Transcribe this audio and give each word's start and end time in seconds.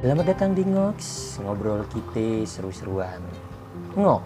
Selamat 0.00 0.32
datang 0.32 0.56
di 0.56 0.64
Ngox, 0.64 0.96
ngobrol 1.44 1.84
kita 1.92 2.48
seru-seruan. 2.48 3.20
Ngox, 3.92 4.24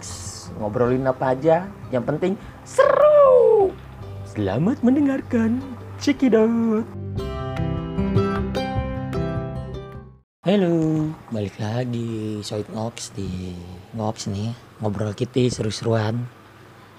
ngobrolin 0.55 1.03
apa 1.03 1.35
aja, 1.35 1.67
yang 1.91 2.07
penting 2.07 2.39
seru. 2.63 3.75
Selamat 4.23 4.79
mendengarkan, 4.79 5.59
out. 6.31 6.87
Halo, 10.47 11.11
balik 11.35 11.59
lagi 11.59 12.39
Soit 12.39 12.71
Ngox 12.71 13.11
di 13.11 13.51
Ngox 13.99 14.31
nih, 14.31 14.55
ngobrol 14.79 15.11
kita 15.11 15.43
seru-seruan. 15.51 16.23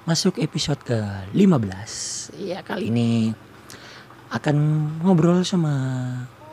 Masuk 0.05 0.37
episode 0.37 0.85
ke 0.85 1.01
15. 1.33 2.29
Ya 2.45 2.61
kali 2.61 2.93
ini 2.93 3.33
akan 4.29 4.57
ngobrol 5.01 5.49
sama 5.49 5.73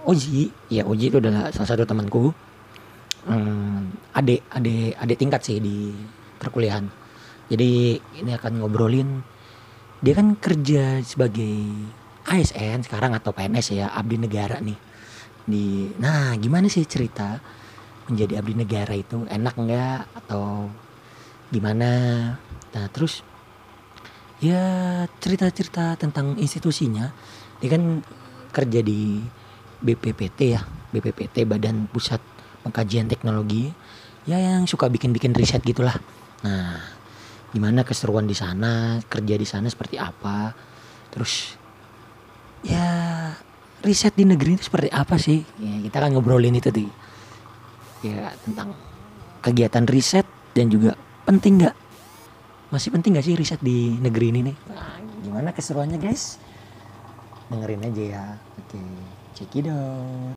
Oji. 0.04 0.52
Ya 0.68 0.84
Oji 0.84 1.08
itu 1.12 1.18
adalah 1.20 1.50
salah 1.56 1.70
satu 1.74 1.88
temanku. 1.88 2.36
Hmm, 3.24 3.88
adik, 4.12 4.44
adik, 4.52 5.00
adik 5.00 5.18
tingkat 5.20 5.42
sih 5.48 5.58
di 5.64 5.96
perkuliahan. 6.40 6.84
Jadi 7.48 7.96
ini 8.20 8.32
akan 8.36 8.60
ngobrolin 8.60 9.24
dia 10.04 10.14
kan 10.20 10.36
kerja 10.36 11.00
sebagai 11.00 11.72
ASN 12.28 12.84
sekarang 12.84 13.16
atau 13.16 13.32
PNS 13.32 13.80
ya 13.80 13.88
abdi 13.96 14.20
negara 14.20 14.60
nih. 14.60 14.76
Di 15.48 15.92
nah 16.00 16.36
gimana 16.36 16.68
sih 16.68 16.84
cerita 16.84 17.40
menjadi 18.12 18.44
abdi 18.44 18.54
negara 18.60 18.92
itu 18.96 19.24
enak 19.24 19.56
nggak 19.56 20.02
atau 20.24 20.68
gimana? 21.52 21.92
Nah 22.76 22.86
terus 22.92 23.24
ya 24.44 24.64
cerita-cerita 25.24 25.96
tentang 25.96 26.36
institusinya 26.36 27.16
dia 27.64 27.70
kan 27.72 28.04
kerja 28.52 28.84
di 28.84 29.24
BPPT 29.84 30.40
ya 30.56 30.64
BPPT 30.96 31.44
Badan 31.44 31.92
Pusat 31.92 32.24
Pengkajian 32.64 33.12
Teknologi 33.12 33.68
ya 34.24 34.40
yang 34.40 34.64
suka 34.64 34.88
bikin-bikin 34.88 35.36
riset 35.36 35.60
gitulah 35.62 35.94
nah 36.44 36.80
gimana 37.52 37.86
keseruan 37.86 38.26
di 38.26 38.34
sana 38.34 39.04
kerja 39.06 39.36
di 39.38 39.46
sana 39.46 39.68
seperti 39.68 40.00
apa 40.00 40.56
terus 41.12 41.60
ya 42.66 43.30
riset 43.84 44.16
di 44.16 44.24
negeri 44.24 44.58
itu 44.58 44.72
seperti 44.72 44.90
apa 44.90 45.20
sih 45.20 45.44
ya, 45.60 45.76
kita 45.84 45.98
kan 46.00 46.10
ngobrolin 46.16 46.56
itu 46.56 46.72
tuh 46.72 46.90
ya 48.02 48.32
tentang 48.48 48.74
kegiatan 49.44 49.86
riset 49.86 50.26
dan 50.56 50.72
juga 50.72 50.96
penting 51.28 51.62
nggak 51.62 51.76
masih 52.74 52.90
penting 52.90 53.14
gak 53.14 53.26
sih 53.30 53.38
riset 53.38 53.62
di 53.62 54.02
negeri 54.02 54.34
ini 54.34 54.50
nih? 54.50 54.56
Nah, 54.74 54.98
gimana 55.22 55.54
keseruannya 55.54 56.02
guys? 56.02 56.42
Dengerin 57.54 57.86
aja 57.86 58.02
ya. 58.02 58.24
Oke, 58.58 58.82
check 58.82 59.13
out. 59.44 60.36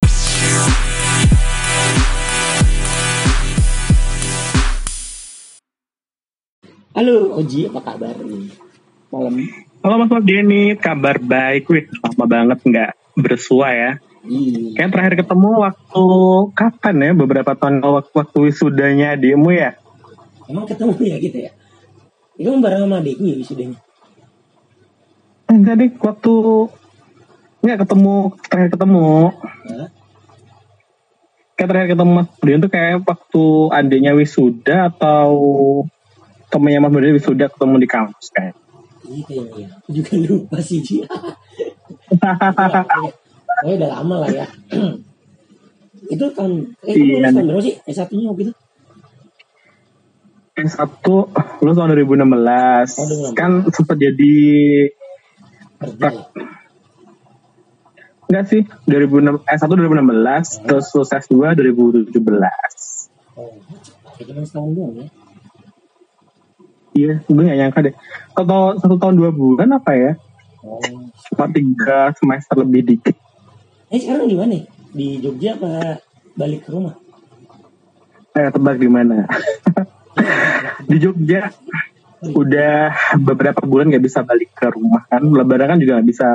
Halo 6.96 7.36
Oji, 7.36 7.68
apa 7.68 7.80
kabar 7.84 8.16
nih? 8.24 8.48
Malam. 9.12 9.36
Halo 9.84 9.94
Mas 10.00 10.24
Denny, 10.24 10.74
kabar 10.80 11.20
baik. 11.20 11.68
Wih, 11.68 11.84
lama 12.00 12.24
banget 12.24 12.58
nggak 12.64 12.90
bersua 13.20 13.68
ya. 13.70 13.90
Iya. 14.26 14.74
Kayak 14.74 14.90
terakhir 14.90 15.14
ketemu 15.22 15.50
waktu 15.60 16.04
kapan 16.56 16.96
ya? 17.04 17.10
Beberapa 17.14 17.52
tahun 17.54 17.84
waktu, 17.84 18.10
waktu 18.16 18.38
wisudanya 18.48 19.14
adikmu 19.14 19.54
ya? 19.54 19.78
Emang 20.48 20.66
ketemu 20.66 20.96
ya 21.04 21.16
gitu 21.20 21.38
ya? 21.46 21.50
Itu 22.40 22.48
bareng 22.58 22.88
sama 22.88 22.98
adikku 23.04 23.22
ya 23.28 23.36
wisudanya. 23.38 23.78
Enggak 25.46 25.74
deh, 25.78 25.90
waktu 26.02 26.32
nggak 27.66 27.80
ketemu 27.82 28.14
terakhir 28.46 28.70
ketemu. 28.78 29.06
Hah? 29.66 29.88
Kayak 31.56 31.68
terakhir 31.72 31.88
ketemu 31.96 32.10
Mas 32.12 32.28
Budian 32.36 32.60
tuh 32.60 32.70
kayak 32.70 32.94
waktu 33.02 33.44
adiknya 33.72 34.12
wisuda 34.12 34.76
atau 34.92 35.30
temennya 36.52 36.80
Mas 36.84 36.92
Budian 36.92 37.16
wisuda 37.16 37.48
ketemu 37.48 37.74
di 37.80 37.88
kampus 37.88 38.26
kayak. 38.30 38.54
Iya 39.06 39.22
kayaknya 39.24 39.58
ya. 39.58 39.68
Aku 39.80 39.88
juga 39.94 40.12
lupa 40.20 40.56
sih 40.60 40.78
Ji. 40.82 41.02
Oh 43.56 43.72
udah 43.72 43.88
lama 43.88 44.14
lah 44.22 44.30
ya. 44.30 44.46
itu 46.12 46.24
tahun, 46.36 46.76
eh 46.86 46.94
Iya, 46.94 47.18
lulus 47.18 47.34
tahun 47.34 47.46
berapa 47.48 47.62
sih? 47.64 47.74
S1 47.88 48.08
nya 48.14 48.26
waktu 48.30 48.42
itu? 48.46 48.52
Yang 50.56 50.68
satu 50.72 51.16
lu 51.60 51.70
tahun 51.72 51.88
2016, 51.92 51.96
Oh, 51.96 53.32
2016. 53.32 53.36
kan 53.36 53.50
sempat 53.72 53.96
jadi 53.96 54.36
Kerja 55.76 56.08
ya? 56.08 56.22
Enggak 58.26 58.44
sih, 58.50 58.62
2006, 58.90 59.46
S1 59.46 59.70
2016, 59.70 60.66
terus 60.66 60.86
lulus 60.98 61.10
S2 61.14 61.34
2017. 61.54 62.10
Oh, 63.38 63.54
cuma 64.18 64.42
setahun 64.42 64.70
doang 64.74 64.94
ya. 64.98 65.06
Iya, 66.96 67.12
gue 67.28 67.42
gak 67.44 67.58
nyangka 67.60 67.80
deh. 67.84 67.94
Kalau 68.32 68.80
satu 68.80 68.96
tahun 68.96 69.14
dua 69.20 69.30
bulan 69.30 69.68
apa 69.76 69.92
ya? 69.92 70.12
Oh. 70.64 70.80
Cuma 71.28 71.46
tiga 71.52 72.10
semester 72.16 72.56
lebih 72.64 72.82
dikit. 72.88 73.16
Eh 73.92 74.00
sekarang 74.00 74.26
di 74.26 74.36
mana? 74.36 74.64
Di 74.96 75.20
Jogja 75.20 75.60
apa 75.60 76.00
balik 76.34 76.64
ke 76.64 76.72
rumah? 76.72 76.96
Eh, 78.32 78.48
tebak 78.48 78.80
di 78.80 78.88
mana? 78.88 79.28
di 80.90 80.96
Jogja. 80.96 81.52
Udah 82.26 82.96
beberapa 83.20 83.60
bulan 83.62 83.92
gak 83.92 84.02
bisa 84.02 84.24
balik 84.24 84.56
ke 84.56 84.66
rumah 84.72 85.04
kan. 85.06 85.20
Lebaran 85.20 85.76
kan 85.76 85.78
juga 85.78 86.00
gak 86.00 86.08
bisa 86.08 86.28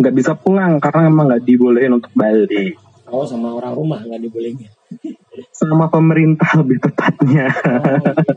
nggak 0.00 0.16
bisa 0.16 0.32
pulang 0.32 0.80
karena 0.80 1.12
emang 1.12 1.28
nggak 1.28 1.44
dibolehin 1.44 1.92
untuk 2.00 2.12
balik 2.16 2.80
Oh 3.10 3.26
sama 3.26 3.58
orang 3.58 3.74
rumah 3.74 3.98
nggak 4.06 4.22
dibolehin. 4.22 4.70
sama 5.50 5.90
pemerintah 5.90 6.46
lebih 6.62 6.78
tepatnya. 6.78 7.50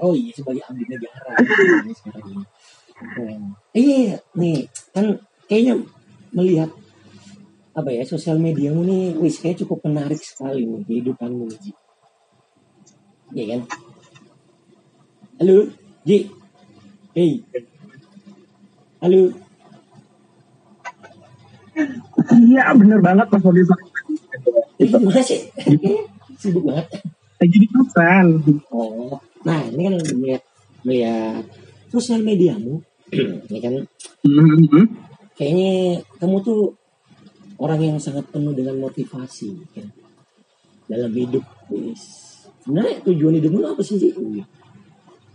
Oh, 0.01 0.09
oh 0.09 0.13
iya 0.17 0.33
sebagai 0.33 0.65
abdi 0.65 0.85
negara. 0.89 1.29
Hmm. 2.97 3.53
Iya 3.73 4.17
nih 4.33 4.65
kan 4.93 5.21
kayaknya 5.45 5.77
melihat 6.33 6.69
apa 7.73 7.89
ya 7.89 8.05
sosial 8.05 8.37
mediamu 8.41 8.85
nih 8.85 9.17
wis 9.17 9.41
kayak 9.41 9.61
cukup 9.61 9.85
menarik 9.85 10.21
sekali 10.21 10.65
nih 10.65 10.81
kehidupanmu 10.89 11.53
nih 11.53 11.59
Ji. 11.61 11.71
Iya 13.33 13.45
kan? 13.53 13.61
Halo 15.37 15.57
Ji. 16.01 16.17
Hey. 17.13 17.45
Halo. 19.05 19.21
Iya 22.33 22.63
bener 22.77 22.99
banget 23.01 23.27
Mas 23.33 23.43
Modi. 23.43 23.61
Eh, 24.79 24.87
gimana 24.89 25.21
sih? 25.21 25.39
Sibuk 26.37 26.63
banget. 26.69 26.85
Lagi 27.41 27.57
di 27.59 27.67
kosan. 27.69 28.25
Oh, 28.71 29.17
nah 29.43 29.61
ini 29.67 29.81
kan 29.89 29.95
melihat 30.15 30.43
melihat 30.85 31.43
sosial 31.89 32.21
mediamu, 32.23 32.81
ini 33.49 33.59
kan 33.61 33.73
Mhm. 34.23 34.87
kayaknya 35.35 35.99
kamu 36.21 36.39
tuh 36.45 36.71
orang 37.59 37.81
yang 37.81 37.97
sangat 37.99 38.23
penuh 38.31 38.55
dengan 38.55 38.79
motivasi 38.79 39.51
kan 39.75 39.87
dalam 40.87 41.11
hidup. 41.11 41.43
Sebenarnya 42.63 43.03
tujuan 43.03 43.35
hidupmu 43.43 43.59
apa 43.67 43.81
sih 43.83 43.99
sih? 43.99 44.11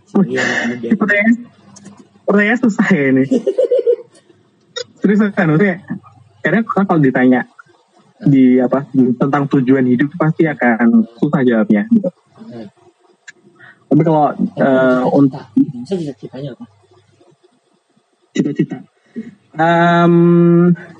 Pertanyaan, 0.09 1.33
pertanyaan 2.25 2.59
susah 2.59 2.87
ya 2.89 3.03
ini. 3.13 3.23
Serius 4.99 5.21
kan, 5.31 5.47
maksudnya 5.47 5.79
orang 6.51 6.87
kalau 6.87 7.01
ditanya 7.01 7.41
di 8.19 8.59
apa 8.59 8.83
tentang 8.91 9.47
tujuan 9.47 9.85
hidup 9.85 10.11
pasti 10.15 10.43
akan 10.43 11.07
susah 11.15 11.41
jawabnya. 11.41 11.87
gitu. 11.87 12.09
Nah, 12.49 12.67
Tapi 13.89 14.01
kalau 14.03 14.25
eh, 14.35 15.01
untuk 15.09 15.41
cita, 15.49 15.73
bisa 15.73 15.93
bisa 15.95 16.13
ceritanya 16.13 16.49
apa? 16.53 16.65
cita-cita, 18.29 18.77
Em, 19.51 20.13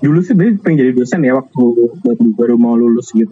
dulu 0.01 0.19
sih 0.19 0.33
pengen 0.33 0.81
jadi 0.81 0.91
dosen 0.91 1.21
ya 1.21 1.37
waktu 1.37 1.61
baru, 2.02 2.23
baru 2.34 2.55
mau 2.57 2.73
lulus 2.73 3.13
gitu. 3.13 3.31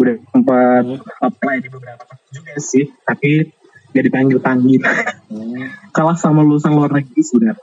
Udah 0.00 0.16
sempat 0.32 0.82
Hmm. 0.88 0.98
apply 1.20 1.56
di 1.60 1.68
beberapa 1.68 2.00
tempat 2.00 2.18
juga 2.32 2.54
sih, 2.56 2.88
tapi 3.04 3.52
gak 3.92 4.04
dipanggil 4.04 4.38
panggil. 4.40 4.80
Oh, 5.28 5.44
Kalah 5.92 6.16
sama 6.16 6.40
lulusan 6.40 6.72
luar 6.72 6.88
negeri 6.90 7.20
sebenarnya. 7.20 7.60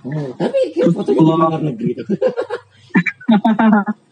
oh, 0.00 0.30
tapi 0.38 0.58
kayak 0.72 0.94
fotonya 0.94 1.18
di 1.18 1.24
luar 1.26 1.62
negeri 1.66 1.90
tuh. 1.98 2.06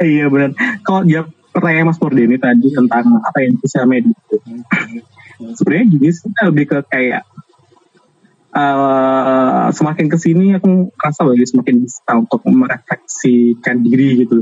Iya 0.00 0.32
benar. 0.32 0.56
Kalau 0.80 1.04
dia 1.04 1.28
pertanyaan 1.52 1.92
Mas 1.92 2.00
Mordeni 2.00 2.40
tadi 2.40 2.72
tentang 2.72 3.20
apa 3.20 3.38
yang 3.44 3.58
sosial 3.60 3.84
media 3.84 4.14
itu, 4.14 4.36
sebenarnya 5.60 5.86
gini 5.92 6.08
sih 6.08 6.30
lebih 6.40 6.64
ke 6.70 6.78
kayak 6.88 7.22
eh, 8.54 9.66
semakin 9.74 10.06
ke 10.08 10.16
sini 10.16 10.56
aku 10.56 10.94
merasa 10.94 11.20
lagi 11.26 11.44
semakin 11.44 11.74
bisa 11.84 12.12
untuk 12.16 12.40
merefleksikan 12.48 13.76
diri 13.84 14.24
gitu. 14.24 14.40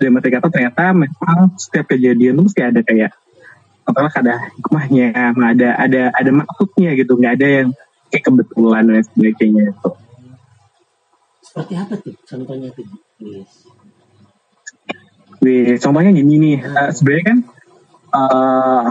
Dan 0.00 0.16
mereka 0.16 0.40
kata 0.40 0.48
ternyata 0.48 0.96
memang 0.96 1.52
setiap 1.60 1.92
kejadian 1.92 2.40
itu 2.40 2.42
mesti 2.48 2.62
ada 2.64 2.80
kayak 2.80 3.12
apakah 3.84 4.12
ada 4.24 4.34
hikmahnya, 4.56 5.36
ada 5.36 5.68
ada 5.76 6.02
ada 6.16 6.30
maksudnya 6.32 6.96
gitu, 6.96 7.12
nggak 7.20 7.34
ada 7.36 7.48
yang 7.60 7.68
kayak 8.08 8.24
kebetulan 8.24 8.88
dan 8.88 9.04
sebagainya 9.04 9.76
itu. 9.76 9.90
Seperti 11.58 11.74
apa 11.74 11.94
tuh 11.98 12.14
contohnya 12.22 12.68
tuh? 12.70 12.86
Yes. 13.18 13.66
Wih, 15.42 15.74
contohnya 15.82 16.10
gini 16.14 16.34
nih, 16.38 16.56
uh, 16.62 16.90
sebenarnya 16.94 17.24
kan 17.34 17.38
uh, 18.14 18.86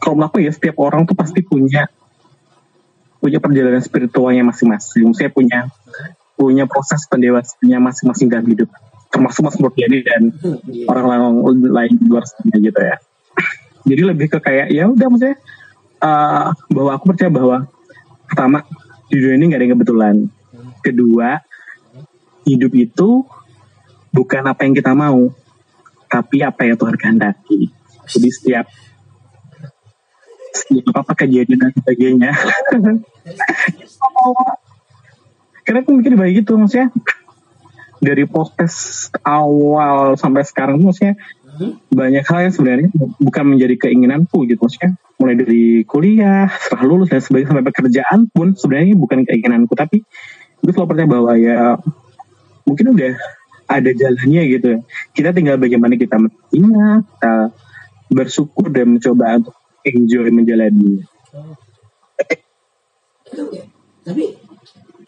kalau 0.00 0.14
menurut 0.20 0.28
aku 0.32 0.38
ya 0.44 0.52
setiap 0.52 0.76
orang 0.84 1.08
tuh 1.08 1.16
pasti 1.16 1.40
punya 1.40 1.88
punya 3.24 3.40
perjalanan 3.40 3.80
spiritualnya 3.80 4.44
masing-masing. 4.44 5.16
Saya 5.16 5.32
punya 5.32 5.72
punya 6.36 6.68
proses 6.68 7.08
pendewasannya 7.08 7.80
masing-masing 7.80 8.28
dalam 8.28 8.44
hidup, 8.44 8.68
termasuk 9.08 9.48
Mas 9.48 9.56
Murtiadi 9.56 10.04
dan 10.04 10.28
Iya. 10.68 10.92
orang 10.92 11.40
lain 11.48 11.92
di 11.96 12.04
luar 12.04 12.28
sana 12.28 12.60
gitu 12.60 12.80
ya. 12.80 12.96
Jadi 13.88 14.02
lebih 14.04 14.26
ke 14.28 14.38
kayak 14.44 14.68
ya 14.72 14.84
udah 14.92 15.08
maksudnya 15.08 15.36
uh, 16.04 16.52
bahwa 16.68 16.90
aku 17.00 17.04
percaya 17.12 17.32
bahwa 17.32 17.56
pertama 18.28 18.60
di 19.08 19.16
dunia 19.20 19.36
ini 19.40 19.44
nggak 19.48 19.58
ada 19.60 19.64
yang 19.64 19.74
kebetulan. 19.76 20.16
Kedua 20.84 21.28
hidup 22.44 22.72
itu 22.76 23.24
bukan 24.14 24.42
apa 24.46 24.64
yang 24.64 24.74
kita 24.76 24.92
mau, 24.94 25.32
tapi 26.06 26.44
apa 26.44 26.64
yang 26.68 26.76
Tuhan 26.78 26.96
kehendaki. 26.96 27.72
Jadi 28.04 28.28
setiap 28.30 28.66
setiap 30.54 30.94
apa 30.94 31.12
kejadian 31.18 31.58
dan 31.58 31.72
sebagainya. 31.74 32.30
Karena 35.64 35.80
aku 35.80 35.90
mikir 35.96 36.12
baik 36.14 36.44
gitu 36.44 36.60
maksudnya 36.60 36.92
dari 38.04 38.28
proses 38.28 39.08
awal 39.24 40.20
sampai 40.20 40.44
sekarang 40.44 40.76
maksudnya 40.84 41.16
Hmm. 41.54 41.78
banyak 41.86 42.26
hal 42.26 42.50
yang 42.50 42.54
sebenarnya 42.54 42.88
bukan 43.22 43.44
menjadi 43.54 43.86
keinginanku 43.86 44.42
gitu 44.50 44.58
maksudnya 44.58 44.98
mulai 45.22 45.38
dari 45.38 45.86
kuliah 45.86 46.50
setelah 46.50 46.82
lulus 46.82 47.14
dan 47.14 47.22
sebagainya 47.22 47.54
sampai 47.54 47.66
pekerjaan 47.70 48.18
pun 48.26 48.58
sebenarnya 48.58 48.98
bukan 48.98 49.22
keinginanku 49.22 49.70
tapi 49.78 50.02
gue 50.58 50.72
selalu 50.74 50.88
percaya 50.90 51.06
bahwa 51.06 51.32
ya 51.38 51.78
mungkin 52.64 52.96
udah 52.96 53.12
ada 53.64 53.90
jalannya 53.92 54.42
gitu 54.58 54.66
ya 54.76 54.78
kita 55.16 55.30
tinggal 55.32 55.56
bagaimana 55.56 55.96
kita 55.96 56.20
menerima 56.20 57.04
kita 57.04 57.34
bersyukur 58.12 58.68
dan 58.68 58.96
mencoba 58.96 59.40
untuk 59.40 59.56
enjoy 59.84 60.28
menjalani 60.28 61.04
Oke. 63.34 63.60
Tapi 64.04 64.24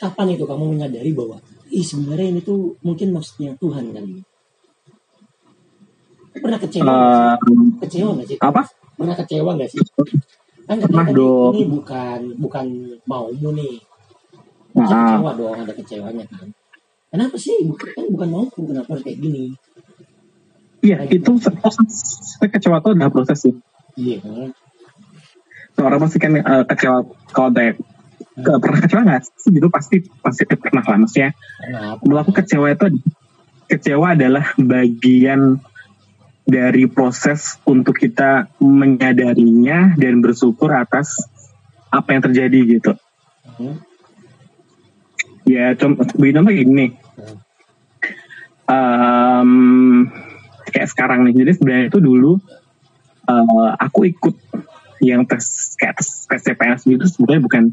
kapan 0.00 0.34
itu 0.34 0.44
kamu 0.44 0.64
menyadari 0.74 1.10
bahwa 1.14 1.38
ih 1.70 1.84
sebenarnya 1.84 2.36
ini 2.36 2.40
tuh 2.42 2.74
mungkin 2.82 3.14
maksudnya 3.14 3.54
Tuhan 3.60 3.94
kali. 3.94 4.24
Pernah 6.36 6.58
kecewa? 6.60 6.90
Eh, 6.92 7.34
kecewa 7.86 8.10
nggak 8.18 8.28
sih? 8.28 8.38
apa 8.42 8.62
Pernah 8.96 9.16
kecewa 9.16 9.50
nggak 9.56 9.70
sih? 9.72 9.80
Kan 10.66 10.82
Pernah 10.82 11.06
dong. 11.14 11.52
ini 11.54 11.64
bukan 11.70 12.20
bukan 12.40 12.66
maumu 13.06 13.50
nih. 13.54 13.78
Nah, 14.76 14.84
kecewa 14.88 15.30
dong 15.38 15.56
ada 15.64 15.72
kecewanya 15.72 16.24
kan. 16.28 16.48
Kenapa 17.10 17.36
sih? 17.38 17.54
Bukan 17.64 17.88
kan 17.94 18.04
bukan 18.10 18.28
mauku 18.28 18.60
kenapa 18.66 18.88
harus 18.96 19.04
kayak 19.06 19.18
gini? 19.22 19.54
iya 20.86 21.02
itu 21.08 21.30
proses 21.58 22.38
kecewa 22.38 22.78
itu 22.78 22.88
adalah 22.94 23.10
proses 23.10 23.38
sih. 23.42 23.54
Iya. 23.98 24.22
Seorang 25.74 25.98
pasti 25.98 26.18
kan 26.22 26.32
eh, 26.38 26.64
kecewa 26.68 26.98
kalau 27.34 27.48
ada 27.50 27.74
ke- 28.36 28.58
pernah 28.62 28.78
kecewa 28.84 29.02
nggak 29.02 29.22
sih? 29.34 29.50
Gitu 29.50 29.66
pasti 29.66 29.96
pasti 30.22 30.42
pernah 30.46 30.84
lah 30.86 30.98
maksudnya. 31.02 31.34
Menurut 32.06 32.20
aku 32.22 32.32
kecewa 32.38 32.70
itu 32.70 32.86
kecewa 33.66 34.14
adalah 34.14 34.54
bagian 34.60 35.58
dari 36.46 36.86
proses 36.86 37.58
untuk 37.66 37.98
kita 37.98 38.46
menyadarinya 38.62 39.98
dan 39.98 40.22
bersyukur 40.22 40.70
atas 40.70 41.26
apa 41.90 42.14
yang 42.14 42.22
terjadi 42.22 42.58
gitu. 42.78 42.92
Hmm. 43.58 43.82
Ya 45.46 45.72
contoh 45.78 46.04
contoh 46.04 46.52
gini. 46.52 46.86
Hmm. 47.16 47.38
Em, 48.66 49.50
kayak 50.74 50.88
sekarang 50.90 51.22
nih. 51.24 51.46
Jadi 51.46 51.50
sebenarnya 51.56 51.86
itu 51.88 51.98
dulu 52.02 52.32
eh, 53.30 53.70
aku 53.78 54.10
ikut 54.10 54.34
yang 55.04 55.28
tes 55.28 55.76
kayak 55.78 56.02
tes, 56.02 56.26
tes 56.26 56.40
CPNS 56.40 56.82
gitu 56.88 57.04
sebenarnya 57.04 57.42
bukan 57.44 57.64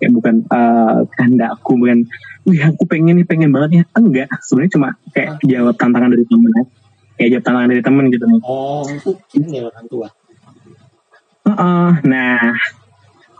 kayak 0.00 0.12
bukan 0.16 0.34
eh, 0.48 1.00
kehendakku 1.14 1.72
bukan 1.76 2.08
wih 2.48 2.60
aku 2.66 2.88
pengen 2.88 3.20
nih 3.20 3.26
pengen 3.28 3.54
banget 3.54 3.70
ya 3.70 3.84
enggak. 3.94 4.28
Sebenarnya 4.42 4.72
cuma 4.74 4.88
kayak 5.14 5.38
jawab 5.46 5.74
tantangan 5.78 6.10
dari 6.10 6.26
temen 6.26 6.50
ya. 6.50 6.64
Kayak 7.20 7.30
jawab 7.36 7.44
tantangan 7.46 7.70
dari 7.70 7.82
temen 7.84 8.04
gitu 8.10 8.24
nih 8.26 8.40
Oh, 8.42 8.82
itu 8.90 9.10
ini 9.38 9.48
ya 9.60 9.62
orang 9.70 9.86
tua. 9.86 10.08
Heeh, 11.40 11.90
nah 12.04 12.38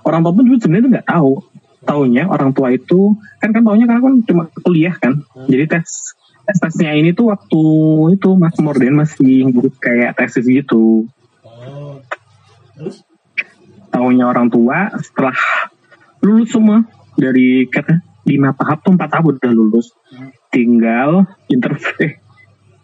orang 0.06 0.20
tua 0.22 0.32
pun 0.32 0.44
sebenarnya 0.46 0.84
tuh 0.84 0.92
nggak 0.94 1.08
tahu 1.10 1.32
taunya 1.84 2.28
orang 2.28 2.52
tua 2.52 2.72
itu 2.72 3.16
kan 3.40 3.50
kan 3.56 3.64
taunya 3.64 3.88
karena 3.88 4.02
kan 4.04 4.14
cuma 4.24 4.42
kuliah 4.60 4.94
kan 4.96 5.24
jadi 5.48 5.64
tes 5.64 6.14
tes 6.44 6.56
tesnya 6.60 6.92
ini 6.92 7.16
tuh 7.16 7.32
waktu 7.32 7.62
itu 8.16 8.30
mas 8.36 8.56
Morden 8.60 9.00
masih 9.00 9.48
kayak 9.80 10.16
tesis 10.18 10.44
gitu 10.44 11.08
Oh. 11.60 12.00
Terus? 12.72 13.04
taunya 13.92 14.24
orang 14.24 14.48
tua 14.48 14.88
setelah 14.96 15.36
lulus 16.24 16.54
semua 16.54 16.86
dari 17.18 17.68
kata 17.68 18.00
lima 18.24 18.54
tahap 18.56 18.80
tuh 18.80 18.96
empat 18.96 19.08
tahap 19.12 19.24
udah 19.34 19.50
lulus 19.52 19.92
tinggal 20.48 21.26
interview 21.50 21.92
eh 22.00 22.12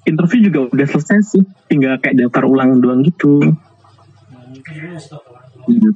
interview 0.04 0.50
juga 0.50 0.60
udah 0.70 0.86
selesai 0.86 1.18
sih 1.24 1.44
tinggal 1.70 1.96
kayak 2.02 2.20
daftar 2.20 2.44
ulang 2.44 2.82
doang 2.82 3.00
gitu 3.06 3.40
Hmm. 4.66 4.98
Hmm. 5.70 5.94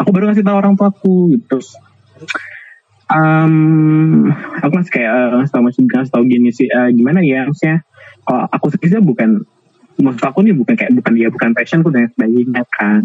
aku 0.00 0.08
baru 0.08 0.32
ngasih 0.32 0.40
tahu 0.40 0.56
orang 0.56 0.72
tua 0.72 0.88
aku 0.88 1.36
gitu 1.36 1.60
um, 3.12 4.28
aku 4.60 4.72
masih 4.72 4.92
kayak 5.00 5.12
uh, 5.32 5.44
ngasih 5.44 6.12
tahu 6.12 6.24
gini 6.28 6.50
sih. 6.52 6.68
Uh, 6.68 6.92
gimana 6.92 7.24
ya 7.24 7.48
maksudnya 7.48 7.84
kalau 8.24 8.44
aku 8.52 8.66
sebenarnya 8.76 9.02
bukan 9.04 9.30
maksud 9.98 10.24
aku 10.30 10.38
nih 10.46 10.54
bukan 10.54 10.74
kayak 10.78 10.92
bukan 10.94 11.12
dia 11.16 11.28
bukan 11.32 11.50
passionku 11.56 11.88
dan 11.90 12.08
sebagainya 12.14 12.62
kan. 12.70 13.04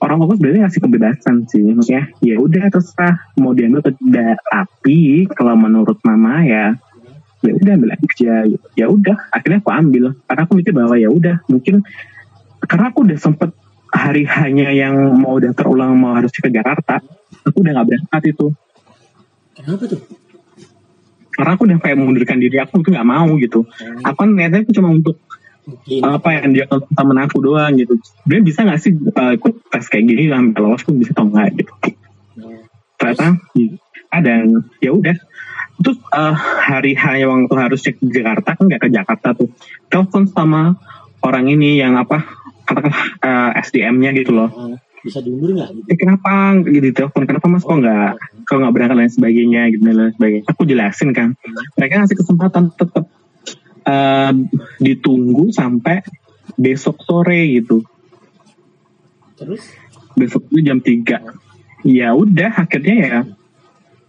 Orang 0.00 0.24
tua 0.24 0.32
sebenarnya 0.32 0.64
ngasih 0.64 0.80
kebebasan 0.80 1.36
sih 1.52 1.64
maksudnya 1.76 2.08
ya 2.24 2.40
udah 2.40 2.64
terserah 2.72 3.16
mau 3.36 3.52
diambil 3.52 3.84
atau 3.84 3.94
tidak. 4.00 4.40
Tapi 4.48 5.28
kalau 5.36 5.54
menurut 5.60 5.98
mama 6.06 6.40
ya 6.40 6.72
ya 7.44 7.52
udah 7.52 7.72
ambil 7.76 7.90
aja. 7.92 8.34
Ya 8.78 8.86
udah 8.88 9.16
akhirnya 9.28 9.60
aku 9.60 9.72
ambil. 9.74 10.04
Karena 10.24 10.40
aku 10.48 10.52
mikir 10.56 10.72
bahwa 10.72 10.96
ya 10.96 11.12
udah 11.12 11.44
mungkin 11.52 11.84
karena 12.64 12.92
aku 12.92 13.04
udah 13.04 13.18
sempet 13.20 13.50
hari 13.90 14.22
hanya 14.26 14.70
yang 14.70 14.94
mau 15.18 15.36
daftar 15.42 15.66
ulang 15.66 15.98
mau 15.98 16.14
harus 16.14 16.30
ke 16.30 16.46
Jakarta 16.48 17.02
aku 17.46 17.56
udah 17.62 17.72
nggak 17.78 17.86
berangkat 17.86 18.22
itu 18.34 18.46
Kenapa 19.50 19.84
tuh? 19.90 20.00
karena 21.30 21.50
aku 21.56 21.62
udah 21.64 21.78
kayak 21.80 21.96
mengundurkan 21.96 22.38
diri 22.38 22.56
aku 22.60 22.84
tuh 22.84 22.92
nggak 22.92 23.08
mau 23.08 23.28
gitu 23.40 23.64
aku 24.04 24.16
kan 24.16 24.30
niatnya 24.36 24.60
itu 24.62 24.76
cuma 24.76 24.92
untuk 24.92 25.16
Mungkin. 25.60 26.00
apa 26.02 26.28
yang 26.40 26.50
dia 26.56 26.64
temen 26.68 27.18
aku 27.20 27.36
doang 27.40 27.72
gitu 27.78 27.94
sebenarnya 28.00 28.44
bisa 28.44 28.58
nggak 28.66 28.80
sih 28.80 28.92
uh, 28.96 29.32
ikut 29.36 29.54
tes 29.70 29.84
kayak 29.88 30.04
gini 30.08 30.26
sampai 30.28 30.60
lolos 30.60 30.82
tuh 30.82 30.94
bisa 30.96 31.12
atau 31.16 31.24
enggak 31.28 31.48
gitu 31.58 31.72
Hmm. 32.30 32.62
ternyata 32.96 33.26
hmm, 33.58 33.74
ada 34.08 34.32
ya 34.78 34.90
udah 34.94 35.16
terus 35.82 35.98
uh, 36.14 36.36
hari 36.36 36.94
H 36.94 37.18
yang 37.18 37.48
waktu 37.48 37.56
harus 37.58 37.80
cek 37.82 37.98
ke 37.98 38.06
Jakarta 38.12 38.54
kan 38.54 38.64
nggak 38.70 38.82
ke 38.86 38.88
Jakarta 38.92 39.28
tuh 39.34 39.48
telepon 39.90 40.24
sama 40.30 40.78
orang 41.20 41.50
ini 41.50 41.80
yang 41.80 41.98
apa 41.98 42.39
katakan 42.70 42.92
uh, 43.20 43.50
SDM-nya 43.58 44.10
gitu 44.14 44.30
loh 44.30 44.50
Hmm. 44.50 44.78
Bisa 45.00 45.24
diundur 45.24 45.56
nggak 45.56 45.70
gitu? 45.72 45.86
eh 45.88 45.96
kenapa 45.96 46.32
gitu 46.60 46.92
telepon 46.92 47.24
kenapa 47.24 47.46
mas 47.48 47.64
kok 47.64 47.72
nggak 47.72 48.20
kalau 48.44 48.58
nggak 48.60 48.74
berangkat 48.76 48.96
lain 49.00 49.08
sebagainya 49.10 49.62
gitu 49.72 49.82
dan 49.82 49.96
lain 49.96 50.12
sebagainya 50.12 50.44
aku 50.44 50.62
jelasin 50.68 51.10
kan 51.10 51.28
mereka 51.74 52.04
ngasih 52.04 52.18
kesempatan 52.20 52.64
tetap 52.70 53.04
eh, 53.80 54.32
ditunggu 54.78 55.48
sampai 55.50 56.04
besok 56.54 57.00
sore 57.00 57.48
gitu 57.48 57.80
Terus? 59.34 59.62
besok 60.12 60.44
itu 60.52 60.60
jam 60.60 60.84
3 60.84 61.88
ya 61.88 62.12
udah 62.12 62.50
akhirnya 62.60 62.94
ya 63.00 63.18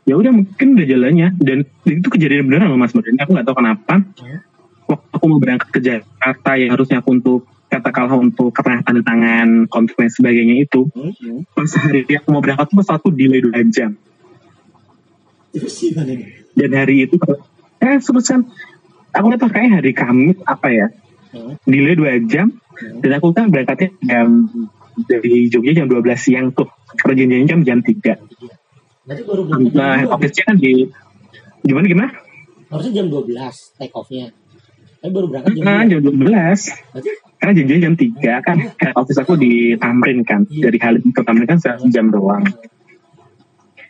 ya 0.04 0.14
udah 0.20 0.32
mungkin 0.34 0.76
udah 0.76 0.84
jalannya 0.84 1.28
dan 1.40 1.64
itu 1.88 2.08
kejadian 2.12 2.52
beneran 2.52 2.68
loh 2.68 2.76
mas 2.76 2.92
Martin 2.92 3.16
aku 3.16 3.32
nggak 3.32 3.48
tahu 3.48 3.58
kenapa 3.64 3.96
Hmm. 4.20 4.44
waktu 4.92 5.08
aku 5.16 5.24
mau 5.24 5.40
berangkat 5.40 5.70
ke 5.72 5.80
Jakarta 5.80 6.60
yang 6.60 6.76
harusnya 6.76 7.00
aku 7.00 7.16
untuk 7.16 7.48
katakanlah 7.72 8.20
untuk 8.20 8.52
tanda 8.52 9.00
tangan 9.02 9.66
kontrak 9.72 9.96
dan 9.96 10.12
sebagainya 10.12 10.68
itu 10.68 10.92
Hmm. 10.92 11.16
Hmm. 11.16 11.40
pas 11.56 11.72
hari 11.80 12.04
aku 12.04 12.28
mau 12.36 12.44
berangkat 12.44 12.68
tuh 12.68 12.78
pesawatku 12.84 13.10
delay 13.16 13.40
2 13.40 13.72
jam 13.72 13.96
dan 16.52 16.72
hari 16.76 17.08
itu 17.08 17.16
eh 17.80 17.96
terus 17.98 18.28
kan 18.28 18.42
aku 19.12 19.26
tahu 19.40 19.52
kayak 19.52 19.72
hari 19.80 19.92
Kamis 19.96 20.38
apa 20.44 20.68
ya 20.70 20.88
Hmm. 21.32 21.56
delay 21.64 21.96
2 21.96 22.28
jam 22.28 22.52
dan 23.00 23.12
aku 23.16 23.32
kan 23.32 23.48
berangkatnya 23.48 23.96
jam 24.04 24.52
dari 25.08 25.48
Jogja 25.48 25.72
jam 25.72 25.88
12 25.88 26.04
siang 26.20 26.52
tuh 26.52 26.68
perjanjiannya 27.00 27.48
jam 27.48 27.60
jam 27.64 27.80
3 27.80 28.20
Berarti 29.08 29.24
baru 29.24 29.42
berangkat 29.48 29.72
nah 29.72 29.96
jam 29.96 30.12
12. 30.12 30.16
office-nya 30.20 30.44
kan 30.44 30.56
di 30.60 30.72
gimana 31.64 31.86
gimana 31.88 32.12
Harusnya 32.68 33.04
jam 33.04 33.08
12 33.12 33.80
take 33.80 33.92
off-nya. 33.96 34.32
Tapi 35.02 35.12
baru 35.18 35.28
berangkat 35.34 35.52
jam 35.58 35.66
nah 35.66 35.82
12. 35.82 35.90
jam 35.90 36.02
12 36.06 36.22
Berarti 36.94 37.12
karena 37.42 37.54
janjinya 37.58 37.82
jam 37.82 37.96
3 37.98 38.46
kan 38.46 38.58
head 38.78 38.94
office 38.94 39.18
aku 39.18 39.34
di 39.34 39.74
Tamrin 39.82 40.22
kan. 40.22 40.46
Dari 40.46 40.78
Halim 40.78 41.10
ke 41.10 41.22
Tamrin 41.26 41.50
kan 41.50 41.58
jam 41.90 42.14
doang. 42.14 42.46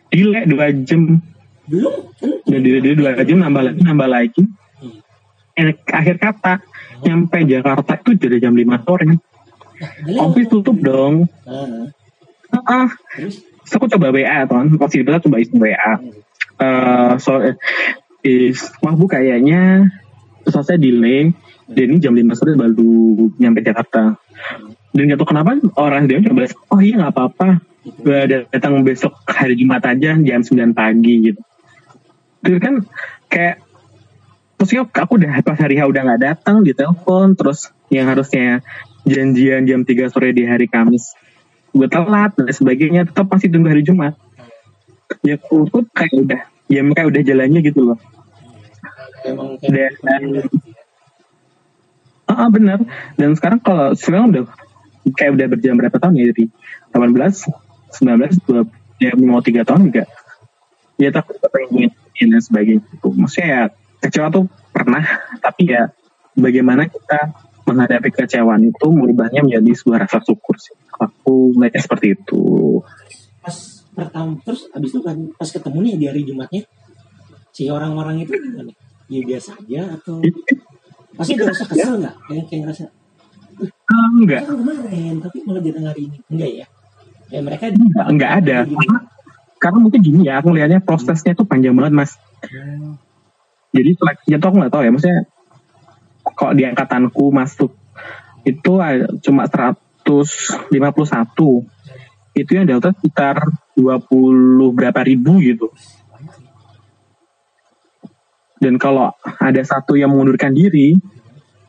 Delay 0.08 0.48
2 0.48 0.88
jam. 0.88 1.20
Belum 1.68 1.94
kan? 2.16 2.32
dan 2.48 2.60
delay 2.64 2.96
2 2.96 3.28
jam 3.28 3.38
nambah 3.44 3.62
lagi 3.68 3.80
nambah 3.84 4.08
lagi. 4.08 4.44
Hmm. 4.80 5.04
Eh, 5.60 5.76
akhir 5.84 6.16
kata 6.16 6.64
nyampe 7.04 7.44
Jakarta 7.44 7.94
itu 8.00 8.12
jadi 8.16 8.48
jam 8.48 8.56
5 8.56 8.88
sore. 8.88 9.04
Nah, 9.04 9.20
office 10.24 10.48
tutup 10.48 10.78
dong. 10.80 11.28
Ah, 11.44 11.92
ah 12.56 12.88
ah. 12.88 12.90
terus? 13.20 13.44
Terus 13.68 13.74
aku 13.76 13.86
coba 13.92 14.16
WA 14.16 14.40
kan 14.48 14.68
waktu 14.80 15.04
itu 15.04 15.12
aku 15.12 15.28
coba 15.28 15.38
isi 15.44 15.56
WA 15.56 15.94
eh 16.62 17.12
so 17.18 17.42
is 18.22 18.70
wah 18.86 18.94
bu 18.94 19.10
kayaknya 20.42 20.52
selesai 20.58 20.78
delay 20.82 21.30
dan 21.70 21.86
ini 21.94 21.98
jam 22.02 22.14
5 22.18 22.38
sore 22.38 22.58
baru 22.58 23.30
nyampe 23.38 23.62
Jakarta. 23.62 24.18
Dan 24.92 25.08
gak 25.08 25.20
tau 25.24 25.30
kenapa 25.30 25.56
orang 25.80 26.10
dia 26.10 26.20
coba 26.20 26.50
oh 26.74 26.82
iya 26.82 27.00
nggak 27.00 27.14
apa-apa. 27.14 27.50
Datang 28.52 28.82
besok 28.86 29.22
hari 29.26 29.58
Jumat 29.58 29.86
aja 29.86 30.18
jam 30.18 30.42
9 30.44 30.74
pagi 30.74 31.32
gitu. 31.32 31.42
Itu 32.42 32.58
kan 32.58 32.84
kayak 33.30 33.62
maksudnya 34.58 34.84
aku 34.90 35.14
udah 35.18 35.32
pas 35.42 35.58
hari 35.58 35.80
H 35.80 35.88
udah 35.88 36.02
nggak 36.06 36.22
datang 36.22 36.62
di 36.62 36.74
telepon 36.76 37.34
terus 37.34 37.74
yang 37.90 38.10
harusnya 38.10 38.62
janjian 39.06 39.66
jam 39.66 39.82
3 39.86 40.14
sore 40.14 40.34
di 40.34 40.46
hari 40.46 40.70
Kamis 40.70 41.18
gue 41.72 41.88
telat 41.88 42.36
dan 42.36 42.52
sebagainya 42.52 43.08
tetap 43.08 43.32
masih 43.32 43.48
tunggu 43.48 43.72
hari 43.72 43.82
Jumat. 43.82 44.20
Ya 45.24 45.40
aku 45.40 45.88
kayak 45.96 46.14
udah 46.20 46.42
ya 46.68 46.84
kayak 46.84 47.08
udah 47.08 47.22
jalannya 47.24 47.60
gitu 47.64 47.80
loh 47.84 48.00
emang 49.26 49.58
kayak 49.62 49.98
dan 50.02 50.24
ah 52.30 52.48
ah, 52.48 52.50
benar 52.50 52.80
dan 53.20 53.36
sekarang 53.36 53.60
kalau 53.60 53.92
sekarang 53.98 54.32
udah 54.32 54.44
kayak 55.18 55.32
udah 55.36 55.48
berjalan 55.52 55.78
berapa 55.82 55.98
tahun 55.98 56.14
ya 56.22 56.26
dari 56.32 56.46
18 56.94 57.12
19 57.92 58.46
20 58.48 58.82
ya 59.02 59.12
mau 59.18 59.42
tiga 59.42 59.66
tahun 59.66 59.90
juga. 59.90 60.06
Ya 61.02 61.10
takut 61.10 61.42
pengen 61.42 61.90
dan 62.22 62.38
sebagainya 62.38 62.86
itu 62.86 63.10
maksudnya 63.18 63.48
ya 63.50 63.62
kecewa 64.06 64.30
tuh 64.30 64.46
pernah 64.70 65.02
tapi 65.42 65.74
ya 65.74 65.90
bagaimana 66.38 66.86
kita 66.86 67.34
menghadapi 67.66 68.14
kecewaan 68.14 68.62
itu 68.70 68.88
merubahnya 68.94 69.42
menjadi 69.42 69.74
sebuah 69.74 70.06
rasa 70.06 70.22
syukur 70.22 70.62
sih. 70.62 70.78
Aku 71.02 71.58
melihatnya 71.58 71.82
seperti 71.82 72.14
itu. 72.14 72.42
Pas 73.42 73.58
pertama 73.92 74.38
terus 74.46 74.70
abis 74.70 74.90
itu 74.94 75.02
kan 75.02 75.18
pas 75.34 75.50
ketemu 75.50 75.78
nih 75.82 75.96
di 75.98 76.06
hari 76.06 76.22
Jumatnya 76.22 76.62
si 77.50 77.68
orang-orang 77.74 78.22
itu 78.22 78.38
gimana? 78.38 78.72
Ya 79.12 79.22
biasa 79.28 79.52
aja 79.60 79.82
atau 80.00 80.24
pasti 81.20 81.36
ada 81.36 81.52
rasa 81.52 81.64
kesel 81.68 81.94
nggak? 82.00 82.16
Kayak 82.32 82.44
kayak 82.48 82.62
ngerasa 82.66 82.84
Ah, 83.92 84.08
enggak 84.16 84.42
kan 84.48 84.56
kemarin 84.58 85.14
tapi 85.20 85.38
malah 85.44 85.62
datang 85.62 85.86
hari 85.92 86.02
ini. 86.08 86.18
Enggak 86.32 86.50
ya? 86.50 86.66
Ya 87.30 87.40
mereka 87.44 87.64
enggak, 87.70 88.06
enggak 88.08 88.32
ada. 88.42 88.58
karena, 88.66 89.00
karena 89.60 89.78
mungkin 89.84 90.00
gini 90.00 90.20
ya 90.26 90.40
aku 90.40 90.56
lihatnya 90.56 90.80
prosesnya 90.80 91.36
tuh 91.36 91.44
panjang 91.46 91.76
banget 91.76 91.94
mas. 91.94 92.12
Hmm, 92.48 92.96
jadi 93.76 93.92
seleksinya 93.96 94.38
tuh 94.40 94.48
aku 94.48 94.56
nggak 94.64 94.74
tahu 94.74 94.84
ya 94.84 94.92
maksudnya 94.92 95.20
kok 96.22 96.54
di 96.56 96.64
angkatanku 96.68 97.26
masuk 97.30 97.72
itu 98.44 98.72
cuma 99.22 99.44
151 99.46 100.58
itu 102.32 102.52
yang 102.56 102.66
delta 102.66 102.96
sekitar 102.96 103.44
20 103.76 104.76
berapa 104.76 105.00
ribu 105.06 105.40
gitu 105.44 105.70
dan 108.62 108.78
kalau 108.78 109.10
ada 109.42 109.62
satu 109.66 109.98
yang 109.98 110.14
mengundurkan 110.14 110.54
diri 110.54 110.94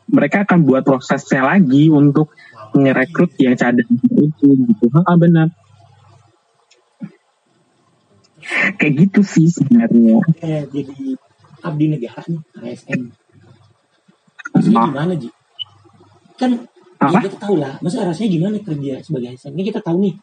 mereka 0.07 0.45
akan 0.45 0.61
buat 0.61 0.85
prosesnya 0.85 1.41
lagi 1.41 1.89
untuk 1.89 2.29
ngerekrut 2.77 3.33
yang 3.41 3.57
cadang 3.57 3.89
itu 4.13 4.47
gitu 4.53 4.85
ah 4.93 5.17
benar 5.17 5.49
kayak 8.77 8.93
gitu 9.07 9.19
sih 9.25 9.47
sebenarnya 9.49 10.21
kayak 10.37 10.69
jadi 10.69 11.17
abdi 11.63 11.85
negara 11.87 12.21
nih 12.27 12.41
ASN. 12.59 13.01
Maksudnya 14.53 14.79
Ah. 14.83 14.87
gimana 14.91 15.13
Ji? 15.15 15.29
Kan 16.35 16.51
Apa? 16.99 17.19
ya 17.19 17.19
kita 17.27 17.37
tahu 17.39 17.55
lah, 17.57 17.79
masa 17.79 18.03
rasanya 18.03 18.29
gimana 18.29 18.55
kerja 18.59 18.99
sebagai 18.99 19.33
ASN? 19.33 19.55
Ini 19.55 19.63
kita 19.71 19.79
tahu 19.79 19.97
nih. 20.03 20.15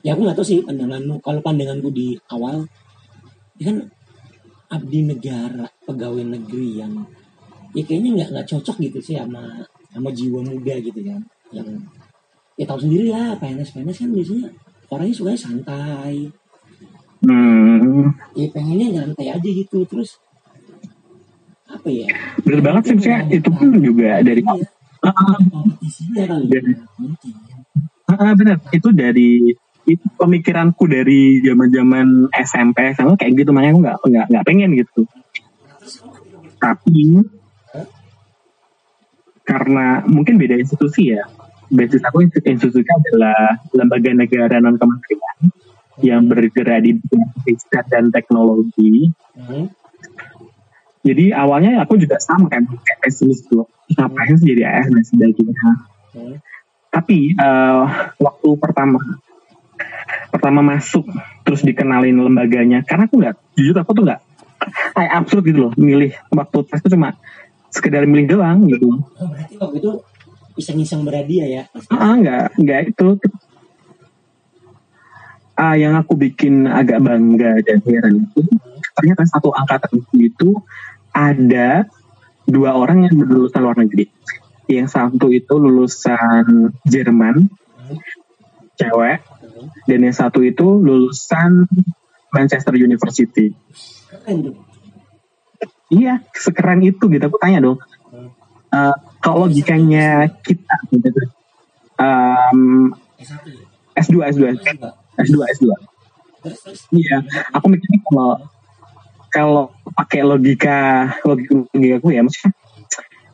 Ya 0.00 0.16
aku 0.16 0.24
nggak 0.24 0.36
tahu 0.40 0.46
sih 0.48 0.64
pandanganmu. 0.64 1.20
Kalau 1.20 1.40
pandanganku 1.44 1.92
di 1.92 2.16
awal, 2.32 2.64
ya 3.60 3.68
kan 3.68 3.76
abdi 4.70 5.00
negara, 5.04 5.66
pegawai 5.84 6.24
negeri 6.24 6.80
yang 6.80 6.92
ya 7.74 7.82
kayaknya 7.86 8.10
nggak 8.22 8.28
nggak 8.34 8.48
cocok 8.50 8.76
gitu 8.82 8.98
sih 9.02 9.14
sama 9.18 9.62
sama 9.90 10.08
jiwa 10.14 10.40
muda 10.46 10.74
gitu 10.78 11.00
kan. 11.02 11.20
Yang 11.50 11.68
ya 12.54 12.64
tahu 12.66 12.78
sendiri 12.86 13.10
lah 13.10 13.34
PNS 13.36 13.74
PNS 13.74 13.98
kan 14.06 14.10
biasanya 14.14 14.46
orangnya 14.90 15.14
sukanya 15.14 15.40
santai, 15.40 16.14
hmm, 17.22 18.04
ya 18.34 18.46
pengennya 18.50 18.86
nyantai 19.00 19.26
aja 19.30 19.48
gitu 19.50 19.82
terus 19.86 20.18
apa 21.70 21.86
ya? 21.86 22.06
Bener 22.42 22.60
banget 22.62 22.82
sih 22.90 22.94
maksudnya 22.98 23.20
itu 23.30 23.48
pun 23.54 23.68
juga 23.78 24.22
dari 24.22 24.42
Iya, 24.42 24.66
Ah, 25.00 25.40
kompetisinya 25.48 26.28
kali 26.28 26.46
ya. 26.52 26.60
Mungkin. 27.00 27.32
Ah, 28.04 28.36
bener. 28.36 28.60
Itu 28.68 28.92
dari 28.92 29.56
itu 29.88 30.06
pemikiranku 30.16 30.84
dari 30.88 31.40
zaman 31.44 31.68
zaman 31.72 32.06
SMP 32.34 32.92
sama 32.96 33.16
kayak 33.16 33.44
gitu. 33.44 33.50
Makanya 33.54 33.72
aku 33.72 33.80
nggak 33.80 33.96
nggak 34.04 34.26
nggak 34.32 34.44
pengen 34.46 34.70
gitu. 34.76 35.02
Tapi 36.60 37.24
karena 39.44 40.04
mungkin 40.06 40.36
beda 40.36 40.56
institusi 40.60 41.16
ya. 41.16 41.24
Basis 41.70 42.02
aku 42.02 42.26
institusi 42.26 42.82
adalah 42.82 43.56
lembaga 43.70 44.10
negara 44.10 44.58
non 44.58 44.74
kementerian 44.74 45.38
yang 46.02 46.26
bergerak 46.26 46.82
di 46.82 46.98
bidang 46.98 47.30
riset 47.46 47.86
dan 47.86 48.10
teknologi. 48.10 49.14
Hmm, 49.38 49.70
jadi 51.00 51.32
awalnya 51.32 51.80
aku 51.80 51.96
juga 51.96 52.20
sama 52.20 52.52
kan 52.52 52.68
kayak 52.68 53.00
pesimis 53.00 53.44
tuh 53.48 53.64
ngapain 53.96 54.36
sih 54.36 54.52
jadi 54.52 54.62
AS 54.68 54.86
dan 54.92 55.04
sebagainya 55.04 55.70
hmm, 56.14 56.34
tapi 56.92 57.32
eh, 57.32 57.84
waktu 58.20 58.48
pertama 58.60 59.00
pertama 60.30 60.62
masuk 60.62 61.04
terus 61.42 61.60
dikenalin 61.66 62.16
lembaganya. 62.16 62.86
Karena 62.86 63.10
aku 63.10 63.20
nggak 63.20 63.36
jujur 63.58 63.76
aku 63.76 63.92
tuh 63.92 64.04
nggak 64.06 64.20
kayak 64.96 65.12
absurd 65.16 65.44
gitu 65.48 65.58
loh 65.68 65.72
milih 65.80 66.12
waktu 66.28 66.58
tes 66.68 66.84
itu 66.84 66.92
cuma 66.92 67.16
sekedar 67.72 68.04
milih 68.04 68.36
doang 68.36 68.66
gitu. 68.68 68.92
Oh, 68.92 69.28
berarti 69.30 69.54
waktu 69.56 69.76
itu 69.80 69.92
iseng-iseng 70.58 71.06
berhadiah 71.06 71.46
ya? 71.48 71.62
Ah 71.92 72.14
nggak 72.18 72.60
nggak 72.60 72.80
itu. 72.92 73.08
Ah 75.56 75.76
yang 75.76 75.96
aku 75.96 76.16
bikin 76.16 76.64
agak 76.68 77.04
bangga 77.04 77.60
dan 77.64 77.78
heran 77.84 78.26
itu 78.28 78.42
ternyata 78.96 79.22
satu 79.28 79.52
angkatan 79.52 80.02
itu 80.16 80.56
ada 81.12 81.84
dua 82.48 82.74
orang 82.74 83.06
yang 83.08 83.14
lulusan 83.16 83.60
luar 83.62 83.76
negeri. 83.78 84.08
Yang 84.70 84.94
satu 84.94 85.30
itu 85.34 85.54
lulusan 85.58 86.74
Jerman 86.86 87.50
cewek. 88.80 89.18
Hmm, 89.20 89.68
dan 89.84 89.98
yang 90.00 90.16
satu 90.16 90.40
itu 90.40 90.64
lulusan 90.64 91.68
Manchester 92.32 92.74
University. 92.80 93.52
Keren 94.08 94.56
iya 95.92 96.24
sekeren 96.32 96.80
itu 96.80 97.10
gitu. 97.12 97.24
Aku 97.28 97.36
tanya 97.36 97.60
dong. 97.60 97.78
Hmm. 98.08 98.32
eh, 98.72 98.96
kalau 99.20 99.44
logikanya 99.44 100.32
kita 100.40 100.76
gitu 100.88 101.12
um, 102.00 102.60
S1 103.20 103.44
ya? 103.44 103.64
S2 104.00 104.16
S2 104.32 104.42
Terus 104.56 104.68
juga. 104.72 104.88
S2 105.20 105.36
S2 105.60 105.66
terus 106.40 106.58
terus? 106.64 106.80
Iya, 106.88 107.20
aku 107.52 107.68
mikirnya 107.68 108.00
kalau 108.08 108.32
kalau 109.28 109.64
pakai 109.92 110.24
logika 110.24 110.78
logika 111.22 111.52
logika 111.70 111.94
aku 112.00 112.08
ya 112.10 112.20
maksudnya 112.24 112.52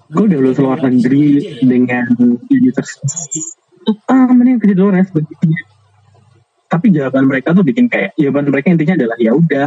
gue 0.07 0.23
udah 0.23 0.39
lulus 0.39 0.59
luar 0.59 0.79
negeri 0.87 1.57
dengan 1.63 2.07
universitas 2.51 3.31
ah 4.11 4.31
mending 4.35 4.59
kerja 4.59 4.75
di 4.75 4.83
luar 4.83 4.95
ya 5.01 5.05
tapi 6.67 6.91
jawaban 6.91 7.25
mereka 7.31 7.55
tuh 7.55 7.63
bikin 7.63 7.87
kayak 7.87 8.13
jawaban 8.19 8.51
mereka 8.51 8.75
intinya 8.75 8.95
adalah 8.99 9.17
ya 9.23 9.33
udah 9.33 9.67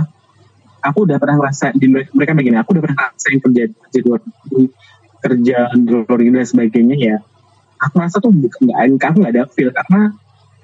aku 0.83 1.07
udah 1.07 1.17
pernah 1.19 1.35
ngerasa 1.39 1.75
di 1.75 1.87
mereka, 1.91 2.31
begini 2.35 2.57
aku 2.59 2.75
udah 2.75 2.83
pernah 2.83 2.97
ngerasain 2.99 3.39
kerja 3.39 3.63
kerja 3.71 3.97
di 3.99 3.99
luar 4.03 4.21
kerja 5.19 5.57
di 5.75 5.87
luar 5.87 6.19
dan 6.19 6.45
sebagainya 6.47 6.95
ya 6.95 7.15
aku 7.79 7.95
rasa 7.99 8.19
tuh 8.19 8.31
bukan 8.31 8.71
nggak 8.71 9.07
aku 9.07 9.17
nggak 9.23 9.33
ada 9.35 9.43
feel 9.47 9.71
karena 9.71 10.11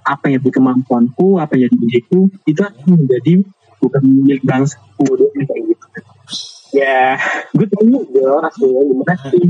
apa 0.05 0.29
yang 0.29 0.39
jadi 0.43 0.51
kemampuanku 0.61 1.41
apa 1.41 1.57
yang 1.57 1.71
jadi 1.73 1.77
diriku 1.81 2.29
itu 2.45 2.61
akan 2.61 2.93
menjadi 2.93 3.33
bukan 3.81 4.01
milik 4.05 4.41
bangsaku. 4.45 5.05
Kayak 5.33 5.63
gitu. 5.73 5.85
Ya 6.75 7.17
gue 7.55 7.67
tanya 7.71 7.99
dong 8.03 8.39
rasanya 8.43 8.81
gimana 8.83 9.15
sih 9.31 9.49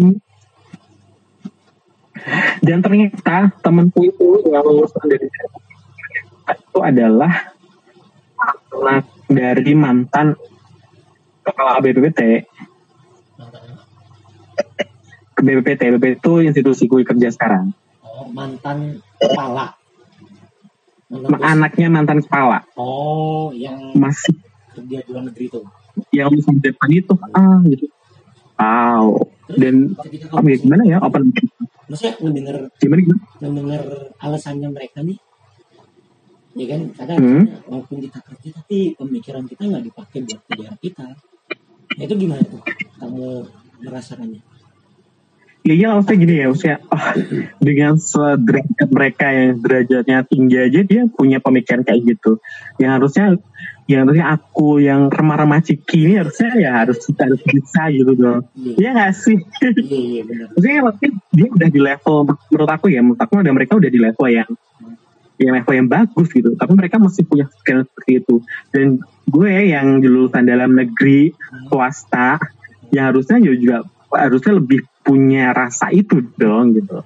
dan 2.65 2.81
ternyata 2.81 3.53
temanku 3.61 4.01
itu 4.01 4.41
yang 4.49 4.65
lulusan 4.65 5.05
dari 5.05 5.27
itu 6.45 6.79
adalah 6.81 7.53
anak 8.73 9.05
dari 9.29 9.73
mantan 9.77 10.35
kepala 11.45 11.79
BPPT 11.81 12.21
ke 15.35 15.41
BPPT 15.43 15.81
BPPT 15.91 16.15
itu 16.23 16.33
institusi 16.47 16.87
gue 16.87 17.03
kerja 17.03 17.27
sekarang. 17.29 17.75
Oh 18.01 18.25
mantan 18.31 19.03
kepala. 19.19 19.75
Mantan 21.11 21.43
anaknya 21.43 21.87
mantan 21.91 22.19
kepala. 22.23 22.63
Oh 22.79 23.51
yang 23.51 23.93
masih. 23.93 24.35
kerja 24.75 25.07
di 25.07 25.07
luar 25.07 25.23
negeri 25.31 25.47
tuh 25.47 25.63
yang 26.11 26.27
lulusan 26.27 26.59
depan 26.59 26.89
itu. 26.91 27.15
Ah 27.31 27.59
gitu. 27.67 27.87
Wow. 28.55 29.27
Dan 29.51 29.95
apa 30.31 30.47
ya, 30.47 30.57
gimana 30.59 30.83
ya? 30.87 30.97
Open 31.03 31.31
maksudnya 31.87 32.13
ngedenger 32.21 32.57
gimana 32.81 32.99
gimana? 33.05 33.21
mendengar 33.41 33.81
alasannya 34.21 34.69
mereka 34.71 34.99
nih. 35.05 35.19
Ya 36.55 36.65
kan 36.71 36.81
kadang 36.95 37.19
Hmm. 37.19 37.45
walaupun 37.67 37.99
kita 37.99 38.19
kerja 38.23 38.47
tapi 38.63 38.95
pemikiran 38.95 39.43
kita 39.43 39.67
nggak 39.67 39.85
dipakai 39.91 40.23
buat 40.23 40.41
kejar 40.47 40.75
kita. 40.79 41.07
Nah, 41.95 42.03
itu 42.03 42.15
gimana 42.15 42.43
tuh? 42.47 42.63
Kamu 42.99 43.43
merasakannya 43.83 44.39
Ya 45.65 45.73
iya 45.73 45.97
maksudnya 45.97 46.21
gini 46.21 46.33
ya, 46.37 46.45
maksudnya 46.53 46.77
ah, 46.93 47.17
dengan 47.57 47.97
sederajat 47.97 48.89
mereka 48.93 49.25
yang 49.33 49.57
derajatnya 49.65 50.21
tinggi 50.29 50.57
aja 50.61 50.79
dia 50.85 51.01
punya 51.09 51.41
pemikiran 51.41 51.81
kayak 51.81 52.05
gitu. 52.05 52.37
Yang 52.77 52.91
harusnya 53.01 53.25
yang 53.85 54.09
harusnya 54.09 54.25
aku 54.33 54.81
yang 54.81 55.13
remah-remah 55.13 55.61
ciki 55.61 56.09
ini 56.09 56.13
harusnya 56.17 56.49
ya 56.57 56.71
harus 56.81 56.97
harus 57.05 57.41
bisa 57.45 57.81
gitu 57.93 58.17
dong. 58.17 58.41
iya 58.57 58.73
Iya 58.81 58.89
gak 58.97 59.11
sih? 59.13 59.37
iya 59.61 60.25
iya 60.25 60.45
Maksudnya 60.57 60.79
maksudnya 60.81 61.11
dia 61.29 61.47
udah 61.53 61.69
di 61.69 61.79
level 61.81 62.15
menurut 62.49 62.69
aku 62.73 62.85
ya, 62.89 62.99
menurut 63.05 63.21
aku 63.21 63.33
ada 63.37 63.53
mereka 63.53 63.77
udah 63.77 63.91
di 63.93 63.99
level 64.01 64.25
yang 64.25 64.49
yang 65.37 65.51
level 65.53 65.73
yang 65.77 65.89
bagus 65.91 66.27
gitu. 66.33 66.49
Tapi 66.57 66.71
mereka 66.73 66.97
masih 66.97 67.23
punya 67.29 67.45
pikiran 67.45 67.85
seperti 67.85 68.11
itu. 68.25 68.35
Dan 68.73 68.85
gue 69.29 69.53
yang 69.69 70.01
lulusan 70.01 70.43
dalam 70.49 70.73
negeri 70.73 71.29
swasta 71.69 72.41
yang 72.89 73.13
harusnya 73.13 73.37
juga 73.37 73.85
harusnya 74.09 74.53
lebih 74.57 74.81
punya 75.05 75.53
rasa 75.53 75.93
itu 75.93 76.25
dong 76.41 76.73
gitu. 76.73 77.05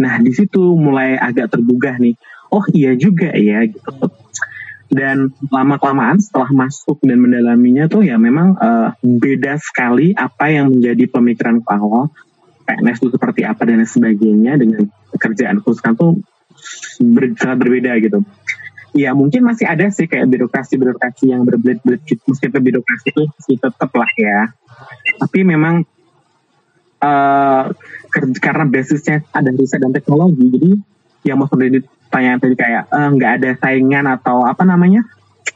Nah 0.00 0.16
di 0.16 0.32
situ 0.32 0.72
mulai 0.80 1.20
agak 1.20 1.52
tergugah 1.52 2.00
nih. 2.00 2.16
Oh 2.48 2.64
iya 2.72 2.96
juga 2.96 3.34
ya 3.36 3.68
gitu. 3.68 3.92
Dan 4.96 5.28
lama 5.52 5.76
kelamaan 5.76 6.16
setelah 6.16 6.48
masuk 6.48 7.04
dan 7.04 7.20
mendalaminya 7.20 7.84
tuh 7.84 8.00
ya 8.00 8.16
memang 8.16 8.56
eh, 8.56 8.88
beda 9.04 9.60
sekali 9.60 10.16
apa 10.16 10.48
yang 10.48 10.72
menjadi 10.72 11.04
pemikiran 11.12 11.60
awal 11.68 12.08
PNS 12.64 13.04
itu 13.04 13.08
seperti 13.12 13.44
apa 13.44 13.62
dan 13.68 13.84
sebagainya 13.84 14.56
dengan 14.56 14.88
pekerjaan 15.12 15.60
sekarang 15.60 15.96
tuh 16.00 16.10
ber- 17.04 17.36
sangat 17.36 17.56
berbeda 17.62 17.92
gitu. 18.00 18.24
Ya 18.96 19.12
mungkin 19.12 19.44
masih 19.44 19.68
ada 19.68 19.92
sih 19.92 20.08
kayak 20.08 20.32
birokrasi-birokrasi 20.32 21.28
yang 21.28 21.44
berbelit-belit 21.44 22.00
gitu. 22.08 22.24
Meskipun 22.32 22.64
birokrasi 22.64 23.12
itu 23.12 23.22
masih 23.28 23.56
tetap 23.60 23.90
lah 23.92 24.10
ya. 24.16 24.50
Tapi 25.20 25.44
memang 25.44 25.84
ker- 28.10 28.40
karena 28.40 28.64
basisnya 28.66 29.22
ada 29.30 29.52
riset 29.52 29.78
dan 29.84 29.92
teknologi, 29.92 30.48
jadi 30.48 30.70
yang 31.28 31.36
mau 31.42 31.48
ditanya 32.16 32.40
tadi 32.40 32.56
kayak 32.56 32.82
eh, 32.88 33.08
nggak 33.12 33.32
ada 33.36 33.50
saingan 33.60 34.04
atau 34.08 34.40
apa 34.42 34.64
namanya 34.64 35.04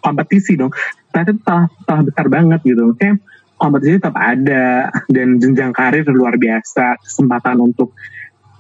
kompetisi 0.05 0.61
dong. 0.61 0.69
Ternyata 1.09 1.31
itu 1.33 1.43
salah, 1.43 1.67
salah 1.89 2.03
besar 2.05 2.27
banget 2.29 2.61
gitu. 2.63 2.83
Maksudnya 2.85 3.13
kompetisi 3.57 3.97
tetap 3.97 4.17
ada 4.17 4.65
dan 5.09 5.29
jenjang 5.41 5.73
karir 5.73 6.05
luar 6.07 6.37
biasa, 6.37 7.01
kesempatan 7.01 7.57
untuk 7.59 7.97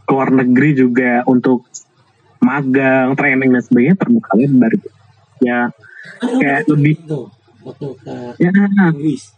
keluar 0.09 0.33
negeri 0.33 0.75
juga 0.75 1.23
untuk 1.29 1.69
magang, 2.41 3.13
training 3.15 3.53
dan 3.53 3.63
sebagainya 3.63 3.97
terbuka 4.01 4.31
lebar. 4.35 4.73
gitu. 4.75 4.89
Ya, 5.41 5.69
Kayak 6.21 6.69
lebih- 6.69 7.01
waktu 7.61 7.87
ke 8.01 8.17
ya 8.41 8.49
Inggris 8.89 9.37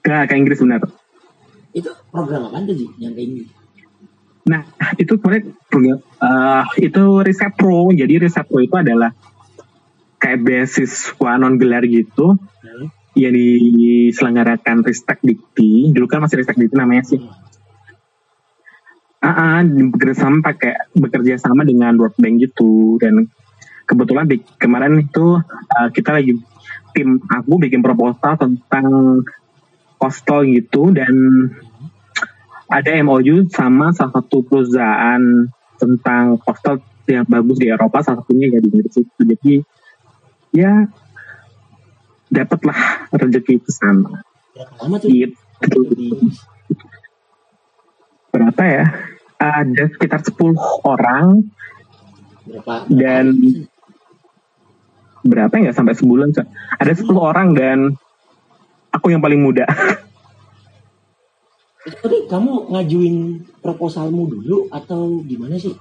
ke, 0.00 0.14
ke 0.30 0.34
Inggris 0.38 0.62
benar. 0.62 0.86
itu 1.74 1.90
program 2.14 2.46
apa 2.46 2.62
Ji, 2.70 2.86
yang 2.96 3.10
ke 3.10 3.20
Inggris 3.20 3.50
Nah, 4.48 4.64
itu 4.96 5.20
sebenarnya 5.20 6.00
eh, 6.00 6.64
itu 6.88 7.02
riset 7.20 7.52
pro. 7.52 7.92
Jadi 7.92 8.14
riset 8.16 8.48
pro 8.48 8.64
itu 8.64 8.74
adalah 8.74 9.12
kayak 10.18 10.40
beasiswa 10.42 11.30
non 11.38 11.60
gelar 11.60 11.84
gitu 11.86 12.34
Hmm. 12.58 12.90
yang 13.14 13.32
diselenggarakan 13.34 14.82
Ristek 14.82 15.22
Dikti. 15.22 15.94
Dulu 15.94 16.10
kan 16.10 16.22
masih 16.26 16.42
Ristek 16.42 16.58
Dikti 16.58 16.74
namanya 16.74 17.06
sih. 17.06 17.22
Ah, 19.18 19.30
ah, 19.30 19.58
bekerja 19.66 20.26
sama 20.26 20.42
pakai 20.42 20.90
bekerja 20.94 21.38
sama 21.42 21.66
dengan 21.66 21.94
World 21.98 22.14
Bank 22.18 22.38
gitu 22.38 23.02
dan 23.02 23.26
kebetulan 23.86 24.30
di, 24.30 24.38
kemarin 24.58 25.02
itu 25.02 25.42
eh, 25.74 25.88
kita 25.90 26.18
lagi 26.18 26.38
tim 26.94 27.18
aku 27.26 27.58
bikin 27.58 27.82
proposal 27.82 28.38
tentang 28.38 29.22
postal 29.98 30.46
gitu 30.46 30.94
dan 30.94 31.14
ada 32.68 32.90
MOU 33.00 33.48
sama 33.48 33.90
salah 33.96 34.20
satu 34.20 34.44
perusahaan 34.44 35.20
tentang 35.80 36.36
postal 36.44 36.84
yang 37.08 37.24
bagus 37.24 37.56
di 37.56 37.72
Eropa 37.72 38.04
salah 38.04 38.20
satunya 38.20 38.52
ya 38.52 38.60
di 38.60 38.68
Inggris 38.68 38.94
itu. 39.00 39.20
Jadi 39.24 39.54
ya 40.52 40.84
dapatlah 42.28 43.08
rezeki 43.16 43.64
ke 43.64 43.70
sana 43.72 44.20
gitu 45.64 45.80
berapa 48.28 48.62
ya? 48.62 48.84
Ada 49.38 49.84
sekitar 49.94 50.20
10 50.22 50.54
orang. 50.82 51.46
Berapa? 52.46 52.74
Dan- 52.90 53.66
berapa 55.22 55.52
ya? 55.58 55.60
Nggak 55.68 55.76
sampai 55.76 55.94
sebulan 55.96 56.28
ada 56.78 56.92
10 56.94 57.18
orang 57.18 57.54
dan 57.54 57.78
aku 58.94 59.12
yang 59.12 59.22
paling 59.22 59.42
muda 59.42 59.68
tapi 61.96 62.26
kamu 62.26 62.68
ngajuin 62.68 63.16
proposalmu 63.58 64.28
dulu 64.28 64.68
atau 64.68 65.22
gimana 65.24 65.56
sih 65.56 65.72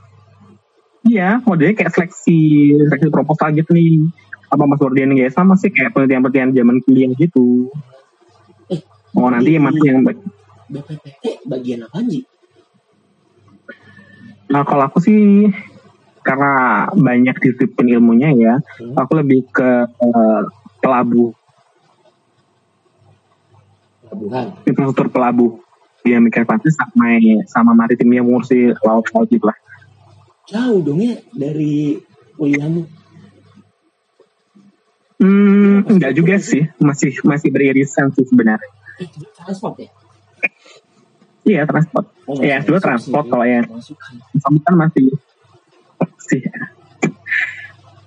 Iya, 1.08 1.40
modelnya 1.48 1.72
kayak 1.72 1.94
seleksi 1.96 2.36
seleksi 2.92 3.08
proposal 3.08 3.56
gitu 3.56 3.72
nih. 3.72 4.12
Apa 4.52 4.68
Mas 4.68 4.76
Wardian 4.84 5.16
ya 5.16 5.32
sama 5.32 5.56
sih 5.56 5.72
kayak 5.72 5.96
penelitian-penelitian 5.96 6.52
zaman 6.52 6.84
kuliah 6.84 7.08
gitu. 7.16 7.72
Eh, 8.68 8.84
Oh 9.16 9.32
nanti 9.32 9.56
yang 9.56 9.64
mana 9.72 9.80
yang 9.80 10.04
baik. 10.04 10.20
BPPT 10.68 11.48
bagian 11.48 11.88
apa 11.88 12.04
Ji? 12.04 12.28
Nah 14.52 14.68
kalau 14.68 14.84
aku 14.84 15.00
sih 15.00 15.48
karena 16.20 16.52
banyak 16.92 17.40
disiplin 17.40 17.88
ilmunya 17.88 18.30
ya, 18.36 18.54
Hmm. 18.76 19.00
aku 19.00 19.12
lebih 19.16 19.48
ke 19.48 19.70
eh, 19.88 20.42
pelabuh, 20.84 21.32
Pelabuhan. 24.04 24.46
infrastruktur 24.64 25.08
pelabuh. 25.08 25.52
Dia 26.08 26.24
mikir 26.24 26.48
pasti 26.48 26.72
sama 26.72 27.20
sama 27.52 27.76
maritim 27.76 28.08
yang 28.16 28.24
mengurusi 28.24 28.72
laut-laut 28.80 29.28
gitu 29.28 29.44
lah. 29.44 29.58
Jauh 30.48 30.80
dong 30.80 31.04
ya 31.04 31.20
dari 31.36 32.00
kuliahmu. 32.40 32.88
Hmm, 35.20 35.84
enggak 35.84 36.16
juga 36.16 36.40
sih, 36.40 36.64
masih 36.80 37.20
masih 37.28 37.52
beririsan 37.52 38.16
sih 38.16 38.24
sebenarnya. 38.24 38.72
Eh, 39.04 39.10
transport 39.36 39.76
ya? 39.84 39.90
Iya 41.44 41.62
transport. 41.68 42.06
Oh, 42.24 42.40
Iya, 42.40 42.64
dulu 42.64 42.80
sih. 42.80 42.86
transport 42.88 43.26
kalau 43.28 43.44
ya. 43.44 43.68
Sama 44.40 44.60
kan 44.64 44.74
masih 44.80 45.12
sih 46.28 46.40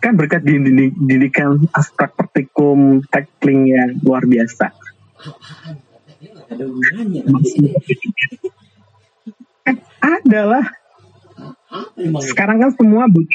kan 0.00 0.16
berkat 0.16 0.40
didikan 0.48 1.60
aspek 1.76 2.08
praktikum 2.16 3.04
tackling 3.12 3.68
yang 3.68 4.00
luar 4.00 4.24
biasa. 4.24 4.72
Apaan? 5.20 5.89
Ada 6.50 6.62
hubungannya. 6.66 7.22
Ada 10.00 10.40
lah. 10.46 10.66
Apa 11.70 11.98
emang? 12.02 12.22
Sekarang 12.26 12.56
kan 12.58 12.70
semua 12.74 13.06
bu- 13.06 13.30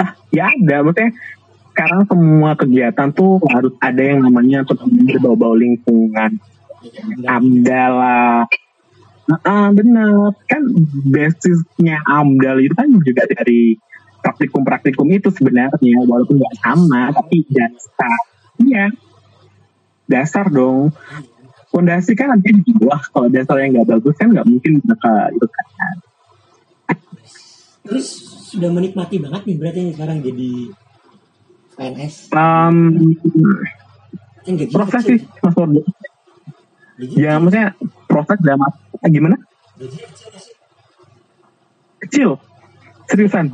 ah, 0.00 0.16
ya 0.32 0.48
ada. 0.48 0.80
Maksudnya 0.80 1.12
sekarang 1.72 2.00
semua 2.08 2.50
kegiatan 2.56 3.08
tuh 3.12 3.40
harus 3.52 3.72
ada 3.80 4.00
yang 4.00 4.24
namanya 4.24 4.64
untuk 4.64 4.80
berbau-bau 4.88 5.52
lingkungan. 5.56 6.40
AMDAL 7.28 7.92
lah. 7.92 8.48
Ah, 9.44 9.68
benar. 9.70 10.34
Kan 10.48 10.62
basisnya 11.08 12.00
AMDAL 12.08 12.64
itu 12.64 12.74
kan 12.74 12.88
juga 13.04 13.22
dari 13.28 13.76
praktikum-praktikum 14.24 15.06
itu 15.12 15.28
sebenarnya. 15.30 16.00
Walaupun 16.08 16.40
nggak 16.40 16.56
sama, 16.64 17.12
tapi 17.12 17.44
dasar. 17.52 18.18
Iya. 18.58 18.86
Dasar 20.08 20.46
dong. 20.48 20.92
Fondasi 21.72 22.12
kan 22.12 22.36
nanti 22.36 22.52
di 22.52 22.72
bawah. 22.76 23.00
Kalau 23.00 23.32
dasarnya 23.32 23.80
nggak 23.80 23.88
bagus 23.96 24.14
kan 24.20 24.28
nggak 24.28 24.44
mungkin 24.44 24.72
bakal 24.84 25.32
itu 25.32 25.46
kan. 25.48 25.66
Terus 27.88 28.06
sudah 28.52 28.68
menikmati 28.68 29.16
banget 29.16 29.42
nih 29.48 29.56
berarti 29.56 29.80
sekarang 29.96 30.20
jadi 30.20 30.50
PNS. 31.72 32.14
Um, 32.36 32.76
proses 34.68 35.02
sih, 35.08 35.18
Mas 35.40 35.56
Wardo. 35.56 35.80
Ya, 37.16 37.40
maksudnya 37.40 37.72
proses 38.04 38.38
dalam 38.44 38.60
apa- 38.68 39.08
gimana? 39.08 39.40
gaji 39.80 39.98
kecil 39.98 40.28
nggak 40.28 40.42
sih? 40.44 40.54
Kecil. 42.04 42.30
Seriusan. 43.08 43.46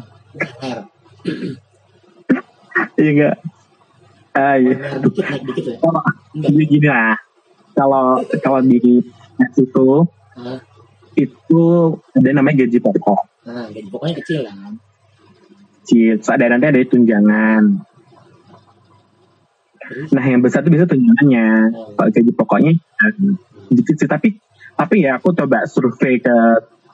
Iya 2.99 3.11
enggak? 3.15 3.35
Ah, 4.35 4.55
iya. 4.59 4.75
Dikit 4.99 5.25
naik 5.31 5.43
dikit. 5.47 5.65
Kalau 5.79 6.03
Enggak. 6.35 6.51
jadi 6.53 6.65
gini 6.67 6.89
lah. 6.91 7.17
Kalau 7.79 8.19
kalau 8.43 8.61
di 8.67 9.07
PNS 9.39 9.55
itu 9.63 9.89
Nah, 10.39 10.63
itu 11.19 11.63
ada 12.15 12.31
namanya 12.31 12.63
gaji 12.63 12.79
pokok. 12.79 13.21
nah, 13.43 13.67
gaji 13.75 13.89
pokoknya 13.91 14.15
kecil 14.23 14.41
kan. 14.47 14.79
Kecil. 15.83 16.23
Terus 16.23 16.31
ada 16.31 16.45
nanti 16.47 16.67
ada 16.71 16.79
tunjangan. 16.87 17.63
Terus 19.83 20.11
Nah 20.15 20.25
yang 20.25 20.47
besar 20.47 20.63
itu 20.63 20.71
bisa 20.71 20.87
tunjangannya. 20.87 21.75
Oh. 21.75 21.91
Kalau 21.99 22.11
gaji 22.15 22.33
pokoknya 22.39 22.73
eh, 22.79 23.13
dikit 23.75 23.99
sih. 23.99 24.07
Tapi 24.07 24.39
tapi 24.79 24.95
ya 25.03 25.19
aku 25.19 25.35
coba 25.35 25.67
survei 25.67 26.23
ke 26.23 26.37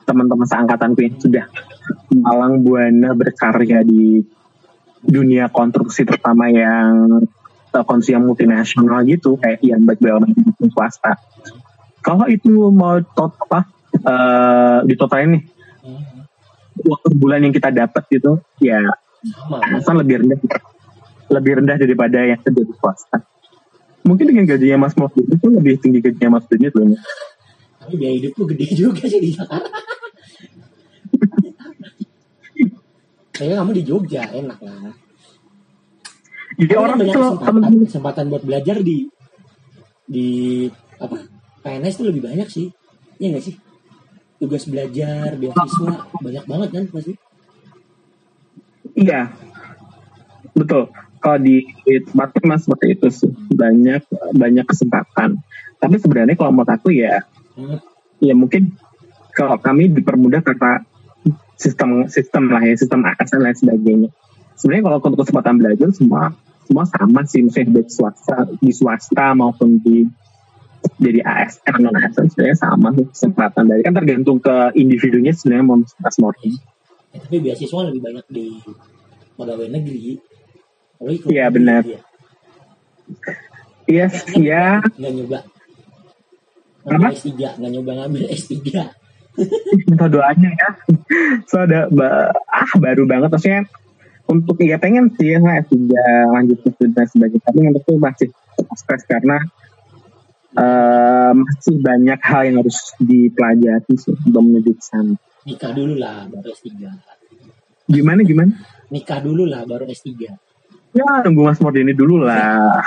teman-teman 0.09 0.45
seangkatanku 0.49 1.05
yang 1.05 1.17
sudah 1.21 1.45
malang 2.17 2.65
buana 2.65 3.13
berkarya 3.13 3.85
di 3.85 4.25
dunia 5.05 5.53
konstruksi 5.53 6.01
terutama 6.01 6.49
yang 6.49 7.21
konstruksi 7.83 8.15
yang 8.15 8.23
multinasional 8.23 9.03
gitu 9.03 9.35
kayak 9.41 9.59
yang 9.65 9.83
baik 9.83 9.99
BUMN 9.99 10.69
swasta. 10.71 11.19
Kalau 11.99 12.29
itu 12.29 12.69
mau 12.71 13.01
tot 13.01 13.33
apa 13.49 13.65
uh, 14.05 14.79
ditotalin 14.85 15.41
nih 15.41 15.43
waktu 16.85 17.07
bulan 17.17 17.41
yang 17.41 17.53
kita 17.55 17.73
dapat 17.73 18.03
gitu 18.11 18.39
ya 18.61 18.83
alasan 19.49 20.05
lebih 20.05 20.21
rendah 20.21 20.39
lebih 21.33 21.51
rendah 21.63 21.77
daripada 21.81 22.21
yang 22.21 22.39
kerja 22.39 22.61
di 22.61 22.73
swasta. 22.77 23.17
Mungkin 24.05 24.29
dengan 24.29 24.45
gajinya 24.45 24.85
Mas 24.85 24.93
Mofid 24.93 25.25
itu 25.25 25.47
lebih 25.49 25.81
tinggi 25.81 25.97
gajinya 25.97 26.37
Mas 26.37 26.45
Denit 26.45 26.77
loh. 26.77 26.93
tapi 27.85 28.01
biaya 28.01 28.17
hidup 28.17 28.33
tuh 28.33 28.49
gede 28.49 28.65
juga 28.73 29.05
sih 29.05 29.21
di 29.21 29.29
Jakarta 29.29 29.69
Kayaknya 33.35 33.55
kamu 33.61 33.71
di 33.75 33.83
Jogja 33.83 34.21
enak 34.31 34.59
lah. 34.63 34.95
Jadi 36.55 36.71
Tapi 36.71 36.79
orang 36.79 36.95
tuh 36.97 37.07
kesempatan, 37.11 37.71
kesempatan 37.83 38.23
buat 38.31 38.43
belajar 38.47 38.77
di 38.79 38.97
di 40.05 40.27
apa 41.01 41.17
PNS 41.65 41.95
tuh 41.99 42.07
lebih 42.07 42.23
banyak 42.23 42.47
sih. 42.47 42.71
Iya 43.19 43.35
nggak 43.35 43.43
sih? 43.43 43.55
Tugas 44.39 44.63
belajar, 44.67 45.35
beasiswa 45.35 45.93
banyak 46.21 46.43
banget 46.47 46.69
kan 46.71 46.83
pasti. 46.91 47.13
Iya, 48.95 49.21
betul. 50.55 50.87
Kalau 51.19 51.39
di 51.41 51.65
tempat 51.83 52.37
mas 52.45 52.63
seperti 52.63 52.85
itu 52.95 53.07
sih 53.11 53.31
banyak 53.51 54.05
banyak 54.37 54.65
kesempatan. 54.69 55.41
Tapi 55.81 55.95
sebenarnya 55.99 56.37
kalau 56.39 56.55
menurut 56.55 56.71
aku 56.71 56.95
ya, 56.95 57.25
Hmm. 57.55 57.79
ya 58.19 58.35
mungkin 58.35 58.75
kalau 59.31 59.55
kami 59.55 59.87
dipermudah 59.87 60.43
karena 60.43 60.83
sistem 61.55 62.03
sistem 62.11 62.51
lah 62.51 62.59
ya 62.67 62.75
sistem 62.75 63.07
ASN 63.07 63.39
dan 63.39 63.41
lain 63.47 63.55
sebagainya. 63.55 64.09
Sebenarnya 64.59 64.83
kalau 64.91 64.97
untuk 64.99 65.23
kesempatan 65.23 65.55
belajar 65.59 65.87
semua 65.95 66.35
semua 66.65 66.85
sama 66.89 67.21
sih, 67.29 67.41
misalnya 67.45 67.79
baik 67.81 67.89
swasta 67.93 68.37
di 68.59 68.71
swasta 68.73 69.37
maupun 69.37 69.79
di 69.79 70.05
jadi 71.01 71.21
ASN 71.25 71.81
non 71.81 71.97
ASN 71.97 72.29
sebenarnya 72.29 72.57
sama 72.61 72.93
sih 72.93 73.05
kesempatan 73.09 73.65
dari 73.65 73.81
kan 73.81 73.93
tergantung 73.97 74.37
ke 74.37 74.73
individunya 74.77 75.33
sebenarnya 75.33 75.65
mau 75.65 75.77
mas 75.81 76.17
Morty. 76.21 76.53
Eh, 77.13 77.19
tapi 77.21 77.37
beasiswa 77.41 77.89
lebih 77.89 78.01
banyak 78.05 78.25
di 78.29 78.61
pegawai 79.33 79.67
negeri. 79.71 80.21
Iya, 81.25 81.45
benar. 81.51 81.81
iya. 81.85 81.99
Iya, 83.85 84.81
nggak 84.97 85.11
nyoba 85.13 85.39
ngambil 86.85 87.13
S3 87.17 87.29
nggak 87.57 87.71
nyoba 87.73 87.91
ngambil 87.97 88.23
S3 88.29 88.53
minta 89.89 90.05
doanya 90.07 90.49
ya 90.53 90.69
so 91.49 91.59
ada 91.59 91.89
ah 92.49 92.71
baru 92.77 93.03
banget 93.09 93.29
maksudnya 93.33 93.61
untuk 94.25 94.57
ya 94.61 94.81
pengen 94.81 95.13
sih 95.13 95.37
ya 95.37 95.39
S3 95.41 95.77
lanjut 96.33 96.57
ke 96.65 96.69
studi 96.73 96.93
dan 96.97 97.05
sebagainya 97.05 97.45
tapi 97.45 97.57
menurutku 97.61 97.93
masih 98.01 98.29
stres 98.73 99.05
karena 99.05 99.37
eh, 100.57 101.31
masih 101.37 101.75
banyak 101.77 102.19
hal 102.25 102.41
yang 102.49 102.55
harus 102.65 102.77
dipelajari 102.97 103.93
sebelum 103.93 104.43
menuju 104.49 104.71
ke 104.73 104.83
sana. 104.83 105.13
Nikah 105.45 105.71
dulu 105.77 105.93
lah 105.93 106.25
baru 106.25 106.49
S3 106.57 106.73
gimana 107.85 108.25
gimana? 108.25 108.53
Nikah 108.89 109.21
dulu 109.21 109.45
lah 109.45 109.61
baru 109.69 109.85
S3 109.85 110.09
ya 110.95 111.05
nunggu 111.21 111.41
Mas 111.45 111.61
Mordini 111.61 111.93
dulu 111.93 112.25
lah. 112.25 112.81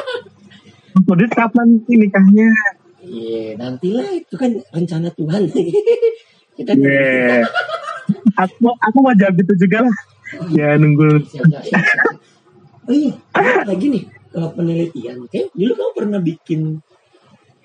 Mas 0.94 1.04
Mordini 1.04 1.32
kapan 1.34 1.66
sih 1.84 1.96
nikahnya? 2.00 2.48
Iya 3.04 3.60
nantilah 3.60 4.08
itu 4.16 4.34
kan 4.40 4.56
rencana 4.72 5.12
Tuhan. 5.12 5.44
Kita 6.56 6.70
yeah. 6.78 7.42
aku 8.38 8.70
aku 8.78 8.96
mau 9.02 9.12
jawab 9.12 9.34
itu 9.42 9.66
juga 9.66 9.90
lah 9.90 9.96
ya 10.52 10.74
nunggu 10.80 11.20
oh 12.88 12.94
iya 12.94 13.12
lagi 13.64 13.86
nih 13.88 14.04
kalau 14.34 14.50
penelitian 14.50 15.22
oke? 15.22 15.40
Dulu 15.54 15.72
kamu 15.78 15.92
pernah 15.94 16.18
bikin 16.18 16.82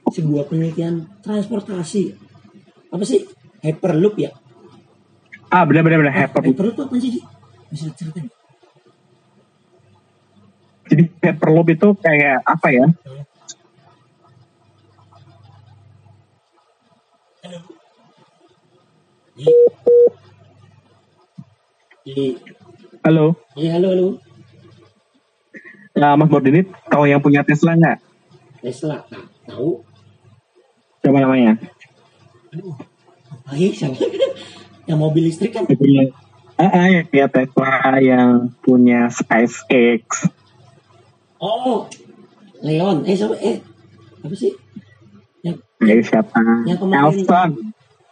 sebuah 0.06 0.46
penelitian 0.46 1.02
transportasi 1.26 2.14
apa 2.94 3.02
sih? 3.02 3.26
Hyperloop 3.66 4.16
ya? 4.22 4.30
Ah 5.50 5.66
benar 5.66 5.82
benar 5.82 5.98
benar. 6.06 6.14
Hyper 6.14 6.46
hyperloop. 6.46 6.78
itu 6.78 6.82
apa 6.86 6.96
sih 7.02 7.12
bisa 7.74 7.90
ceritain 7.98 8.30
Jadi 10.90 11.04
hyperloop 11.26 11.68
itu 11.74 11.88
kayak 11.98 12.46
apa 12.46 12.68
ya? 12.70 12.86
Halo. 17.42 17.60
Halo, 22.10 23.38
Iya, 23.54 23.78
halo, 23.78 23.88
halo. 23.94 24.08
nah, 25.94 26.18
Mas 26.18 26.26
Bordini 26.26 26.66
tahu 26.90 27.06
yang 27.06 27.22
punya 27.22 27.46
Tesla 27.46 27.78
nggak? 27.78 27.98
Tesla. 28.66 29.06
Nah, 29.14 29.24
tahu? 29.46 29.86
Siapa 31.00 31.20
namanya? 31.22 31.54
Aduh. 32.50 32.74
Baik, 33.46 33.74
sama. 33.78 33.94
Yang 34.90 34.98
mobil 34.98 35.22
listrik 35.30 35.54
kan? 35.54 35.70
Yang 35.70 35.78
punya, 35.78 36.04
ah, 36.58 36.66
ah, 36.66 36.88
yang 36.90 37.06
punya 37.06 37.28
Tesla 37.30 37.70
yang 38.02 38.30
punya 38.60 39.00
SpaceX. 39.14 40.26
Oh, 41.38 41.86
Leon. 42.66 43.06
Eh, 43.06 43.14
sama, 43.14 43.38
eh. 43.38 43.62
Apa 44.26 44.34
sih? 44.34 44.50
Yang, 45.46 45.62
Jadi 45.78 46.02
siapa? 46.04 46.42
Yang 46.66 46.78
kemarin- 46.82 47.06
Elson. 47.06 47.50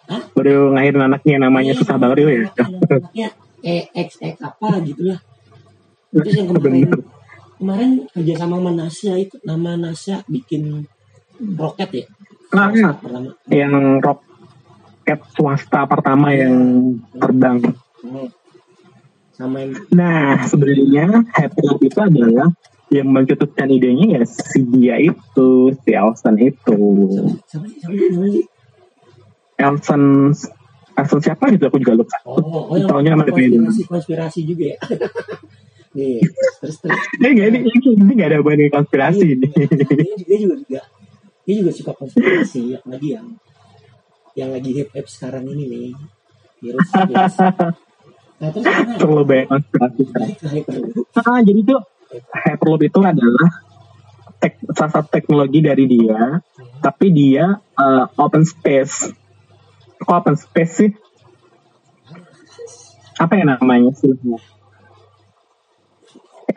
Hah? 0.08 0.22
Baru 0.38 0.72
ngelahirin 0.72 1.02
anaknya 1.04 1.36
namanya 1.42 1.74
Iya, 1.74 1.80
susah 1.82 1.98
banget 1.98 2.18
ya. 2.22 2.26
anaknya- 2.30 2.62
Anaknya 2.88 3.28
eh, 3.68 3.84
X, 3.92 4.24
X 4.24 4.36
apa 4.40 4.80
gitu 4.88 5.12
lah. 5.12 5.20
Terus 6.16 6.34
yang 6.40 6.48
kemarin, 6.56 6.88
Bener. 6.88 7.00
kemarin 7.60 7.92
kerja 8.16 8.34
sama 8.40 8.56
sama 8.64 8.72
NASA 8.72 9.14
itu, 9.20 9.36
nama 9.44 9.72
NASA 9.76 10.16
bikin 10.32 10.88
roket 11.60 11.90
ya? 11.92 12.06
Ah, 12.56 12.72
iya. 12.72 12.96
Pertama. 12.96 13.30
Yang 13.52 13.76
roket 14.08 15.20
swasta 15.36 15.82
pertama 15.84 16.32
yang 16.32 16.56
terbang. 17.20 17.60
Hmm. 18.08 18.28
Sama 19.36 19.58
yang 19.62 19.72
Nah, 19.92 20.48
sebenarnya 20.48 21.28
Hyperloop 21.36 21.82
itu 21.84 22.00
adalah 22.00 22.50
yang 22.88 23.12
mencetuskan 23.12 23.68
idenya 23.68 24.18
ya 24.18 24.24
si 24.24 24.64
dia 24.64 24.96
itu, 24.96 25.76
si 25.84 25.92
Elson 25.92 26.40
itu. 26.40 26.80
siapa 27.44 27.68
sih? 27.68 28.48
Elson 29.60 30.32
Elson 30.98 31.22
siapa 31.22 31.54
gitu 31.54 31.70
aku 31.70 31.78
juga 31.78 31.94
lupa. 31.94 32.18
Oh, 32.26 32.74
oh 32.74 32.76
yang 32.76 32.90
Taunya 32.90 33.14
sama 33.14 33.24
konspirasi, 33.30 33.82
konspirasi 33.86 34.40
juga 34.50 34.66
ya. 34.74 34.78
Nih, 35.98 36.22
terus 36.62 36.78
terus. 36.82 36.98
Eh 37.26 37.32
nggak 37.38 37.48
ini 37.54 37.60
ini 37.70 37.90
ini 37.94 38.12
nggak 38.18 38.30
ada 38.34 38.38
hubungan 38.42 38.70
konspirasi 38.74 39.26
ini. 39.38 39.48
Dia, 39.50 40.14
dia 40.26 40.38
juga 40.42 40.56
juga 40.58 40.82
dia 41.48 41.56
juga 41.64 41.72
suka 41.72 41.92
konspirasi, 41.96 42.76
apalagi 42.82 43.08
yang 43.14 43.28
yang 44.38 44.50
lagi 44.54 44.70
hip 44.74 44.90
hip 44.94 45.08
sekarang 45.10 45.46
ini 45.50 45.64
nih 45.70 45.88
virus 46.62 46.88
virus. 46.90 47.36
Nah 48.38 48.54
terus? 48.54 48.70
Terlalu 49.02 49.24
banyak 49.26 49.48
konspirasi. 49.50 50.02
Hyperloop. 50.46 51.10
Ah, 51.18 51.42
jadi 51.42 51.60
tuh 51.66 51.82
Hyperloop 52.30 52.82
itu 52.86 53.00
adalah 53.02 53.50
tek, 54.38 54.62
salah 54.78 54.92
satu 54.94 55.10
teknologi 55.10 55.66
dari 55.66 55.90
dia, 55.90 56.38
tapi 56.78 57.10
dia 57.10 57.58
eh, 57.58 58.06
open 58.22 58.46
space. 58.46 59.10
Kok 60.02 60.14
open 60.14 60.36
space 60.38 60.74
sih? 60.78 60.92
Apa 63.18 63.34
ya 63.38 63.46
namanya 63.46 63.92
sih? 63.98 64.14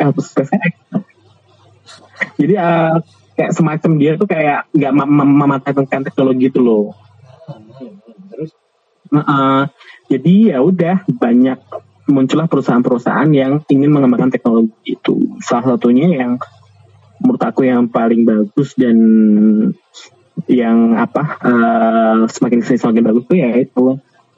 Open 0.00 0.24
space. 0.24 0.50
Jadi 2.40 2.54
eh, 2.56 2.94
kayak 3.36 3.52
semacam 3.56 3.90
dia 3.96 4.12
tuh 4.20 4.28
kayak 4.28 4.68
nggak 4.76 4.92
mem- 4.92 5.14
mem- 5.16 5.38
mematahkan 5.40 6.04
teknologi 6.04 6.52
itu 6.52 6.60
loh. 6.60 6.92
Terus 8.28 8.52
Heeh. 9.10 9.60
jadi 10.06 10.32
ya 10.54 10.58
udah 10.62 11.02
banyak 11.08 11.58
muncullah 12.10 12.50
perusahaan-perusahaan 12.50 13.30
yang 13.32 13.62
ingin 13.70 13.90
mengembangkan 13.90 14.34
teknologi 14.34 14.98
itu. 14.98 15.38
Salah 15.40 15.74
satunya 15.74 16.10
yang 16.10 16.36
menurut 17.20 17.42
aku 17.42 17.64
yang 17.64 17.88
paling 17.88 18.24
bagus 18.24 18.74
dan 18.76 18.96
yang 20.48 20.94
apa 20.94 21.22
eh, 21.42 22.18
semakin 22.26 22.58
ke 22.60 22.66
sini 22.66 22.78
semakin 22.78 23.02
bagus 23.04 23.24
tuh 23.26 23.36
ya 23.36 23.50
itu 23.56 23.84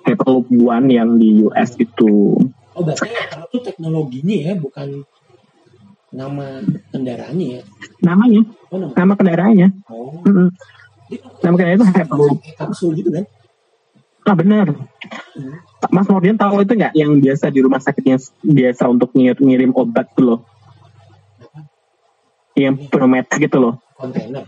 Hyperloop 0.03 0.51
One 0.51 0.89
yang 0.91 1.15
di 1.15 1.47
US 1.47 1.79
itu. 1.79 2.35
oh 2.73 2.83
berarti 2.83 3.07
hyperloop 3.07 3.51
itu 3.53 3.59
teknologinya 3.63 4.37
ya 4.51 4.55
bukan 4.57 5.05
nama 6.13 6.61
kendaraannya 6.91 7.47
ya. 7.57 7.63
Namanya, 8.03 8.43
Oh 8.69 8.77
nama. 8.77 8.93
nama 8.93 9.13
kendaraannya. 9.15 9.69
Oh. 9.89 10.21
Nama 11.41 11.55
kendaraannya 11.55 11.79
itu 11.79 11.87
Hyperloop. 11.89 12.39
kapsul 12.57 12.91
gitu 12.97 13.13
kan? 13.13 13.25
Ah 14.23 14.35
benar. 14.35 14.67
Hmm. 15.35 15.55
Mas 15.91 16.07
Mordian 16.07 16.39
tahu 16.39 16.63
itu 16.63 16.73
nggak 16.73 16.95
yang 16.95 17.19
biasa 17.19 17.51
di 17.51 17.59
rumah 17.59 17.79
sakit 17.79 18.05
yang 18.07 18.21
biasa 18.41 18.87
untuk 18.87 19.11
ngir- 19.15 19.41
ngirim 19.41 19.75
obat 19.75 20.11
tuh 20.15 20.25
loh. 20.25 20.39
Yang 22.53 22.87
pneumatik 22.93 23.39
gitu 23.41 23.57
loh. 23.59 23.75
Kontainer. 23.97 24.45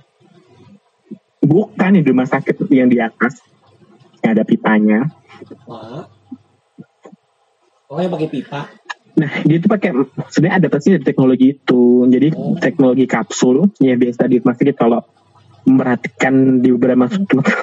Bukan 1.44 1.90
di 1.94 2.02
rumah 2.02 2.26
sakit 2.26 2.66
yang 2.72 2.88
di 2.88 2.98
atas 2.98 3.38
yang 4.24 4.32
ada 4.34 4.44
pipanya 4.48 5.12
Wah. 5.68 6.08
Oh 7.90 8.00
yang 8.00 8.10
pakai 8.10 8.28
pipa. 8.32 8.60
Nah, 9.14 9.30
dia 9.46 9.56
itu 9.62 9.70
pakai 9.70 9.94
sebenarnya 10.34 10.66
adaptasi 10.66 10.98
dari 10.98 11.04
teknologi 11.06 11.46
itu. 11.54 12.08
Jadi 12.10 12.28
Oh. 12.34 12.58
teknologi 12.58 13.06
kapsul 13.06 13.70
ya 13.78 13.94
biasa 13.94 14.26
di 14.26 14.42
rumah 14.42 14.56
sakit 14.58 14.74
kalau 14.74 15.00
memperhatikan 15.64 16.60
di 16.60 16.68
beberapa 16.74 17.08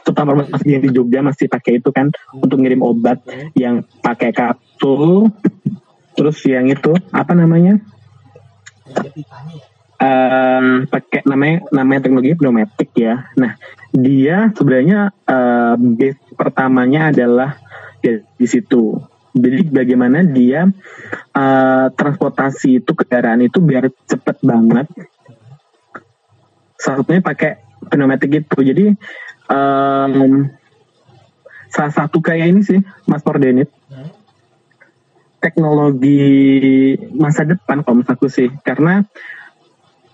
terutama 0.06 0.34
rumah 0.40 0.48
sakit 0.48 0.68
yang 0.72 0.84
di 0.88 0.92
Jogja 0.96 1.20
masih 1.22 1.52
pakai 1.52 1.84
itu 1.84 1.90
kan 1.92 2.10
untuk 2.34 2.64
ngirim 2.64 2.80
obat 2.80 3.20
yang 3.60 3.84
pakai 4.00 4.32
kapsul. 4.32 5.28
Terus 6.16 6.38
yang 6.48 6.72
itu 6.72 6.96
apa 7.12 7.34
namanya? 7.36 7.82
Yang 8.88 8.96
ada 8.96 9.10
pipanya 9.12 9.54
ya. 9.58 9.68
Pakai 10.90 11.22
namanya 11.30 11.62
namanya 11.70 12.02
teknologi 12.10 12.34
pneumatik 12.34 12.90
ya. 12.98 13.30
Nah, 13.38 13.54
dia 13.94 14.50
sebenarnya 14.58 15.14
eh, 15.14 15.76
base 15.78 16.22
pertamanya 16.34 17.14
adalah 17.14 17.62
di, 18.02 18.18
di 18.38 18.48
situ. 18.50 18.98
Jadi 19.32 19.70
bagaimana 19.70 20.26
dia 20.26 20.66
eh, 21.38 21.86
transportasi 21.94 22.82
itu 22.82 22.92
kendaraan 22.98 23.46
itu 23.46 23.62
biar 23.62 23.94
cepet 24.10 24.42
banget. 24.42 24.90
Salah 26.82 27.06
satunya 27.06 27.22
pakai 27.22 27.62
pneumatik 27.86 28.42
itu. 28.42 28.58
Jadi 28.66 28.86
em, 29.46 30.50
salah 31.70 31.94
satu 31.94 32.18
kayak 32.26 32.52
ini 32.52 32.62
sih 32.66 32.80
Mas 33.06 33.22
Pordenit 33.22 33.70
teknologi 35.42 36.94
masa 37.18 37.44
depan 37.44 37.82
kalau 37.82 38.00
menurut 38.00 38.14
aku 38.14 38.30
sih 38.30 38.54
karena 38.62 39.02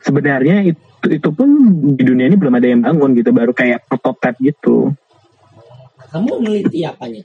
sebenarnya 0.07 0.63
itu 0.63 1.07
itu 1.11 1.29
pun 1.35 1.49
di 1.93 2.03
dunia 2.07 2.31
ini 2.31 2.39
belum 2.39 2.55
ada 2.55 2.67
yang 2.67 2.81
bangun 2.81 3.11
gitu 3.19 3.35
baru 3.35 3.51
kayak 3.51 3.83
prototype 3.91 4.39
gitu. 4.39 4.95
Kamu 6.07 6.39
meneliti 6.39 6.87
apanya? 6.87 7.23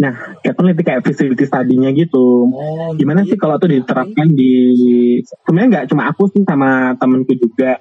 nah 0.00 0.16
kita 0.40 0.56
nanti 0.64 0.80
kayak 0.80 1.04
facility 1.04 1.44
study-nya 1.44 1.92
gitu. 1.92 2.48
Oh, 2.48 2.96
gimana 2.96 3.20
sih 3.28 3.36
kalau 3.36 3.60
tuh 3.60 3.68
diterapkan 3.68 4.32
di 4.32 5.20
sebenarnya 5.20 5.68
nggak 5.68 5.86
cuma 5.92 6.08
aku 6.08 6.24
sih 6.32 6.40
sama 6.40 6.96
temenku 6.96 7.36
juga. 7.36 7.76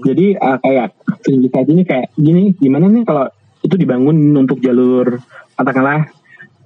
Jadi 0.00 0.32
eh, 0.32 0.58
kayak 0.64 0.96
facility 1.04 1.48
study 1.52 1.70
ini 1.76 1.84
kayak 1.84 2.08
gini 2.16 2.56
gimana 2.56 2.88
nih 2.88 3.04
kalau 3.04 3.28
itu 3.60 3.76
dibangun 3.76 4.16
untuk 4.32 4.64
jalur 4.64 5.20
katakanlah 5.60 6.08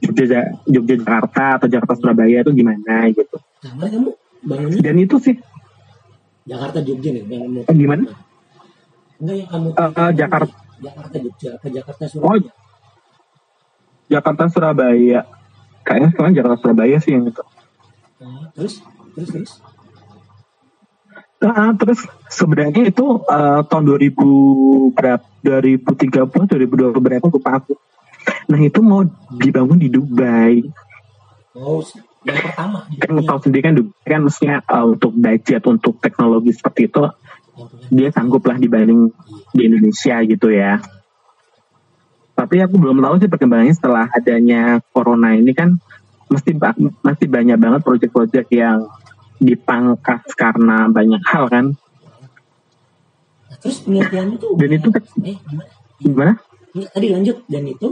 Jogja, 0.03 0.55
Jogja 0.67 0.95
Jakarta 0.99 1.59
atau 1.59 1.67
Jakarta 1.71 1.95
Surabaya 1.99 2.43
itu 2.43 2.51
gimana 2.55 3.07
gitu. 3.11 3.39
Nah, 3.63 3.87
kamu 3.87 4.11
bangunnya 4.43 4.81
dan 4.83 4.97
itu 4.99 5.17
sih 5.23 5.37
Jakarta 6.43 6.83
Jogja 6.83 7.15
nih 7.15 7.23
yang 7.31 7.43
kamu. 7.47 7.61
Eh, 7.71 7.77
gimana? 7.79 8.03
Enggak 9.23 9.37
yang 9.39 9.49
kamu. 9.55 9.69
Eh, 9.71 9.91
eh, 9.95 10.11
Jakarta. 10.19 10.55
Jakarta 10.83 11.17
Jogja 11.23 11.51
ke 11.63 11.69
Jakarta 11.71 12.03
Oh, 12.03 12.11
Surabaya. 12.11 12.51
Jakarta 14.11 14.45
Surabaya 14.51 15.21
kayaknya 15.87 16.09
sekarang 16.13 16.33
Jakarta 16.35 16.57
Surabaya 16.59 16.97
sih 16.99 17.13
yang 17.15 17.31
itu 17.31 17.43
Nah, 18.23 18.47
terus 18.55 18.79
terus 19.19 19.29
terus. 19.35 19.53
Nah, 21.43 21.75
terus 21.75 22.07
sebenarnya 22.31 22.87
itu 22.87 23.07
eh, 23.27 23.61
tahun 23.67 23.85
2000 23.87 24.95
berapa 24.95 25.27
2030 25.43 26.23
2020 26.51 27.03
berapa 27.03 27.27
lupa 27.27 27.51
aku 27.59 27.75
nah 28.47 28.61
itu 28.63 28.79
mau 28.79 29.03
dibangun 29.35 29.79
di 29.79 29.91
Dubai 29.91 30.63
Oh, 31.53 31.85
yang 32.23 32.39
pertama 32.39 32.87
kan 33.03 33.11
tahu 33.19 33.39
sendiri 33.43 33.63
kan 33.67 33.75
kan 34.07 34.21
maksudnya 34.23 34.63
eh, 34.63 34.85
untuk 34.87 35.11
budget 35.11 35.63
untuk 35.67 35.99
teknologi 35.99 36.55
seperti 36.55 36.87
itu 36.87 37.03
dia 37.93 38.09
sanggup 38.09 38.47
lah 38.49 38.57
dibanding 38.57 39.13
di 39.53 39.63
Indonesia 39.69 40.25
gitu 40.25 40.49
ya. 40.49 40.81
Tapi 42.33 42.65
aku 42.65 42.81
belum 42.81 43.05
tahu 43.05 43.15
sih 43.21 43.29
perkembangannya 43.29 43.77
setelah 43.77 44.09
adanya 44.09 44.81
corona 44.91 45.37
ini 45.37 45.53
kan 45.53 45.77
mesti 46.33 46.57
masih 47.05 47.29
banyak 47.29 47.61
banget 47.61 47.81
proyek-proyek 47.85 48.49
yang 48.57 48.89
dipangkas 49.37 50.25
karena 50.33 50.89
banyak 50.89 51.21
hal 51.29 51.45
kan. 51.53 51.77
Nah, 53.53 53.57
terus 53.61 53.85
penelitianmu 53.85 54.35
tuh 54.41 54.57
Dan 54.57 54.71
itu 54.73 54.89
kan- 54.89 55.05
eh 55.29 55.37
gimana? 55.45 55.69
gimana? 56.01 56.33
Enggak, 56.73 56.91
tadi 56.97 57.07
lanjut. 57.13 57.37
Dan 57.53 57.65
itu 57.69 57.89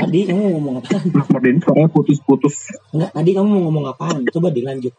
Tadi 0.00 0.18
kamu 0.32 0.40
mau 0.40 0.50
ngomong 0.56 0.74
apaan? 0.80 1.02
Mas 1.12 1.28
Morden 1.28 1.56
suaranya 1.60 1.88
putus-putus 1.92 2.56
Enggak, 2.96 3.10
tadi 3.12 3.30
kamu 3.36 3.48
mau 3.52 3.62
ngomong 3.68 3.84
apaan? 3.92 4.24
Coba 4.32 4.48
dilanjut. 4.48 4.96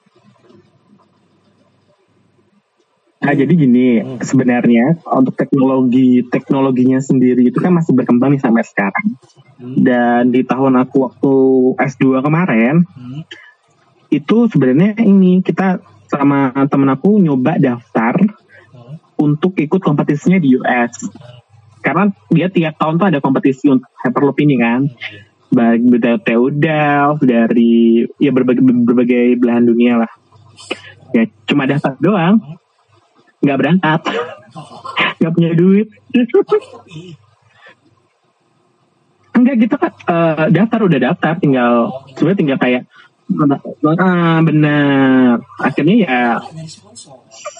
Nah, 3.21 3.37
jadi 3.37 3.53
gini, 3.53 4.01
Hmm. 4.01 4.17
sebenarnya 4.17 4.97
untuk 5.05 5.37
teknologi 5.37 6.25
teknologinya 6.25 6.97
sendiri 6.97 7.53
itu 7.53 7.61
kan 7.61 7.69
masih 7.69 7.93
berkembang 7.93 8.33
nih 8.33 8.41
sampai 8.41 8.65
sekarang. 8.65 9.07
Hmm. 9.61 9.77
Dan 9.77 10.33
di 10.33 10.41
tahun 10.41 10.73
aku 10.81 10.95
waktu 11.05 11.33
S2 11.77 12.25
kemarin, 12.25 12.81
Hmm. 12.81 13.21
itu 14.09 14.49
sebenarnya 14.49 14.97
ini 15.05 15.45
kita 15.45 15.85
sama 16.09 16.49
temen 16.65 16.89
aku 16.89 17.21
nyoba 17.21 17.61
daftar 17.61 18.17
Hmm. 18.73 18.97
untuk 19.21 19.53
ikut 19.53 19.81
kompetisinya 19.85 20.41
di 20.41 20.57
US. 20.57 21.05
Karena 21.81 22.13
dia 22.29 22.47
tiap 22.47 22.77
tahun 22.77 23.01
tuh 23.01 23.07
ada 23.09 23.19
kompetisi 23.19 23.69
untuk 23.69 23.89
Hyperloop 24.05 24.37
ini 24.41 24.55
kan. 24.61 24.85
Baik 25.51 25.81
dari 25.99 26.47
Delft, 26.55 27.21
dari 27.27 28.07
ya 28.15 28.31
berbagai 28.31 28.63
berbagai 28.63 29.35
belahan 29.35 29.67
dunia 29.67 29.99
lah. 29.99 30.11
Ya 31.11 31.27
cuma 31.43 31.67
daftar 31.67 31.99
doang, 31.99 32.39
nggak 33.43 33.57
berangkat, 33.59 33.99
nggak 35.19 35.33
punya 35.35 35.51
duit. 35.51 35.91
Enggak 39.31 39.55
gitu 39.63 39.75
kan 39.79 39.91
eh, 39.95 40.45
daftar 40.51 40.79
udah 40.85 40.99
daftar 40.99 41.33
tinggal 41.39 41.73
sebenarnya 42.13 42.39
tinggal 42.39 42.59
kayak 42.59 42.83
ah 43.95 44.43
benar 44.43 45.39
akhirnya 45.55 45.95
ya 46.03 46.19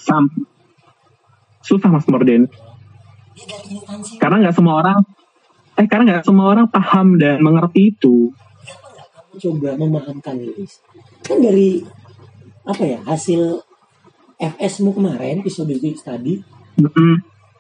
sam- 0.04 0.46
susah 1.64 1.88
mas 1.88 2.04
Morden. 2.12 2.52
Karena 4.22 4.36
nggak 4.48 4.56
semua 4.56 4.74
orang 4.82 4.98
eh 5.80 5.88
karena 5.88 6.04
nggak 6.08 6.26
semua 6.28 6.46
orang 6.52 6.68
paham 6.70 7.18
dan 7.18 7.40
mengerti 7.42 7.96
itu 7.96 8.30
nggak 9.32 9.40
coba 9.48 9.70
memahamkan 9.80 10.36
Lilis? 10.44 10.84
Kan 11.24 11.40
dari 11.40 11.80
apa 12.68 12.84
ya 12.84 13.00
hasil 13.08 13.64
FS-mu 14.38 14.92
kemarin 14.94 15.40
episode 15.40 15.72
study 15.96 16.44
Mm-mm. 16.82 17.14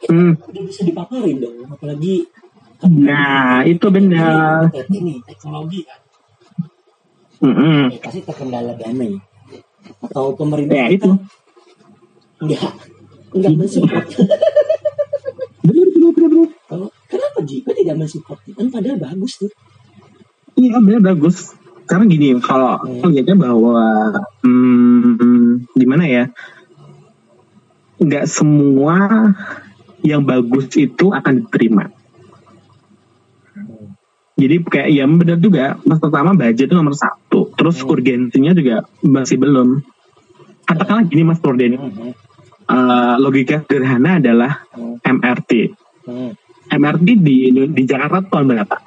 Hmm. 0.09 0.33
udah 0.33 0.63
bisa 0.65 0.81
dipaparin 0.81 1.37
dong 1.37 1.61
apalagi 1.69 2.25
Nah, 2.81 3.61
itu 3.61 3.93
benar. 3.93 4.65
ini 4.89 5.21
teknologi 5.21 5.85
kan 5.85 6.01
Mm-mm. 7.45 7.93
ya, 7.93 7.99
pasti 8.01 8.21
terkendala 8.25 8.73
dana 8.73 9.05
ya 9.05 9.21
atau 10.01 10.33
pemerintah 10.33 10.77
ya 10.77 10.87
itu 10.93 11.09
enggak 12.41 12.61
enggak 13.33 13.53
mensupport 13.57 14.05
benar 15.65 15.87
benar 15.93 16.11
benar 16.13 16.29
benar. 16.29 16.49
kalau 16.69 16.87
kenapa 17.41 17.49
Ji 17.49 17.65
kok 17.65 17.75
tidak 17.77 17.95
mensupport. 17.97 18.39
Kan 18.53 18.67
padahal 18.69 18.97
bagus 19.01 19.33
tuh. 19.41 19.51
Iya 20.57 20.77
benar 20.77 21.01
bagus. 21.01 21.57
Karena 21.89 22.05
gini 22.07 22.37
kalau 22.39 22.77
Hmm. 22.79 23.09
lihatnya 23.11 23.35
bahwa 23.35 23.81
hmm, 24.45 25.73
gimana 25.75 26.03
ya 26.07 26.23
nggak 28.01 28.25
semua 28.25 28.95
yang 30.01 30.21
bagus 30.25 30.69
itu 30.77 31.11
akan 31.13 31.45
diterima. 31.45 31.89
Jadi 34.37 34.55
kayak 34.65 34.89
ya 34.89 35.05
benar 35.05 35.37
juga. 35.37 35.77
Mas 35.85 36.01
pertama 36.01 36.33
budget 36.33 36.65
itu 36.69 36.73
nomor 36.73 36.95
satu. 36.97 37.51
Terus 37.57 37.81
Hmm. 37.81 37.91
urgensinya 37.93 38.51
juga 38.53 38.85
masih 39.01 39.37
belum. 39.37 39.81
Katakanlah 40.65 41.03
gini 41.09 41.25
mas 41.25 41.41
Purdeni 41.41 41.75
Hmm, 41.75 42.13
Eh, 42.71 43.15
logika 43.19 43.59
sederhana 43.59 44.21
adalah 44.21 44.63
hmm, 44.71 45.03
MRT 45.03 45.75
hmm. 46.07 46.31
MRT 46.71 47.19
di 47.19 47.51
di 47.51 47.83
Jakarta 47.83 48.23
tahun 48.31 48.55
berapa? 48.55 48.79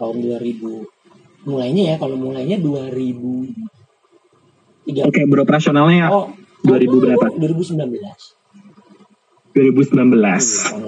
Tahun 0.00 0.16
2000 0.24 1.44
mulainya 1.44 1.92
ya 1.92 2.00
kalau 2.00 2.16
mulainya 2.16 2.56
2000 2.56 4.88
tiga. 4.88 5.04
Oke 5.04 5.28
beroperasionalnya 5.28 6.08
oh 6.08 6.32
2000 6.64 7.04
berapa? 7.04 7.28
2019 7.36 9.52
2019 9.52 9.92
tahun 9.92 10.16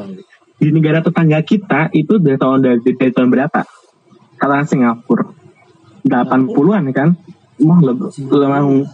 lalu. 0.01 0.25
Di 0.57 0.73
negara 0.73 1.05
tetangga 1.05 1.45
kita 1.45 1.93
itu 1.93 2.17
dari 2.17 2.41
tahun 2.41 2.65
dari, 2.65 2.81
dari 2.81 3.13
tahun 3.13 3.29
berapa? 3.29 3.61
Kata 4.41 4.65
Singapura. 4.65 5.37
80-an 6.07 6.87
kan? 6.97 7.13
Wah, 7.61 7.77
lebih, 7.83 8.15
lebih 8.31 8.87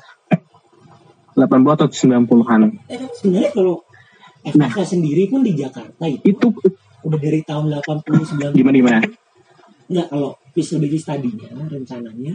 80 1.32 1.76
atau 1.76 1.88
90-an 1.88 2.60
eh 2.92 3.00
kan 3.00 3.08
sebenarnya 3.16 3.50
kalau 3.56 3.80
Nah. 4.42 4.66
FS 4.66 4.98
sendiri 4.98 5.30
pun 5.30 5.46
di 5.46 5.54
Jakarta 5.54 6.02
itu. 6.10 6.26
Itu 6.26 6.50
udah 7.02 7.18
dari 7.18 7.40
tahun 7.42 7.64
80 7.82 8.54
90 8.54 8.58
gimana 8.58 8.76
gimana 8.78 8.98
Enggak, 9.92 10.08
kalau 10.08 10.40
feasibility 10.56 10.96
study-nya, 10.96 11.52
rencananya 11.68 12.32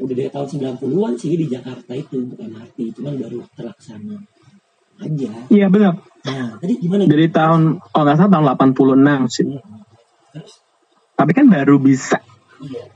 udah 0.00 0.14
dari 0.16 0.30
tahun 0.32 0.46
90-an 0.80 1.12
sih 1.20 1.36
di 1.36 1.44
Jakarta 1.44 1.92
itu 1.92 2.24
untuk 2.24 2.40
MRT 2.40 2.96
cuman 2.96 3.20
baru 3.20 3.44
terlaksana 3.52 4.16
aja 5.00 5.30
Iya 5.52 5.66
benar. 5.68 6.00
nah 6.24 6.56
tadi 6.56 6.80
gimana 6.80 7.04
Dari 7.04 7.28
tahun 7.28 7.76
oh 7.84 8.00
nggak 8.00 8.16
salah 8.16 8.32
tahun 8.32 8.44
86 8.72 9.28
sih. 9.28 9.44
Hmm. 9.44 9.60
terus 10.32 10.52
Tapi 11.20 11.30
kan 11.36 11.46
baru 11.52 11.76
bisa 11.76 12.16
iya 12.64 12.88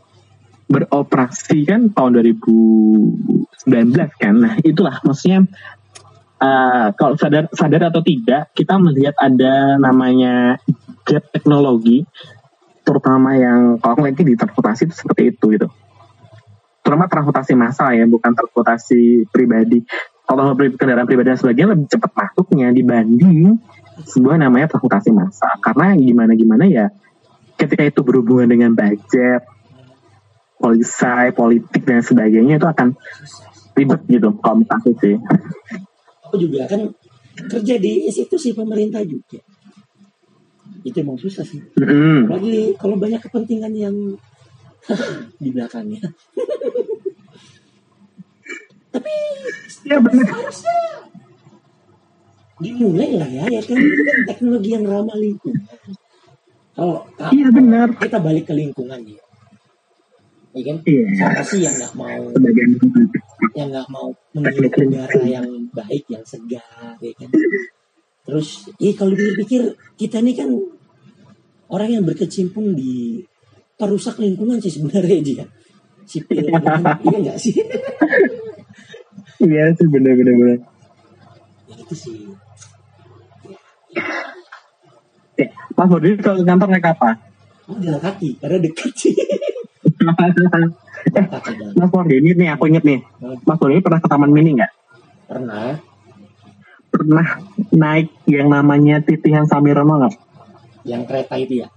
beroperasi 0.65 1.69
kan 1.69 1.93
tahun 1.93 2.25
2019 2.25 3.69
kan. 4.17 4.35
Nah 4.35 4.57
itulah 4.65 4.97
maksudnya 5.05 5.45
eh, 6.41 6.87
kalau 6.97 7.15
sadar 7.19 7.51
sadar 7.53 7.91
atau 7.93 8.03
tidak 8.03 8.51
kita 8.57 8.75
melihat 8.81 9.15
ada 9.19 9.79
namanya 9.79 10.59
gap 11.05 11.29
teknologi 11.31 12.09
terutama 12.85 13.33
yang 13.35 13.81
kalau 13.81 14.05
lihat 14.05 14.21
di 14.21 14.37
transportasi 14.37 14.87
itu 14.89 14.95
seperti 14.95 15.33
itu 15.33 15.45
gitu. 15.57 15.69
Terutama 16.85 17.09
transportasi 17.09 17.57
massal 17.57 17.97
ya 17.97 18.05
bukan 18.05 18.37
transportasi 18.37 19.33
pribadi. 19.33 19.81
Kalau 20.25 20.53
kendaraan 20.57 21.09
pribadi 21.09 21.33
dan 21.33 21.41
sebagainya 21.41 21.69
lebih 21.77 21.89
cepat 21.89 22.13
masuknya 22.13 22.73
dibanding 22.73 23.57
sebuah 24.05 24.37
namanya 24.37 24.69
transportasi 24.69 25.13
massal. 25.17 25.53
Karena 25.65 25.97
gimana 25.97 26.33
gimana 26.37 26.65
ya 26.69 26.93
ketika 27.57 27.89
itu 27.89 28.05
berhubungan 28.05 28.53
dengan 28.53 28.71
budget 28.77 29.49
polisai, 30.61 31.33
politik 31.33 31.83
dan 31.85 32.01
sebagainya 32.05 32.61
itu 32.61 32.69
akan 32.69 32.97
ribet 33.75 34.01
gitu 34.09 34.29
kalau 34.41 34.61
sih. 35.01 35.17
Aku 36.35 36.43
juga 36.43 36.67
kan 36.67 36.91
kerja 37.47 37.79
di 37.79 38.11
institusi 38.11 38.51
pemerintah 38.51 39.07
juga 39.07 39.39
itu 40.83 40.97
emang 40.99 41.15
susah 41.15 41.47
sih 41.47 41.63
Mm-mm. 41.79 42.27
apalagi 42.27 42.75
kalau 42.75 42.99
banyak 42.99 43.23
kepentingan 43.23 43.71
yang 43.71 43.95
di 45.43 45.49
belakangnya 45.55 46.03
tapi 48.91 49.15
Iya 49.85 50.01
benar. 50.01 50.27
harusnya 50.27 50.79
dimulai 52.57 53.15
lah 53.15 53.29
ya 53.29 53.45
ya 53.47 53.61
kan 53.61 53.77
itu 53.77 54.03
kan 54.03 54.19
teknologi 54.27 54.69
yang 54.73 54.85
ramah 54.85 55.15
lingkungan 55.15 55.63
kalau 56.75 57.07
Iya 57.31 57.49
benar. 57.51 57.89
kita 57.95 58.19
balik 58.19 58.51
ke 58.51 58.55
lingkungan 58.55 59.01
ya 59.07 59.23
ya 60.55 60.63
kan 60.67 60.77
Iya. 60.83 61.05
siapa 61.15 61.43
sih 61.47 61.61
yang 61.63 61.75
nggak 61.75 61.95
mau 61.95 62.23
yang 63.55 63.69
nggak 63.71 63.89
mau 63.89 64.11
menghirup 64.35 64.75
udara 64.75 65.23
yang 65.23 65.47
baik 65.71 66.05
yang 66.11 66.25
segar 66.27 66.99
ya 66.99 67.13
kan? 67.17 67.31
Terus 68.25 68.69
ya 68.83 68.93
kalau 68.99 69.15
dipikir 69.15 69.79
kita 69.95 70.19
ini 70.21 70.33
kan 70.35 70.51
orang 71.71 71.91
yang 72.01 72.05
berkecimpung 72.05 72.75
di 72.75 73.23
perusak 73.79 74.19
lingkungan 74.19 74.59
sih 74.59 74.75
sebenarnya 74.75 75.19
dia 75.23 75.45
sipil 76.05 76.45
iya 76.45 77.17
nggak 77.23 77.39
sih? 77.41 77.55
Iya 79.41 79.73
sih 79.75 79.87
benar 79.89 80.13
benar 80.15 80.35
benar. 80.37 80.59
ya 81.69 81.75
itu 81.81 81.95
sih. 81.97 82.17
Ya, 85.35 85.51
Mas 85.75 85.89
Bodi 85.91 86.15
kalau 86.23 86.39
ke 86.39 86.47
kantor 86.47 86.69
naik 86.71 86.87
apa? 86.87 87.35
oh 87.69 87.79
jalan 87.81 88.01
kaki 88.01 88.37
karena 88.41 88.59
dekat 88.61 88.93
sih 88.93 89.15
Mas 91.79 91.91
ini 92.11 92.31
nih 92.33 92.49
aku 92.55 92.65
inget 92.71 92.85
nih. 92.85 93.01
Mas 93.45 93.59
Bodi 93.61 93.85
pernah 93.85 94.01
ke 94.01 94.09
Taman 94.09 94.31
Mini 94.33 94.57
nggak? 94.57 94.73
pernah 95.25 95.81
Pernah 96.95 97.27
naik 97.75 98.15
yang 98.31 98.49
namanya 98.53 99.03
Titihan 99.03 99.49
Samirono 99.51 100.07
nggak? 100.07 100.15
yang 100.85 101.09
kereta 101.09 101.35
itu 101.41 101.65
ya 101.65 101.69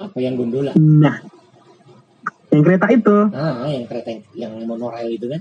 apa 0.00 0.16
yang 0.24 0.40
gondola 0.40 0.72
Nah, 0.72 1.20
yang 2.48 2.62
kereta 2.64 2.86
itu, 2.88 3.16
ah 3.36 3.68
yang 3.68 3.84
kereta 3.84 4.08
yang, 4.32 4.52
monorail 4.64 5.10
itu 5.12 5.28
kan 5.28 5.40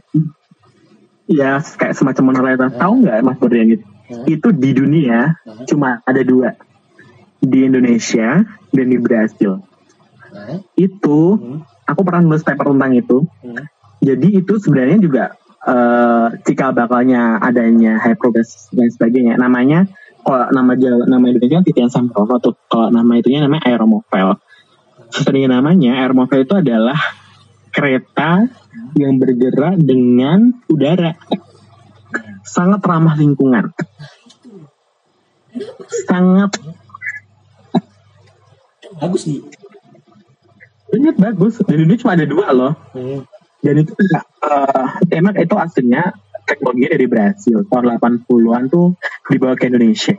ya 1.28 1.63
kayak 1.63 1.96
semacam 1.96 2.24
monorail. 2.36 2.60
Tahu 2.60 2.94
nggak 3.04 3.24
Mas 3.24 3.40
yang 3.48 3.70
gitu? 3.80 3.86
Hah? 4.08 4.24
Itu 4.28 4.48
di 4.56 4.72
dunia 4.76 5.36
Hah? 5.40 5.63
cuma 5.68 6.00
ada 6.04 6.20
dua 6.24 6.56
di 7.40 7.63
Indonesia 7.63 8.44
dan 8.76 8.86
di 8.92 8.98
Brasil. 9.00 9.63
Hah? 10.36 10.60
Itu 10.76 11.40
Hmm. 11.40 11.60
Aku 11.88 12.02
pernah 12.04 12.21
nulis 12.21 12.43
paper 12.43 12.76
tentang 12.76 12.91
itu. 12.93 13.17
Hmm. 13.41 13.63
Jadi 14.04 14.28
itu 14.43 14.54
sebenarnya 14.62 15.00
juga 15.02 15.23
eh 15.67 16.28
cikal 16.45 16.71
bakalnya 16.71 17.41
adanya 17.41 17.97
high 17.97 18.19
progress 18.19 18.69
dan 18.76 18.91
sebagainya. 18.91 19.39
Namanya 19.39 19.89
kalau 20.21 20.52
nama 20.52 20.76
nama 21.08 21.26
Indonesia 21.32 21.63
Titian 21.63 21.89
Samprono 21.89 22.38
tuh 22.38 22.54
kalau 22.67 22.91
nama 22.91 23.17
itunya 23.17 23.41
namanya 23.41 23.65
Aeromovel. 23.65 24.38
Sebenarnya 25.10 25.50
namanya 25.60 25.91
Aeromovel 26.04 26.43
itu 26.43 26.56
adalah 26.60 27.00
kereta 27.71 28.45
yang 29.00 29.17
bergerak 29.17 29.80
dengan 29.80 30.52
udara. 30.67 31.15
Sangat 32.43 32.84
ramah 32.84 33.15
lingkungan. 33.15 33.71
Sangat 36.06 36.60
bagus 38.97 39.30
nih 39.30 39.41
Ini 40.93 41.10
bagus. 41.15 41.60
Dan 41.63 41.84
ini 41.84 41.95
cuma 42.00 42.15
ada 42.15 42.26
dua 42.28 42.56
loh. 42.56 42.73
Hmm. 42.95 43.28
Dan 43.60 43.84
itu 43.84 43.91
uh, 44.45 44.86
emang 45.12 45.36
itu 45.36 45.56
aslinya 45.58 46.15
teknologi 46.47 46.88
dari 46.88 47.08
Brasil. 47.10 47.67
Tahun 47.67 48.00
80-an 48.00 48.63
tuh 48.71 48.95
dibawa 49.28 49.58
ke 49.60 49.67
Indonesia. 49.67 50.15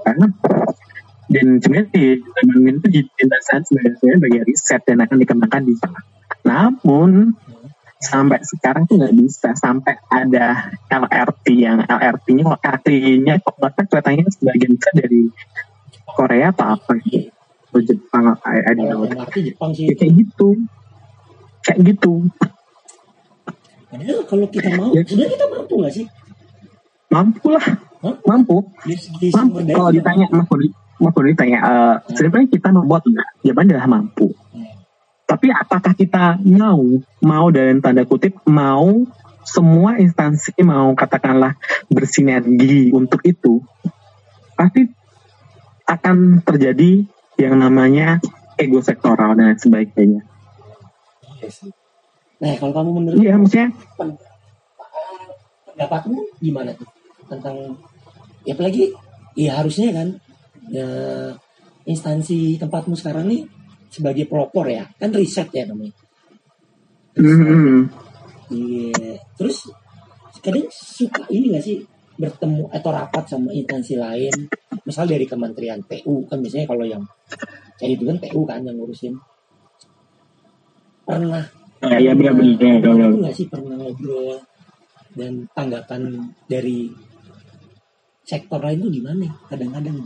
Dan 1.29 1.61
sebenarnya 1.61 1.89
di 1.93 2.05
Bandung 2.21 2.65
itu 2.69 2.87
dijelasan 2.89 3.61
sebenarnya 3.65 4.17
bagian 4.21 4.45
riset 4.45 4.81
dan 4.85 5.05
akan 5.05 5.17
dikembangkan 5.17 5.63
di 5.65 5.75
sana. 5.77 6.01
Namun 6.45 7.37
sampai 7.99 8.41
sekarang 8.47 8.87
tuh 8.87 9.03
nggak 9.03 9.15
bisa 9.19 9.53
sampai 9.59 9.99
ada 10.07 10.71
LRT 10.87 11.47
yang 11.51 11.83
LRT-nya 11.83 12.47
LRT-nya 12.63 13.35
kok 13.43 13.59
keretanya 13.91 14.23
sebagian 14.31 14.79
besar 14.79 14.95
dari 15.03 15.27
Korea 16.07 16.55
atau 16.55 16.79
apa 16.79 16.95
gitu 17.03 17.38
atau 17.79 17.95
Jepang 17.95 18.25
I, 18.43 18.59
I 18.67 18.73
don't 18.75 18.91
know. 18.91 19.07
MRT 19.07 19.55
Jepang 19.55 19.71
sih. 19.71 19.87
Ya, 19.87 19.95
kayak 19.95 20.13
gitu. 20.19 20.49
Kayak 21.63 21.79
gitu. 21.95 22.13
Padahal 23.89 24.19
kalau 24.29 24.47
kita 24.51 24.69
mau, 24.77 24.91
Ya. 24.93 25.01
sebenarnya 25.07 25.33
kita 25.39 25.47
mampu 25.49 25.75
nggak 25.81 25.95
sih? 25.95 26.07
mampu. 27.09 27.47
Lah 27.49 27.67
mampu. 28.27 28.57
mampu 29.35 29.59
kalau 29.75 29.91
ditanya 29.91 30.29
Mas 30.31 30.47
Budi 30.47 30.69
Mas 31.01 31.11
Budi 31.15 31.35
tanya 31.35 31.59
eh, 31.59 31.95
sebenarnya 32.15 32.47
kita 32.53 32.69
membuat 32.71 33.03
enggak 33.09 33.29
jawabannya 33.43 33.73
adalah 33.75 33.91
mampu. 33.91 34.27
Hmm. 34.55 34.71
tapi 35.27 35.47
apakah 35.51 35.93
kita 35.99 36.39
mau 36.47 36.85
mau 37.25 37.47
dalam 37.51 37.83
tanda 37.83 38.05
kutip 38.07 38.39
mau 38.47 39.03
semua 39.43 39.97
instansi 39.99 40.53
mau 40.63 40.93
katakanlah 40.93 41.57
bersinergi 41.89 42.93
untuk 42.93 43.25
itu 43.25 43.65
pasti 44.55 44.85
akan 45.89 46.45
terjadi 46.45 47.03
yang 47.39 47.55
namanya 47.55 48.19
ego 48.59 48.83
sektoral 48.83 49.39
dan 49.39 49.55
sebagainya. 49.55 50.27
Nah, 52.39 52.53
kalau 52.59 52.75
kamu 52.75 52.91
menurut 53.03 53.19
iya 53.23 53.35
maksudnya? 53.39 53.71
pen- 53.95 54.19
pendapatmu 55.71 56.19
gimana 56.43 56.75
tuh? 56.75 56.91
Tentang 57.31 57.57
ya 58.43 58.59
apalagi 58.59 58.91
ya 59.39 59.63
harusnya 59.63 59.95
kan 59.95 60.09
ya, 60.71 60.87
instansi 61.87 62.59
tempatmu 62.59 62.99
sekarang 62.99 63.31
nih 63.31 63.47
sebagai 63.91 64.27
pelopor 64.27 64.67
ya. 64.67 64.87
Kan 64.99 65.15
riset 65.15 65.49
ya 65.55 65.65
namanya. 65.71 65.95
Hmm, 67.19 67.87
Iya. 68.51 69.19
Terus 69.39 69.71
kadang 70.43 70.67
suka 70.71 71.27
ini 71.31 71.55
gak 71.55 71.65
sih 71.67 71.79
bertemu 72.19 72.67
atau 72.75 72.91
rapat 72.91 73.25
sama 73.31 73.55
instansi 73.55 73.95
lain, 73.95 74.35
misal 74.83 75.07
dari 75.07 75.25
Kementerian 75.25 75.81
PU 75.87 76.27
kan 76.27 76.43
biasanya 76.43 76.67
kalau 76.67 76.85
yang 76.85 77.03
kayak 77.79 77.91
itu 77.97 78.05
kan 78.11 78.17
PU 78.19 78.41
kan 78.43 78.61
yang 78.67 78.77
ngurusin. 78.77 79.15
Pernah 81.07 81.45
ya, 81.81 81.99
ya 82.03 82.13
benar-benar 82.19 82.59
pernah 82.59 82.77
benar-benar. 82.83 83.09
itu 83.09 83.17
nggak 83.23 83.35
sih 83.39 83.47
pernah 83.47 83.75
ngobrol 83.79 84.37
dan 85.15 85.33
tanggapan 85.55 86.03
dari 86.51 86.91
sektor 88.27 88.61
lain 88.61 88.83
tuh 88.85 88.93
gimana? 88.93 89.23
ya? 89.25 89.33
Kadang-kadang 89.49 89.97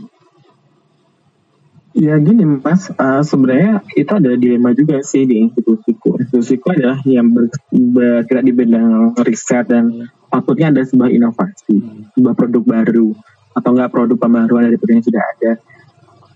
Ya 1.93 2.17
gini 2.17 2.41
mas, 2.41 2.89
eh, 2.89 3.21
sebenarnya 3.21 3.85
itu 3.93 4.09
ada 4.09 4.33
dilema 4.33 4.73
juga 4.73 5.05
sih 5.05 5.29
di 5.29 5.45
institusiku. 5.45 6.17
Institusiku 6.17 6.73
adalah 6.73 6.97
yang 7.05 7.29
ber- 7.29 7.53
bergerak 7.69 8.43
di 8.49 8.53
bidang 8.53 9.13
riset 9.21 9.69
dan 9.69 10.09
patutnya 10.33 10.73
ada 10.73 10.81
sebuah 10.81 11.13
inovasi, 11.13 11.77
sebuah 12.17 12.33
produk 12.33 12.63
baru 12.65 13.13
atau 13.53 13.69
enggak 13.69 13.93
produk 13.93 14.17
pembaruan 14.17 14.65
dari 14.65 14.81
produk 14.81 14.97
yang 14.97 15.05
sudah 15.05 15.23
ada. 15.37 15.51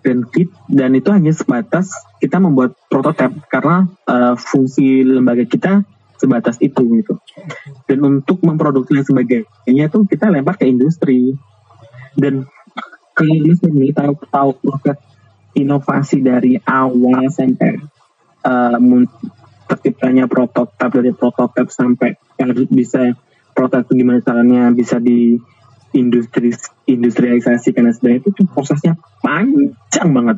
Dan 0.06 0.24
kit, 0.30 0.54
dan 0.70 0.94
itu 0.94 1.10
hanya 1.10 1.34
sebatas 1.34 1.90
kita 2.22 2.38
membuat 2.38 2.78
prototipe 2.88 3.42
karena 3.50 3.90
eh, 4.06 4.38
fungsi 4.38 5.02
lembaga 5.02 5.44
kita 5.50 5.82
sebatas 6.22 6.62
itu 6.62 6.82
gitu. 7.02 7.18
Dan 7.90 8.06
untuk 8.06 8.42
memproduksi 8.46 8.94
dan 8.94 9.06
sebagainya 9.06 9.86
tuh 9.90 10.06
kita 10.06 10.30
lempar 10.30 10.62
ke 10.62 10.70
industri. 10.70 11.34
Dan 12.14 12.46
kalau 13.18 13.36
misalnya 13.42 13.94
tahu 13.98 14.14
tahu 14.30 14.52
proses 14.62 14.98
inovasi 15.58 16.22
dari 16.22 16.62
awal 16.66 17.34
sampai 17.34 17.82
uh, 18.46 18.78
terciptanya 19.68 20.30
prototipe 20.30 20.94
dari 20.94 21.12
prototipe 21.14 21.70
sampai 21.74 22.14
harus 22.38 22.70
bisa 22.70 23.18
prototipe 23.58 23.98
gimana 23.98 24.22
caranya 24.22 24.70
bisa 24.70 25.02
di 25.02 25.42
industri 25.98 26.54
industrialisasi? 26.86 27.74
Dan 27.74 27.90
sebagainya 27.90 28.30
itu 28.30 28.46
prosesnya 28.46 28.94
panjang 29.26 30.14
banget. 30.14 30.38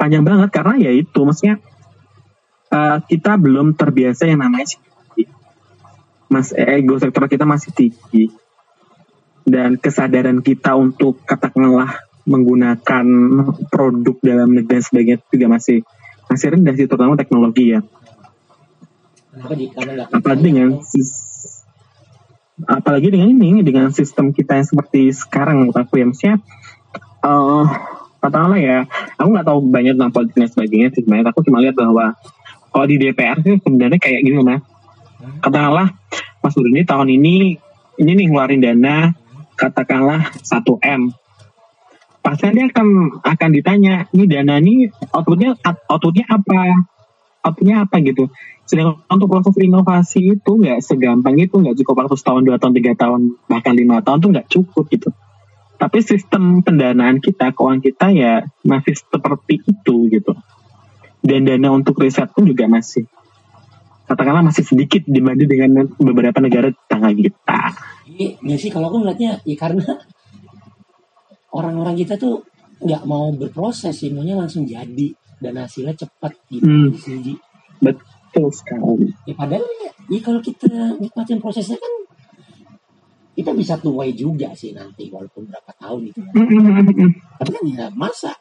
Panjang 0.00 0.24
banget 0.24 0.48
karena 0.48 0.74
ya 0.80 0.90
itu 0.96 1.20
maksudnya 1.20 1.60
uh, 2.72 3.04
kita 3.04 3.36
belum 3.36 3.76
terbiasa 3.76 4.24
yang 4.24 4.40
namanya 4.40 4.64
mas 6.26 6.50
ego 6.56 6.96
sektor 6.96 7.28
kita 7.28 7.44
masih 7.44 7.70
tinggi. 7.76 8.32
Dan 9.46 9.78
kesadaran 9.78 10.42
kita 10.42 10.74
untuk 10.74 11.22
katakanlah 11.22 12.02
menggunakan 12.26 13.06
produk 13.70 14.16
dalam 14.18 14.58
negeri 14.58 14.82
sebagainya 14.82 15.22
juga 15.30 15.46
masih 15.46 15.86
masih 16.26 16.58
rendah 16.58 16.74
sih 16.74 16.90
terutama 16.90 17.14
teknologi 17.14 17.78
ya. 17.78 17.80
Apalagi 19.36 20.42
dengan 20.42 20.68
apalagi 22.56 23.12
dengan 23.12 23.28
ini 23.36 23.60
dengan 23.60 23.92
sistem 23.92 24.32
kita 24.32 24.56
yang 24.56 24.64
seperti 24.64 25.12
sekarang 25.12 25.60
menurut 25.60 25.76
aku 25.76 26.00
ya 26.00 26.08
maksudnya 26.08 26.36
uh, 27.20 27.68
katakanlah 28.24 28.56
ya 28.56 28.88
aku 29.20 29.28
nggak 29.28 29.44
tahu 29.44 29.58
banyak 29.68 29.92
tentang 29.92 30.12
politik 30.14 30.34
dan 30.40 30.48
sebagainya 30.48 30.88
sih 30.96 31.04
sebenarnya. 31.04 31.30
Aku 31.36 31.44
cuma 31.44 31.60
lihat 31.60 31.76
bahwa 31.76 32.16
kalau 32.72 32.86
di 32.88 32.96
DPR 32.96 33.36
sih 33.44 33.60
sebenarnya 33.60 34.00
kayak 34.00 34.24
gini 34.24 34.40
mas. 34.40 34.64
Katakanlah 35.40 35.96
Mas 36.44 36.54
ini 36.62 36.86
tahun 36.86 37.08
ini 37.10 37.58
ini 37.98 38.10
nih 38.14 38.26
ngeluarin 38.30 38.62
dana 38.62 39.10
katakanlah 39.58 40.30
1 40.44 40.62
m. 40.78 41.10
Pasti 42.22 42.54
dia 42.54 42.70
akan 42.70 43.18
akan 43.24 43.50
ditanya 43.50 44.06
ini 44.14 44.24
dana 44.30 44.62
ini 44.62 44.86
outputnya 45.10 45.58
outputnya 45.90 46.24
apa 46.30 46.86
outputnya 47.46 47.86
apa 47.86 48.02
gitu? 48.02 48.26
Sedangkan 48.66 49.06
untuk 49.06 49.30
proses 49.30 49.54
inovasi 49.62 50.34
itu 50.34 50.50
nggak 50.58 50.82
segampang 50.82 51.38
itu 51.38 51.54
nggak 51.54 51.78
cukup 51.78 52.04
waktu 52.04 52.18
setahun 52.18 52.42
dua 52.42 52.58
tahun 52.58 52.74
tiga 52.74 52.92
tahun 52.98 53.38
bahkan 53.46 53.78
lima 53.78 54.02
tahun 54.02 54.18
tuh 54.18 54.30
nggak 54.34 54.48
cukup 54.50 54.84
gitu. 54.90 55.08
Tapi 55.76 55.98
sistem 56.02 56.66
pendanaan 56.66 57.22
kita 57.22 57.54
keuangan 57.54 57.80
kita 57.84 58.06
ya 58.10 58.42
masih 58.66 58.98
seperti 58.98 59.62
itu 59.62 60.10
gitu. 60.10 60.34
Dan 61.22 61.46
dana 61.46 61.70
untuk 61.70 61.94
riset 62.02 62.26
pun 62.34 62.42
juga 62.42 62.66
masih 62.66 63.06
katakanlah 64.06 64.42
masih 64.46 64.62
sedikit 64.62 65.02
dibanding 65.06 65.50
dengan 65.50 65.70
beberapa 65.98 66.38
negara 66.38 66.70
tetangga 66.70 67.10
kita. 67.14 67.60
Iya 68.42 68.56
sih? 68.58 68.70
Kalau 68.70 68.90
aku 68.90 69.02
melihatnya 69.02 69.42
ya 69.42 69.56
karena 69.58 69.84
orang-orang 71.54 71.94
kita 71.98 72.18
tuh 72.18 72.42
nggak 72.76 73.02
mau 73.08 73.32
berproses 73.32 73.96
sih 73.96 74.12
maunya 74.12 74.36
langsung 74.36 74.68
jadi 74.68 75.08
dan 75.40 75.54
hasilnya 75.60 75.94
cepat 75.96 76.32
gitu. 76.48 76.64
Hmm. 76.64 76.90
sih 76.96 77.36
betul 77.80 78.48
sekali. 78.52 79.12
ya 79.28 79.34
padahal 79.36 79.64
ya, 79.64 79.92
ya 80.08 80.20
kalau 80.24 80.40
kita 80.40 80.96
nikmatin 80.96 81.40
prosesnya 81.40 81.76
kan 81.76 81.92
kita 83.36 83.52
bisa 83.52 83.76
tuai 83.76 84.16
juga 84.16 84.56
sih 84.56 84.72
nanti 84.72 85.12
walaupun 85.12 85.44
berapa 85.44 85.72
tahun 85.76 86.08
itu. 86.08 86.20
Ya. 86.24 87.08
tapi 87.36 87.50
kan 87.52 87.64
ya 87.68 87.86
masa 87.92 88.32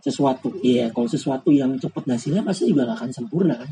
sesuatu 0.00 0.56
ya 0.64 0.88
kalau 0.90 1.04
sesuatu 1.06 1.52
yang 1.52 1.76
cepat 1.76 2.08
hasilnya 2.16 2.42
pasti 2.42 2.72
juga 2.72 2.88
gak 2.88 3.04
akan 3.04 3.10
sempurna 3.12 3.54
kan. 3.60 3.70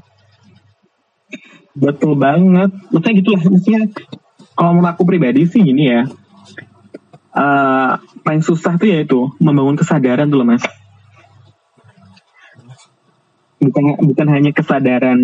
Betul 1.72 2.12
banget. 2.20 2.70
Maksudnya 2.92 3.12
gitu 3.16 3.30
lah. 3.32 3.42
Maksudnya 3.48 3.82
kalau 4.52 4.70
menurut 4.76 4.92
aku 4.92 5.02
pribadi 5.08 5.48
sih 5.48 5.64
gini 5.64 5.88
ya. 5.88 6.04
Uh, 7.30 7.94
paling 8.26 8.42
susah 8.42 8.74
tuh 8.74 8.90
ya 8.90 9.06
itu 9.06 9.30
membangun 9.38 9.78
kesadaran 9.78 10.26
tuh 10.26 10.42
loh 10.42 10.50
mas 10.50 10.66
bukan 13.60 13.84
bukan 14.08 14.26
hanya 14.32 14.50
kesadaran 14.56 15.20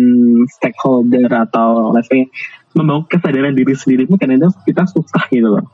stakeholder 0.47 1.27
atau 1.27 1.91
lainnya 1.91 2.29
membangun 2.77 3.09
kesadaran 3.09 3.57
diri 3.57 3.73
sendiri 3.73 4.05
pun 4.05 4.21
kadang 4.21 4.53
kita 4.63 4.85
susah 4.85 5.23
gitu 5.33 5.49
loh 5.57 5.65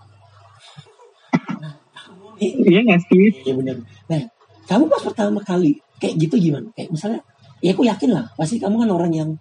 iya 2.39 2.79
nggak 2.87 3.01
sih 3.07 3.43
iya 3.43 3.53
benar 3.53 3.75
nah 4.07 4.21
kamu 4.67 4.83
pas 4.87 5.03
pertama 5.03 5.39
kali 5.43 5.83
kayak 5.99 6.15
gitu 6.19 6.35
gimana 6.39 6.71
kayak 6.71 6.89
misalnya 6.91 7.19
ya 7.59 7.75
aku 7.75 7.83
yakin 7.83 8.09
lah 8.15 8.25
pasti 8.39 8.59
kamu 8.59 8.87
kan 8.87 8.91
orang 8.91 9.13
yang 9.13 9.31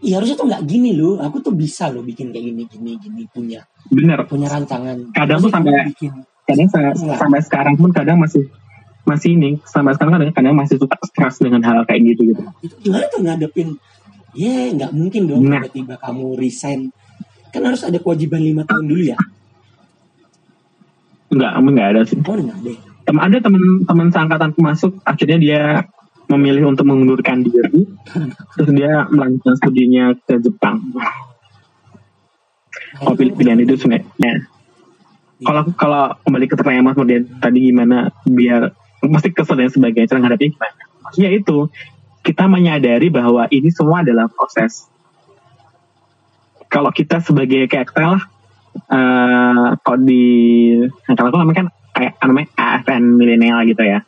Iya 0.00 0.16
harusnya 0.16 0.32
tuh 0.32 0.48
nggak 0.48 0.64
gini 0.64 0.96
loh. 0.96 1.20
Aku 1.20 1.44
tuh 1.44 1.52
bisa 1.52 1.92
loh 1.92 2.00
bikin 2.00 2.32
kayak 2.32 2.48
gini 2.48 2.64
gini 2.64 2.96
gini 2.96 3.22
punya. 3.28 3.60
Bener. 3.92 4.24
Punya 4.24 4.48
rancangan. 4.48 5.12
Kadang 5.12 5.44
tuh 5.44 5.52
sampai 5.52 5.92
bikin 5.92 6.24
kadang 6.50 6.68
saya, 6.72 6.90
sampai 6.96 7.40
sekarang 7.44 7.74
pun 7.78 7.90
kadang 7.94 8.18
masih 8.18 8.42
masih 9.08 9.36
ini 9.36 9.58
sampai 9.64 9.96
sekarang 9.96 10.20
kadang 10.20 10.32
kadang 10.34 10.54
masih 10.56 10.76
suka 10.76 10.96
stres 11.08 11.40
dengan 11.40 11.64
hal 11.64 11.82
kayak 11.88 12.14
gitu 12.14 12.34
gitu 12.34 12.42
itu 12.60 12.74
gimana 12.88 13.04
tuh 13.08 13.20
ngadepin 13.24 13.68
ya 14.36 14.46
yeah, 14.46 14.64
nggak 14.76 14.92
mungkin 14.92 15.22
dong 15.26 15.42
nah. 15.48 15.64
tiba-tiba 15.64 15.94
kamu 15.98 16.24
resign 16.38 16.80
kan 17.50 17.62
harus 17.66 17.82
ada 17.82 17.98
kewajiban 17.98 18.42
lima 18.44 18.62
tahun 18.64 18.86
dulu 18.86 19.04
ya 19.14 19.18
Enggak, 21.30 21.52
enggak 21.62 21.88
ada 21.94 22.02
sih. 22.02 22.18
Oh, 22.26 22.34
enggak 22.34 22.58
ada. 22.58 22.72
Tem 23.06 23.16
ada 23.22 23.36
teman-teman 23.38 24.08
seangkatanku 24.10 24.58
masuk, 24.66 24.98
akhirnya 25.06 25.38
dia 25.38 25.62
memilih 26.26 26.74
untuk 26.74 26.90
mengundurkan 26.90 27.46
diri, 27.46 27.86
terus 28.58 28.70
dia 28.74 29.06
melanjutkan 29.06 29.54
studinya 29.54 30.10
ke 30.26 30.42
Jepang. 30.42 30.82
Oh, 33.06 33.14
pilihan 33.14 33.62
itu 33.62 33.78
sebenarnya 33.78 34.50
kalau 35.40 35.62
kalau 35.72 36.04
kembali 36.20 36.46
ke 36.46 36.54
pertanyaan 36.56 36.84
Mas 36.84 36.96
Murdian 36.96 37.24
tadi 37.40 37.72
gimana 37.72 38.12
biar 38.28 38.76
pasti 39.08 39.30
kesel 39.32 39.56
dan 39.56 39.72
sebagainya 39.72 40.08
cara 40.12 40.20
ngadepin 40.20 40.52
gimana 40.52 40.82
maksudnya 41.00 41.30
itu 41.32 41.58
kita 42.20 42.44
menyadari 42.44 43.08
bahwa 43.08 43.48
ini 43.48 43.72
semua 43.72 44.04
adalah 44.04 44.28
proses 44.28 44.86
kalau 46.68 46.92
kita 46.92 47.24
sebagai 47.24 47.64
kayak 47.66 47.90
lah 47.96 48.22
uh, 48.92 49.68
kalau 49.80 49.98
di 50.04 50.24
kalau 51.08 51.32
aku 51.32 51.38
namanya 51.40 51.58
kan 51.64 51.68
kayak 51.96 52.12
namanya 52.20 52.48
ASN 52.54 53.02
milenial 53.16 53.60
gitu 53.64 53.82
ya 53.82 54.00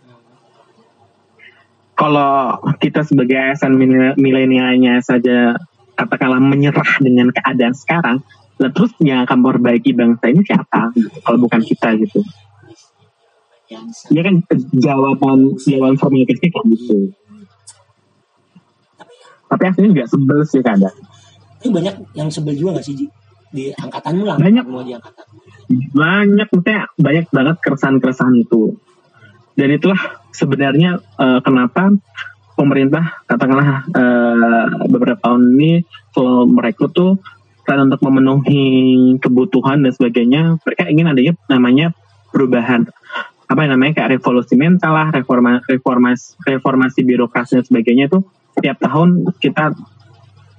kalau 1.96 2.60
kita 2.80 3.04
sebagai 3.04 3.36
ASN 3.36 3.76
milenialnya 4.20 5.00
saja 5.00 5.56
katakanlah 5.96 6.40
menyerah 6.40 7.00
dengan 7.00 7.32
keadaan 7.32 7.76
sekarang 7.76 8.20
Nah, 8.62 8.70
terus 8.70 8.94
yang 9.02 9.26
akan 9.26 9.42
memperbaiki 9.42 9.90
bangsa 9.90 10.30
ini 10.30 10.46
siapa? 10.46 10.94
Kalau 10.94 11.38
bukan 11.42 11.66
kita 11.66 11.98
gitu. 11.98 12.22
Ya 14.12 14.22
kan 14.22 14.34
jawaban 14.76 15.56
jawaban 15.60 15.96
formula 15.96 16.24
kita 16.28 16.48
kayak 16.48 16.64
gitu. 16.76 17.12
Tapi 19.52 19.62
aslinya 19.68 19.88
juga 19.92 20.04
sebel 20.08 20.38
sih 20.48 20.62
kadang. 20.64 20.96
Ini 21.62 21.68
banyak 21.68 21.94
yang 22.16 22.28
sebel 22.32 22.56
juga 22.56 22.80
gak 22.80 22.86
sih 22.88 22.94
Ji? 22.96 23.06
Di 23.52 23.68
angkatanmu 23.76 24.24
lah. 24.24 24.40
Banyak. 24.40 24.64
Di 24.64 24.94
angkatan. 24.96 25.24
Banyak, 25.92 26.48
maksudnya 26.48 26.88
banyak 26.96 27.26
banget 27.28 27.56
keresahan-keresahan 27.60 28.36
itu. 28.40 28.80
Dan 29.52 29.68
itulah 29.76 30.00
sebenarnya 30.32 31.04
uh, 31.20 31.44
kenapa 31.44 31.92
pemerintah 32.56 33.20
katakanlah 33.28 33.84
uh, 33.92 34.88
beberapa 34.88 35.20
tahun 35.20 35.60
ini 35.60 35.84
kalau 36.16 36.48
merekrut 36.48 36.92
tuh 36.96 37.20
selain 37.62 37.88
untuk 37.88 38.00
memenuhi 38.04 38.66
kebutuhan 39.22 39.84
dan 39.84 39.92
sebagainya 39.94 40.58
mereka 40.60 40.82
ingin 40.90 41.06
adanya 41.08 41.32
namanya 41.46 41.86
perubahan 42.34 42.88
apa 43.52 43.68
yang 43.68 43.76
namanya 43.76 44.00
kayak 44.00 44.16
revolusi 44.16 44.56
mental 44.56 44.96
lah 44.96 45.12
reforma 45.12 45.60
reformasi 45.68 46.40
reformasi 46.48 47.04
birokrasi 47.04 47.60
dan 47.60 47.64
sebagainya 47.68 48.08
itu 48.08 48.24
setiap 48.56 48.80
tahun 48.80 49.28
kita 49.36 49.76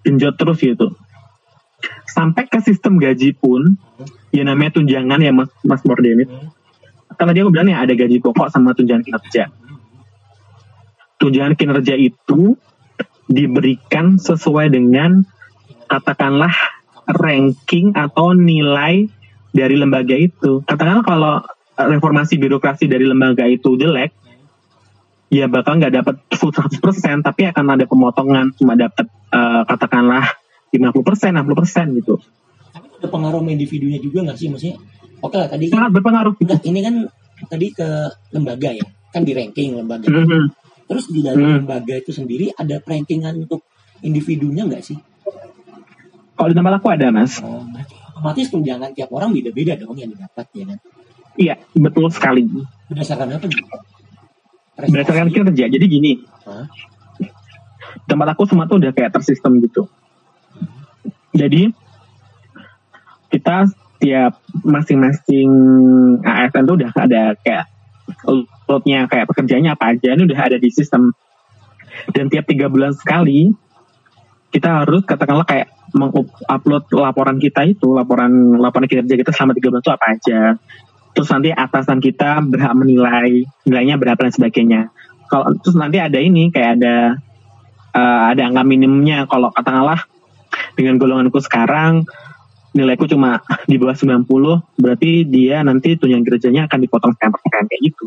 genjot 0.05 0.37
terus 0.37 0.61
gitu. 0.61 0.93
Sampai 2.05 2.45
ke 2.45 2.61
sistem 2.61 3.01
gaji 3.01 3.33
pun 3.33 3.81
ya 4.29 4.45
namanya 4.45 4.77
tunjangan 4.77 5.19
ya 5.25 5.33
mas 5.33 5.49
mas 5.65 5.81
Mordenit 5.89 6.29
kan 7.17 7.29
tadi 7.29 7.41
aku 7.41 7.53
bilang 7.53 7.69
ya 7.69 7.81
ada 7.81 7.93
gaji 7.97 8.21
pokok 8.21 8.53
sama 8.53 8.77
tunjangan 8.77 9.01
kinerja. 9.01 9.49
Tunjangan 11.17 11.57
kinerja 11.57 11.97
itu 11.97 12.53
diberikan 13.25 14.21
sesuai 14.21 14.69
dengan 14.69 15.25
katakanlah 15.89 16.53
ranking 17.09 17.97
atau 17.97 18.37
nilai 18.37 19.09
dari 19.53 19.75
lembaga 19.77 20.13
itu. 20.13 20.61
Katakanlah 20.65 21.05
kalau 21.05 21.33
reformasi 21.77 22.37
birokrasi 22.37 22.85
dari 22.85 23.05
lembaga 23.05 23.45
itu 23.49 23.73
jelek, 23.75 24.13
ya 25.33 25.49
bakal 25.49 25.81
nggak 25.81 25.93
dapat 25.93 26.15
full 26.37 26.53
100%, 26.53 27.25
tapi 27.25 27.49
akan 27.49 27.65
ada 27.73 27.85
pemotongan, 27.89 28.53
cuma 28.53 28.77
dapat 28.77 29.09
uh, 29.33 29.65
katakanlah 29.65 30.37
50%, 30.69 31.33
60% 31.33 31.99
gitu. 32.01 32.21
Tapi 32.73 32.87
ada 33.01 33.07
pengaruh 33.09 33.41
individunya 33.49 33.97
juga 33.97 34.29
nggak 34.29 34.37
sih? 34.37 34.47
Maksudnya, 34.53 34.77
oke 35.25 35.35
lah 35.37 35.49
tadi 35.49 35.73
sangat 35.73 35.91
berpengaruh. 35.97 36.33
Enggak, 36.37 36.61
ini 36.69 36.79
kan 36.85 36.95
tadi 37.49 37.67
ke 37.73 37.89
lembaga 38.29 38.69
ya, 38.73 38.85
kan 39.09 39.25
di 39.25 39.33
ranking 39.33 39.81
lembaga. 39.81 40.05
Mm 40.09 40.25
-hmm. 40.25 40.43
Terus 40.85 41.05
di 41.09 41.19
dalam 41.25 41.41
mm 41.41 41.45
-hmm. 41.49 41.57
lembaga 41.65 41.93
itu 41.97 42.11
sendiri 42.13 42.53
ada 42.53 42.77
rankingan 42.77 43.49
untuk 43.49 43.65
individunya 44.05 44.69
nggak 44.69 44.83
sih? 44.85 44.97
Kalau 46.33 46.49
di 46.49 46.55
tempat 46.57 46.73
aku 46.81 46.87
ada, 46.89 47.07
Mas. 47.13 47.39
Oh, 47.41 47.61
otomatis 48.23 48.49
tunjangan 48.49 48.89
tiap 48.97 49.09
orang 49.13 49.33
beda-beda 49.33 49.77
dong 49.77 49.99
yang 49.99 50.09
didapat, 50.13 50.45
ya 50.53 50.65
kan? 50.65 50.79
Iya, 51.33 51.57
betul 51.73 52.09
sekali. 52.13 52.45
Berdasarkan 52.89 53.37
apa? 53.37 53.47
Berdasarkan 54.77 55.29
kerja. 55.33 55.65
Jadi 55.69 55.85
gini, 55.85 56.21
Hah? 56.45 56.69
tempat 58.05 58.27
aku 58.33 58.43
semua 58.49 58.65
tuh 58.65 58.81
udah 58.81 58.91
kayak 58.93 59.13
tersistem 59.13 59.61
gitu. 59.61 59.87
Jadi 61.33 61.73
kita 63.33 63.65
tiap 63.97 64.37
masing-masing 64.61 65.49
ASN 66.21 66.63
tuh 66.69 66.75
udah 66.77 66.91
ada 66.93 67.33
kayak 67.41 67.65
loadnya 68.67 69.07
kayak 69.07 69.25
pekerjaannya 69.31 69.71
apa 69.73 69.95
aja 69.95 70.13
ini 70.13 70.27
udah 70.27 70.39
ada 70.51 70.57
di 70.59 70.69
sistem 70.69 71.15
dan 72.11 72.27
tiap 72.27 72.45
tiga 72.45 72.67
bulan 72.67 72.91
sekali 72.91 73.55
kita 74.51 74.83
harus 74.83 75.07
katakanlah 75.07 75.47
kayak 75.47 75.71
mengupload 75.95 76.83
laporan 76.93 77.39
kita 77.39 77.63
itu 77.63 77.95
laporan 77.95 78.59
laporan 78.59 78.91
kinerja 78.91 79.15
kita 79.15 79.31
selama 79.31 79.55
tiga 79.55 79.71
bulan 79.71 79.81
itu 79.81 79.93
apa 79.95 80.05
aja 80.11 80.39
terus 81.13 81.29
nanti 81.29 81.53
atasan 81.53 82.01
kita 82.01 82.41
berhak 82.41 82.73
menilai 82.73 83.45
nilainya 83.65 83.95
berapa 84.01 84.17
dan 84.17 84.33
sebagainya. 84.33 84.81
Kalau 85.29 85.53
terus 85.61 85.77
nanti 85.77 86.01
ada 86.01 86.17
ini 86.17 86.49
kayak 86.49 86.81
ada 86.81 87.17
uh, 87.93 88.23
ada 88.33 88.41
angka 88.49 88.65
minimumnya. 88.65 89.29
Kalau 89.29 89.53
katakanlah 89.53 90.05
dengan 90.73 90.97
golonganku 90.97 91.37
sekarang 91.41 92.05
nilaiku 92.73 93.05
cuma 93.05 93.45
di 93.69 93.77
bawah 93.77 93.93
90 93.93 94.25
berarti 94.81 95.25
dia 95.29 95.61
nanti 95.61 95.93
tunjangan 95.93 96.25
kerjanya 96.25 96.61
akan 96.65 96.79
dipotong 96.81 97.13
sekian 97.13 97.31
persen 97.31 97.65
kayak 97.69 97.81
gitu. 97.93 98.05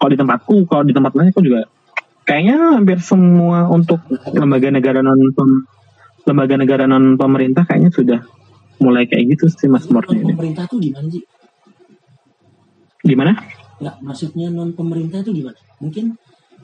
Kalau 0.00 0.10
di 0.10 0.18
tempatku 0.18 0.56
kalau 0.66 0.82
di 0.82 0.96
tempat 0.96 1.12
lain 1.14 1.30
aku 1.30 1.44
juga 1.44 1.68
kayaknya 2.26 2.80
hampir 2.80 2.98
semua 2.98 3.70
untuk 3.70 4.02
lembaga 4.34 4.72
negara 4.72 4.98
non 5.04 5.20
lembaga 6.26 6.54
negara 6.58 6.84
non 6.90 7.14
pemerintah 7.14 7.62
kayaknya 7.68 7.90
sudah 7.94 8.20
mulai 8.82 9.06
kayak 9.06 9.38
gitu 9.38 9.46
sih 9.46 9.70
mas 9.70 9.86
Morten 9.86 10.18
non 10.18 10.34
pemerintah 10.34 10.66
tuh 10.66 10.82
gimana 10.82 11.06
sih? 11.06 11.22
Gimana? 13.06 13.32
Nggak 13.78 13.96
maksudnya 14.02 14.46
non 14.50 14.74
pemerintah 14.74 15.22
itu 15.22 15.30
gimana? 15.30 15.58
Mungkin 15.78 16.18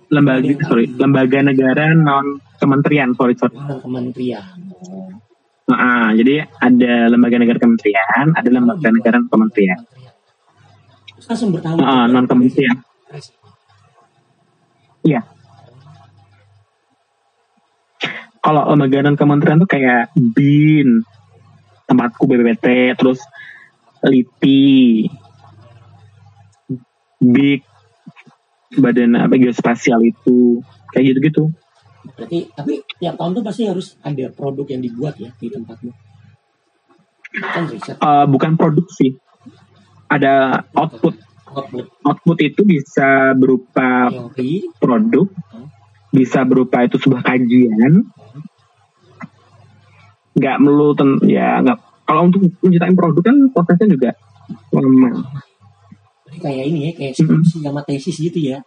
lembaga 0.09 0.53
sorry 0.65 0.89
lembaga 0.89 1.39
negara 1.45 1.95
non 1.95 2.43
kementerian 2.59 3.15
sorry 3.15 3.39
sorry. 3.39 3.55
Non 3.55 3.79
kementerian. 3.79 4.45
Nah, 5.69 6.17
jadi 6.17 6.49
ada 6.49 7.13
lembaga 7.13 7.37
negara 7.37 7.61
kementerian, 7.61 8.33
ada 8.33 8.49
lembaga 8.49 8.89
negara 8.89 9.21
non 9.21 9.29
kementerian. 9.29 9.79
Terus 11.13 11.27
langsung 11.29 11.53
uh, 11.61 12.07
non 12.09 12.25
kementerian. 12.25 12.77
Iya. 15.05 15.21
Kalau 18.41 18.65
lembaga 18.73 19.05
non 19.05 19.19
kementerian 19.21 19.61
tuh 19.61 19.69
kayak 19.69 20.09
BIN, 20.17 21.05
tempatku 21.89 22.29
BPPT, 22.29 22.95
terus 23.01 23.25
LIPI, 24.05 25.09
BIG, 27.19 27.63
badan 28.79 29.17
apa 29.19 29.35
geospasial 29.41 30.05
itu, 30.05 30.63
kayak 30.93 31.17
gitu-gitu. 31.17 31.51
Berarti 32.15 32.49
tapi 32.55 32.85
tiap 33.01 33.19
tahun 33.19 33.33
tuh 33.41 33.45
pasti 33.45 33.63
harus 33.67 33.99
ada 34.05 34.31
produk 34.31 34.67
yang 34.71 34.83
dibuat 34.85 35.19
ya 35.19 35.33
di 35.35 35.49
tempatmu. 35.51 35.91
Kan 37.29 37.65
riset. 37.69 37.97
Uh, 38.01 38.25
bukan 38.31 38.55
produksi, 38.55 39.19
ada 40.09 40.65
output. 40.73 41.17
Output. 41.49 41.85
Output 42.05 42.39
itu 42.45 42.61
bisa 42.65 43.33
berupa 43.37 44.09
Teori. 44.09 44.69
produk, 44.81 45.27
bisa 46.13 46.45
berupa 46.45 46.85
itu 46.85 46.97
sebuah 46.97 47.25
kajian. 47.25 48.05
Nggak 50.39 50.57
melulu 50.63 50.95
ten, 50.95 51.11
ya 51.27 51.59
nggak. 51.61 51.79
Kalau 52.09 52.31
untuk 52.31 52.41
menciptakan 52.65 52.95
produk 52.97 53.23
kan 53.27 53.37
prosesnya 53.53 53.87
juga 53.93 54.11
lama. 54.73 55.11
Jadi 56.29 56.39
kayak 56.41 56.65
ini 56.71 56.79
ya, 56.89 56.93
kayak 56.97 57.13
skripsi 57.19 57.57
sama 57.61 57.81
tesis 57.85 58.17
gitu 58.17 58.39
ya. 58.41 58.59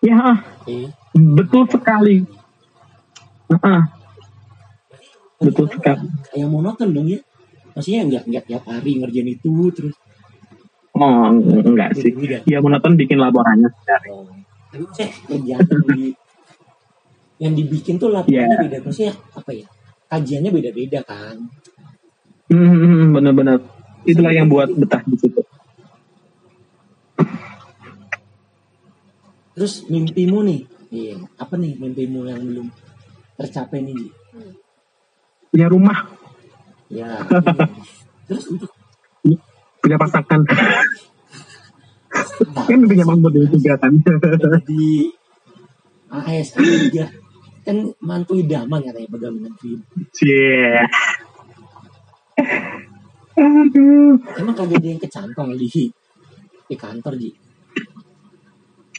Ya, 0.00 0.40
Oke. 0.62 0.92
betul 1.12 1.66
sekali. 1.68 2.22
Ah, 3.60 3.90
betul 5.42 5.66
sekali. 5.68 6.06
Kayak 6.32 6.48
monoton 6.48 6.88
dong 6.94 7.08
ya. 7.10 7.20
Maksudnya 7.76 8.08
nggak 8.08 8.22
nggak 8.24 8.44
tiap 8.48 8.62
hari 8.64 8.96
ngerjain 8.96 9.28
itu 9.36 9.52
terus. 9.76 9.96
Oh, 10.96 11.28
enggak 11.28 11.92
sih. 11.92 12.08
Ya 12.48 12.64
monoton 12.64 12.96
bikin 12.96 13.20
laporannya. 13.20 13.68
Oh. 14.08 14.24
Tapi 14.72 14.80
maksudnya 14.80 15.08
kerjaan 15.28 15.64
yang 15.68 15.84
di 15.92 16.02
yang 17.36 17.52
dibikin 17.52 18.00
tuh 18.00 18.08
laporannya 18.08 18.56
Ya. 18.56 18.62
beda. 18.64 18.78
Maksudnya 18.80 19.12
apa 19.36 19.50
ya? 19.52 19.66
Kajiannya 20.06 20.50
beda-beda 20.54 21.00
kan. 21.02 21.36
Hmm, 22.46 23.10
benar-benar. 23.10 23.58
Itulah 24.06 24.30
yang 24.30 24.46
buat 24.46 24.70
betah 24.70 25.02
di 25.02 25.16
situ. 25.18 25.42
Terus 29.56 29.88
mimpimu 29.88 30.44
nih, 30.46 30.60
iya 30.92 31.16
apa 31.40 31.56
nih 31.56 31.80
mimpimu 31.80 32.28
yang 32.28 32.44
belum 32.44 32.66
tercapai 33.40 33.82
nih? 33.82 33.96
Ji? 33.96 34.08
Punya 35.48 35.66
rumah, 35.72 35.98
Ya. 36.86 37.18
Terus 38.30 38.44
untuk 38.50 38.70
punya 39.82 39.96
pasangan. 39.98 40.40
kan 42.54 42.78
punya 42.86 43.04
dari 43.06 43.46
juga 43.50 43.72
kan. 43.78 43.92
di 44.66 45.10
ASN 46.10 46.62
juga 46.62 47.06
kan 47.66 47.90
mantu 47.98 48.38
idaman 48.38 48.78
katanya 48.86 49.10
pegawai 49.10 49.40
negeri. 49.42 49.74
Cie. 50.14 50.86
Aduh. 53.36 54.22
Emang 54.38 54.54
kagak 54.54 54.78
ada 54.78 54.86
yang 54.86 55.02
kecantol 55.02 55.50
di 55.58 55.90
di 56.70 56.76
kantor 56.78 57.18
ji. 57.18 57.34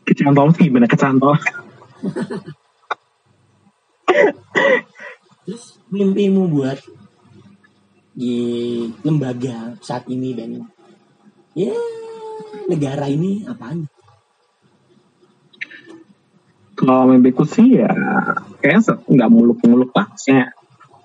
Kecantol 0.03 0.51
sih 0.51 0.67
gimana 0.67 0.85
kecantol? 0.85 1.39
Terus 5.47 5.79
mimpimu 5.87 6.51
buat 6.51 6.79
di 8.11 8.35
lembaga 9.07 9.79
saat 9.79 10.11
ini 10.11 10.35
dan 10.35 10.59
ya 11.55 11.71
negara 12.67 13.07
ini 13.07 13.47
apaan? 13.47 13.87
Kalau 16.77 17.09
mimpiku 17.09 17.41
sih 17.41 17.81
ya 17.81 17.89
kayaknya 18.61 19.01
nggak 19.09 19.31
muluk-muluk 19.33 19.89
lah. 19.97 20.13
Maksudnya 20.13 20.53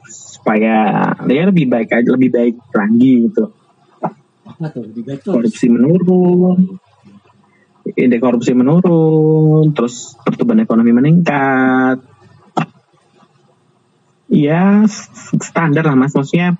supaya 0.04 0.76
dia 1.24 1.48
lebih 1.48 1.70
baik 1.72 1.88
aja, 1.96 2.08
lebih 2.12 2.28
baik 2.28 2.56
lagi 2.76 3.12
gitu. 3.24 3.48
Apa 4.44 4.68
tuh 4.68 4.84
lebih 4.84 5.02
baik 5.08 5.20
tuh? 5.24 5.32
Korupsi 5.32 5.66
menurun, 5.72 6.76
indeks 7.88 8.20
korupsi 8.20 8.52
menurun, 8.52 9.72
terus 9.72 10.12
pertumbuhan 10.20 10.60
ekonomi 10.60 10.92
meningkat. 10.92 12.04
Ya 14.28 14.84
standar 15.40 15.88
lah 15.88 15.96
mas, 15.96 16.12
maksudnya 16.12 16.56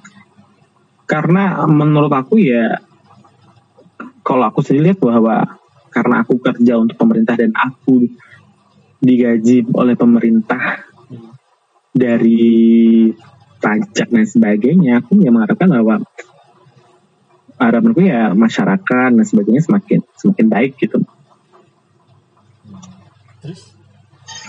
karena 1.05 1.69
menurut 1.69 2.13
aku 2.13 2.41
ya 2.41 2.81
kalau 4.25 4.49
aku 4.49 4.65
sendiri 4.65 4.93
lihat 4.93 5.01
bahwa 5.05 5.61
karena 5.93 6.25
aku 6.25 6.41
kerja 6.41 6.81
untuk 6.81 6.97
pemerintah 6.97 7.37
dan 7.37 7.53
aku 7.53 8.09
digaji 9.03 9.67
oleh 9.75 9.99
pemerintah 9.99 10.87
dari 11.91 13.11
pajak 13.59 14.09
dan 14.09 14.25
sebagainya, 14.25 15.03
aku 15.03 15.19
ya 15.19 15.35
mengharapkan 15.35 15.69
bahwa 15.69 16.07
harapanku 17.59 18.01
ya 18.03 18.31
masyarakat 18.33 19.11
dan 19.15 19.27
sebagainya 19.27 19.63
semakin 19.63 20.01
semakin 20.19 20.47
baik 20.49 20.73
gitu. 20.79 21.03
Terus 23.43 23.75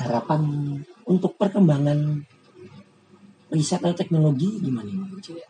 harapan 0.05 0.41
untuk 1.05 1.33
perkembangan 1.37 2.25
riset 3.53 3.81
atau 3.81 3.93
teknologi 3.93 4.61
gimana 4.61 4.89
nih? 4.89 5.45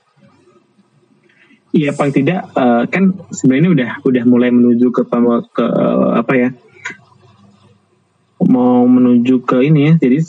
Iya 1.73 1.89
paling 1.95 2.13
tidak 2.13 2.51
eh, 2.53 2.83
kan 2.91 3.03
sebenarnya 3.33 3.69
udah 3.73 3.91
udah 4.05 4.23
mulai 4.29 4.49
menuju 4.53 4.93
ke 4.93 5.03
ke 5.55 5.65
eh, 5.65 6.11
apa 6.19 6.33
ya 6.35 6.49
mau 8.47 8.83
menuju 8.85 9.43
ke 9.43 9.67
ini 9.67 9.91
ya 9.91 9.93
jadi 9.99 10.19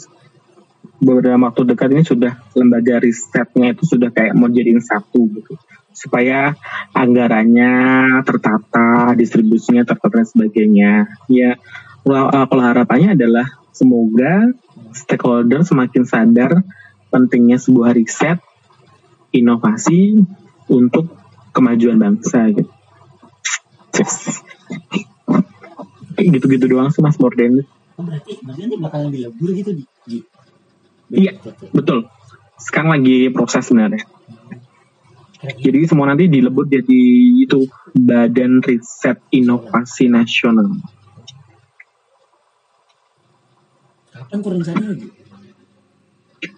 beberapa 1.02 1.50
waktu 1.50 1.62
dekat 1.74 1.88
ini 1.92 2.02
sudah 2.06 2.32
lembaga 2.54 3.02
risetnya 3.02 3.74
itu 3.74 3.84
sudah 3.84 4.08
kayak 4.14 4.32
mau 4.38 4.48
jadiin 4.48 4.80
satu 4.80 5.26
gitu 5.34 5.58
supaya 5.94 6.58
anggarannya 6.90 7.72
tertata 8.26 9.14
distribusinya 9.14 9.86
tertata 9.86 10.22
dan 10.22 10.26
sebagainya 10.26 10.92
ya 11.30 11.54
eh, 11.58 12.46
kalau 12.50 12.62
harapannya 12.62 13.14
adalah 13.14 13.46
semoga 13.70 14.54
stakeholder 14.94 15.66
semakin 15.66 16.02
sadar 16.06 16.62
pentingnya 17.10 17.58
sebuah 17.62 17.94
riset 17.94 18.42
inovasi 19.34 20.22
untuk 20.70 21.10
kemajuan 21.50 21.98
bangsa 21.98 22.50
gitu. 22.50 22.70
Gitu-gitu 26.14 26.66
doang 26.70 26.90
sih 26.94 27.02
Mas 27.02 27.18
Morden. 27.18 27.66
Oh, 27.95 28.03
berarti 28.03 28.42
berarti 28.42 28.61
nanti 28.66 28.76
bakal 28.80 29.01
lebih 29.09 29.20
lebur 29.30 29.51
gitu 29.55 29.70
di, 29.74 29.84
di 30.07 30.18
Iya. 31.14 31.38
Betul. 31.70 32.11
Sekarang 32.59 32.97
lagi 32.97 33.28
proses 33.30 33.66
sebenarnya. 33.68 34.03
Jadi 35.45 35.84
semua 35.84 36.09
nanti 36.09 36.24
dilebur 36.24 36.64
jadi 36.64 37.03
itu 37.45 37.68
Badan 37.92 38.64
Riset 38.64 39.20
Inovasi 39.28 40.09
Nasional. 40.09 40.80
kan 44.34 44.42
kurang 44.42 44.66
sana 44.66 44.90
lagi 44.90 45.07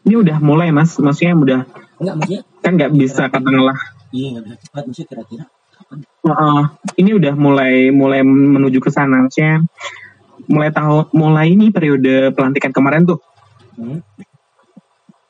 Ini 0.06 0.14
udah 0.16 0.38
mulai 0.40 0.72
mas, 0.72 0.96
maksudnya 0.96 1.34
udah 1.36 1.60
enggak 2.00 2.14
maksudnya 2.16 2.42
kan 2.64 2.72
nggak 2.74 2.92
bisa 2.96 3.22
katakanlah. 3.28 3.78
iya 4.16 4.26
nggak 4.32 4.44
bisa 4.48 4.56
cepat 4.64 4.82
maksudnya 4.88 5.08
kira-kira 5.12 5.44
kapan 5.76 5.98
Uh, 6.26 6.66
ini 6.98 7.14
udah 7.14 7.38
mulai 7.38 7.94
mulai 7.94 8.18
menuju 8.26 8.82
ke 8.82 8.90
sana, 8.90 9.22
maksudnya 9.22 9.62
mulai 10.46 10.70
tahu 10.70 11.10
mulai 11.14 11.52
ini 11.52 11.70
periode 11.70 12.32
pelantikan 12.32 12.70
kemarin 12.70 13.06
tuh, 13.06 13.18
hmm? 13.78 14.00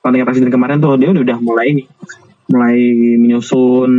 pelantikan 0.01 0.27
presiden 0.29 0.53
kemarin 0.53 0.79
tuh 0.79 0.97
dia 1.01 1.11
udah 1.13 1.39
mulai 1.41 1.73
ini, 1.73 1.85
mulai 2.49 2.77
menyusun 3.17 3.93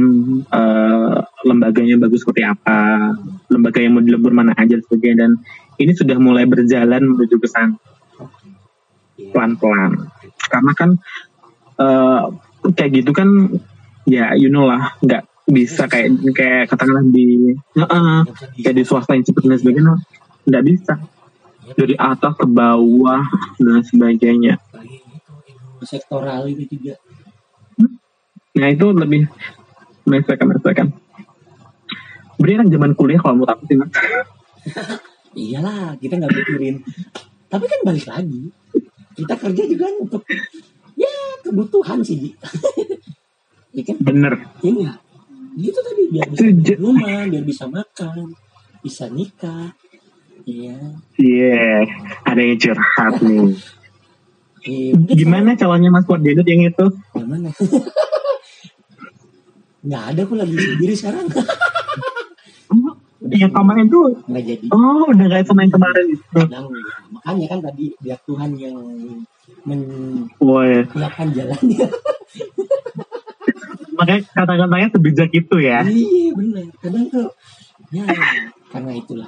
eh, 0.47 1.17
lembaganya 1.45 1.95
bagus 2.01 2.25
seperti 2.25 2.45
apa, 2.45 3.13
lembaga 3.49 3.79
yang 3.81 3.97
mau 3.97 4.03
dilebur 4.05 4.33
mana 4.33 4.53
aja 4.55 4.77
sebagainya 4.77 5.27
dan 5.27 5.31
ini 5.77 5.91
sudah 5.93 6.17
mulai 6.17 6.45
berjalan 6.45 7.01
menuju 7.03 7.37
ke 7.37 7.47
sana. 7.49 7.77
Iya. 9.17 9.33
pelan-pelan 9.33 9.91
karena 10.47 10.71
kan 10.77 10.89
eh, 11.81 12.23
kayak 12.77 12.91
gitu 13.01 13.11
kan 13.17 13.29
ya 14.05 14.37
you 14.37 14.53
know 14.53 14.69
lah 14.69 14.93
nggak 15.01 15.25
bisa 15.49 15.89
kayak 15.89 16.13
kayak 16.37 16.69
katakanlah 16.69 17.01
di 17.09 17.57
di- 17.73 18.61
kayak 18.61 18.75
di 18.77 18.83
swasta 18.85 19.17
yang 19.17 19.25
dan 19.25 19.57
sebagainya 19.57 19.95
nggak 20.47 20.63
bisa. 20.63 20.95
Dari 21.67 21.99
atas 21.99 22.33
ke 22.39 22.47
bawah 22.47 23.21
dan 23.59 23.83
sebagainya. 23.83 24.55
Sektoral 25.83 26.47
itu 26.47 26.63
juga. 26.79 26.95
Nah 28.57 28.67
itu 28.71 28.87
lebih 28.95 29.27
menyelesaikan 30.07 30.47
menyelesaikan 30.47 30.87
Berarti 32.37 32.53
kan 32.53 32.67
zaman 32.69 32.91
kuliah 32.93 33.19
kalau 33.19 33.33
menurut 33.41 33.51
aku 33.51 33.63
sih 33.65 33.77
Mas. 33.77 33.91
iyalah 35.37 35.93
kita 35.99 36.17
nggak 36.17 36.33
mikirin. 36.33 36.75
Tapi 37.51 37.65
kan 37.67 37.79
balik 37.83 38.05
lagi 38.07 38.43
kita 39.17 39.33
kerja 39.33 39.63
juga 39.65 39.85
untuk 39.97 40.23
ya 40.95 41.11
kebutuhan 41.43 41.99
sih. 42.01 42.31
Ya 43.75 43.85
kan? 43.85 43.97
Bener. 44.01 44.33
Iya. 44.65 44.97
Gitu 45.53 45.77
tadi 45.85 46.09
biar 46.09 46.33
bisa 46.33 46.49
rumah 46.81 47.29
biar 47.29 47.45
bisa 47.45 47.69
makan 47.69 48.33
bisa 48.81 49.05
nikah 49.11 49.77
iya. 50.47 50.75
Iya 51.19 51.83
ada 52.23 52.39
yang 52.41 52.55
curhat 52.55 53.13
nih. 53.19 53.51
Eh, 54.67 54.91
gimana 55.15 55.53
calonnya 55.55 55.91
Mas 55.91 56.07
Wardianut 56.07 56.47
yang 56.47 56.63
itu? 56.63 56.85
Sama- 57.11 57.19
yang 57.19 57.27
mana 57.27 57.49
nggak 59.87 60.03
ada 60.11 60.21
aku 60.27 60.33
lagi 60.35 60.55
sendiri 60.55 60.93
sekarang. 60.95 61.27
Yang 63.27 63.51
kemarin 63.55 63.85
tuh. 63.87 64.07
Nggak 64.27 64.43
jadi. 64.43 64.65
Oh 64.71 65.07
udah 65.07 65.27
kayak 65.31 65.47
yang 65.47 65.71
kemarin. 65.71 66.05
Itu 66.11 66.39
Nah, 66.47 66.63
makanya 67.11 67.45
kan 67.51 67.59
tadi 67.63 67.85
biar 67.99 68.19
Tuhan 68.27 68.51
yang 68.59 68.75
menyiapkan 69.67 71.27
jalannya. 71.35 71.87
Makanya 73.97 74.21
kata-katanya 74.29 74.87
sebijak 74.93 75.29
itu 75.33 75.55
ya. 75.57 75.81
iya 75.81 76.29
benar. 76.37 76.69
Kadang 76.77 77.09
tuh 77.09 77.33
ya 77.89 78.05
karena 78.69 78.91
itulah 78.93 79.25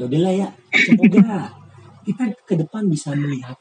ya 0.00 0.08
udahlah 0.08 0.32
ya 0.32 0.48
semoga 0.72 1.52
kita 2.08 2.24
ke 2.48 2.54
depan 2.56 2.88
bisa 2.88 3.12
melihat 3.12 3.60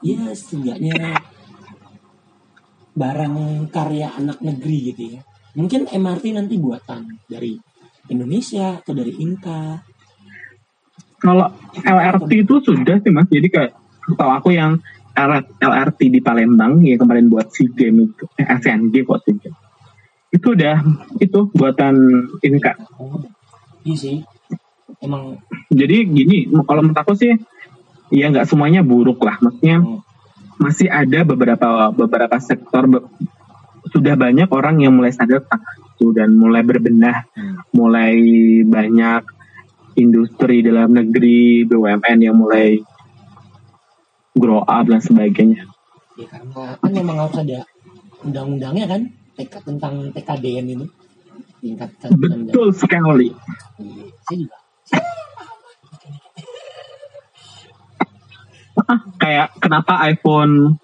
ya 0.00 0.32
setidaknya 0.32 1.20
barang 2.96 3.36
karya 3.68 4.08
anak 4.16 4.40
negeri 4.40 4.96
gitu 4.96 5.02
ya 5.12 5.20
mungkin 5.52 5.84
MRT 5.92 6.24
nanti 6.32 6.56
buatan 6.56 7.20
dari 7.28 7.60
Indonesia 8.08 8.80
atau 8.80 8.96
dari 8.96 9.12
Inka 9.20 9.84
Kalau 11.16 11.48
LRT 11.80 12.44
itu 12.44 12.60
sudah 12.60 13.00
sih 13.00 13.08
mas, 13.08 13.24
jadi 13.32 13.48
kayak 13.48 13.72
tahu 14.20 14.30
aku 14.36 14.52
yang 14.52 14.76
LRT 15.58 16.12
di 16.12 16.20
Palembang 16.20 16.84
ya 16.84 17.00
kemarin 17.00 17.32
buat 17.32 17.48
SEA 17.48 17.72
Games 17.72 18.12
itu, 18.12 18.28
eh, 18.36 18.44
ASEAN 18.44 18.92
Games 18.92 19.08
kok 19.08 19.24
SEA 19.24 19.34
Games. 19.40 19.58
Itu 20.28 20.52
udah 20.52 20.76
itu 21.16 21.48
buatan 21.56 21.96
ini 22.44 22.60
kak. 22.60 22.76
oh 23.00 23.24
iya 23.88 23.96
sih 23.96 24.16
emang 25.02 25.40
Jadi 25.70 25.96
gini, 26.08 26.36
kalau 26.64 26.80
menurut 26.82 26.98
aku 26.98 27.12
sih 27.18 27.34
ya 28.10 28.30
nggak 28.30 28.46
semuanya 28.46 28.86
buruk 28.86 29.18
lah, 29.22 29.36
maksudnya 29.42 29.82
oh, 29.82 30.00
masih 30.56 30.88
ada 30.88 31.26
beberapa 31.26 31.90
beberapa 31.92 32.36
sektor 32.38 32.86
be- 32.86 33.08
sudah 33.90 34.14
banyak 34.18 34.50
orang 34.50 34.82
yang 34.82 34.94
mulai 34.94 35.14
sadar 35.14 35.42
tentang 35.46 35.62
itu 35.96 36.12
dan 36.12 36.34
mulai 36.34 36.62
berbenah, 36.66 37.24
hmm, 37.32 37.72
mulai 37.72 38.14
banyak 38.66 39.22
industri 39.96 40.60
dalam 40.60 40.92
negeri 40.92 41.64
BUMN 41.64 42.18
yang 42.20 42.36
mulai 42.36 42.82
grow 44.36 44.60
up 44.60 44.84
dan 44.84 45.00
sebagainya. 45.00 45.64
ya 46.16 46.26
karena 46.32 46.76
kan 46.80 46.92
memang 46.92 47.16
harus 47.20 47.36
ada 47.40 47.58
undang-undangnya 48.24 48.86
kan 48.88 49.02
TK 49.36 49.54
tentang 49.64 49.94
TKDN 50.12 50.66
ini. 50.76 50.86
Tingkat 51.60 51.90
Betul 52.16 52.72
sekali. 52.76 53.32
Iya, 53.80 54.04
saya 54.24 54.36
juga 54.44 54.56
kayak 59.16 59.56
kenapa 59.58 59.98
iPhone 60.06 60.78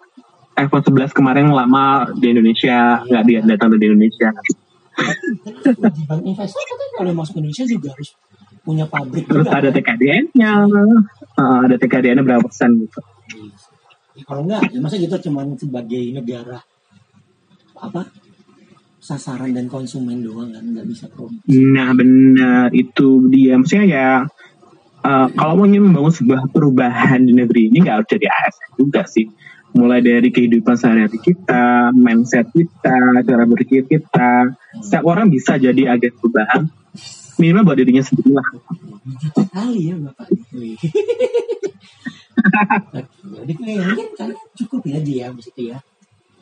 iPhone 0.58 0.84
11 0.84 1.16
kemarin 1.16 1.48
lama 1.52 2.10
di 2.18 2.34
Indonesia 2.34 3.00
nggak 3.06 3.24
dia 3.24 3.40
datang 3.46 3.72
dari 3.72 3.86
Indonesia? 3.88 4.28
Kewajiban 5.62 6.20
investor 6.26 6.62
kan 6.68 6.90
kalau 7.00 7.12
masuk 7.16 7.40
Indonesia 7.40 7.64
juga 7.64 7.88
harus 7.96 8.12
punya 8.62 8.84
pabrik 8.86 9.26
terus 9.26 9.48
juga, 9.48 9.58
ada 9.58 9.68
kan? 9.74 9.76
TKDN-nya 9.82 10.52
Ah, 11.34 11.64
ada 11.66 11.76
TKDN-nya 11.80 12.22
berapa 12.22 12.44
persen 12.44 12.76
gitu? 12.78 13.00
Ya, 14.12 14.22
kalau 14.28 14.44
enggak 14.44 14.68
ya 14.68 14.78
masa 14.84 15.00
kita 15.00 15.16
cuman 15.18 15.56
sebagai 15.56 16.04
negara 16.12 16.60
apa 17.72 18.06
sasaran 19.02 19.50
dan 19.50 19.66
konsumen 19.66 20.22
doang 20.22 20.54
kan 20.54 20.62
nggak 20.62 20.86
bisa 20.86 21.10
produksi 21.10 21.50
Nah 21.50 21.90
benar. 21.90 22.70
Itu 22.70 23.26
dia. 23.26 23.58
Maksudnya 23.58 23.86
ya 23.90 24.08
eh, 25.02 25.28
kalau 25.34 25.58
mau 25.58 25.66
ingin 25.66 25.90
membangun 25.90 26.14
sebuah 26.14 26.46
perubahan 26.54 27.26
di 27.26 27.34
negeri 27.34 27.74
ini 27.74 27.82
nggak 27.82 27.96
harus 27.98 28.08
jadi 28.08 28.26
ASN 28.30 28.70
juga 28.78 29.02
sih. 29.10 29.26
Mulai 29.72 30.04
dari 30.04 30.28
kehidupan 30.28 30.76
sehari-hari 30.76 31.16
kita, 31.16 31.96
mindset 31.96 32.44
kita, 32.52 33.24
cara 33.24 33.42
berpikir 33.48 33.88
kita, 33.88 34.52
setiap 34.84 35.04
orang 35.08 35.32
bisa 35.32 35.56
jadi 35.56 35.96
agen 35.96 36.12
perubahan. 36.20 36.68
Minimal 37.40 37.72
buat 37.72 37.80
dirinya 37.80 38.04
sendiri 38.04 38.36
lah. 38.36 38.44
kali 39.48 39.90
ya 39.90 39.96
bapak. 39.96 40.28
Jadi 43.32 43.52
kayak 43.56 43.80
mungkin 43.80 44.08
kalian 44.12 44.40
cukup 44.60 44.80
ya 44.84 44.96
aja 45.00 45.12
ya 45.12 45.28
ya. 45.56 45.78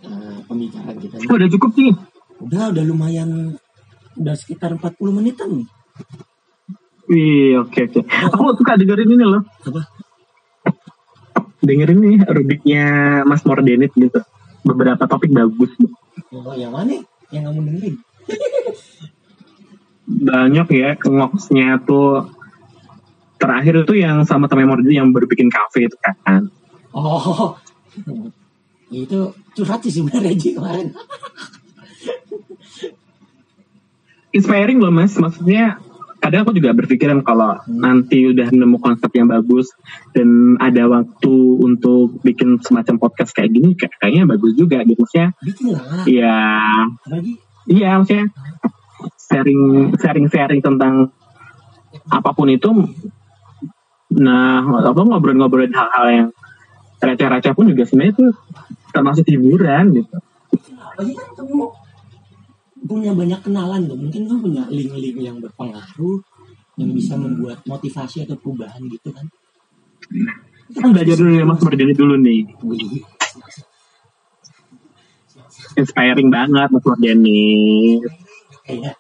Eh, 0.01 0.39
pembicaraan 0.49 0.97
kita. 0.99 1.15
Oh, 1.29 1.37
udah 1.39 1.49
cukup 1.55 1.71
sih. 1.77 1.93
Udah 2.41 2.73
udah 2.73 2.85
lumayan 2.85 3.57
udah 4.17 4.35
sekitar 4.37 4.77
40 4.77 5.17
menitan 5.17 5.51
nih 5.63 5.69
Wih, 7.11 7.59
oke 7.59 7.91
oke. 7.91 8.07
Aku 8.07 8.55
suka 8.55 8.79
dengerin 8.79 9.19
ini 9.19 9.27
loh. 9.27 9.43
apa 9.43 9.83
Dengerin 11.59 11.99
nih 11.99 12.23
rubiknya 12.23 12.85
Mas 13.27 13.43
Mordenit 13.43 13.91
gitu. 13.99 14.23
Beberapa 14.63 15.11
topik 15.11 15.35
bagus. 15.35 15.75
oh 16.31 16.55
yang 16.55 16.71
mana 16.71 17.03
yang 17.35 17.51
kamu 17.51 17.67
dengerin 17.67 17.95
banyak 20.11 20.67
ya 20.75 20.91
ngoksnya 20.99 21.79
tuh 21.87 22.27
terakhir 23.39 23.87
itu 23.87 23.95
yang 24.03 24.27
sama 24.27 24.51
temen 24.51 24.67
Mordi 24.67 24.99
yang 24.99 25.15
baru 25.15 25.31
bikin 25.31 25.49
kafe 25.49 25.87
itu 25.87 25.97
kan 26.03 26.51
oh 26.91 27.55
itu 28.91 29.31
curhat 29.55 29.81
sih 29.87 30.03
sebenarnya 30.03 30.35
kemarin 30.35 30.91
inspiring 34.31 34.79
loh 34.79 34.93
mas. 34.93 35.15
Maksudnya 35.19 35.79
kadang 36.21 36.45
aku 36.45 36.53
juga 36.53 36.77
berpikiran 36.77 37.25
kalau 37.25 37.57
nanti 37.65 38.29
udah 38.29 38.53
nemu 38.53 38.77
konsep 38.77 39.09
yang 39.17 39.27
bagus 39.33 39.73
dan 40.13 40.61
ada 40.61 40.85
waktu 40.85 41.35
untuk 41.57 42.21
bikin 42.21 42.61
semacam 42.61 43.01
podcast 43.01 43.33
kayak 43.33 43.51
gini 43.57 43.73
kayak- 43.73 43.97
kayaknya 43.97 44.29
bagus 44.29 44.53
juga 44.55 44.85
gitu. 44.85 45.01
Maksudnya 45.01 45.33
lah 45.73 46.05
ya? 46.05 46.37
apalagi? 46.85 47.33
Iya 47.71 47.91
maksudnya 48.01 48.27
sharing 49.31 49.63
sharing 49.97 50.27
sharing 50.29 50.61
tentang 50.61 51.09
apa 52.11 52.31
pun 52.35 52.51
itu 52.51 52.71
nah 54.11 54.67
apa 54.67 55.01
ngobrol-ngobrolin 55.07 55.71
hal-hal 55.71 56.07
yang 56.11 56.29
receh-receh 56.99 57.55
pun 57.55 57.71
juga 57.71 57.87
sebenarnya 57.87 58.13
itu 58.19 58.27
termasuk 58.91 59.25
hiburan 59.31 60.03
gitu 60.03 60.17
punya 62.85 63.13
banyak 63.13 63.41
kenalan 63.45 63.85
tuh. 63.85 63.99
Mungkin 63.99 64.23
kamu 64.29 64.41
punya 64.41 64.65
link-link 64.73 65.19
yang 65.21 65.37
berpengaruh 65.41 66.19
yang 66.81 66.91
bisa 66.97 67.15
membuat 67.19 67.61
motivasi 67.69 68.25
atau 68.25 68.37
perubahan 68.41 68.81
gitu 68.89 69.13
kan? 69.13 69.27
Kita 70.71 70.79
kan 70.81 70.91
belajar 70.97 71.15
dulu 71.19 71.31
ya 71.35 71.45
mas 71.45 71.61
Mardini 71.61 71.95
dulu 71.95 72.15
nih. 72.17 72.41
Inspiring 75.77 76.29
banget 76.33 76.69
mas 76.73 76.85
Mardini 76.87 77.43
kayak 78.65 78.97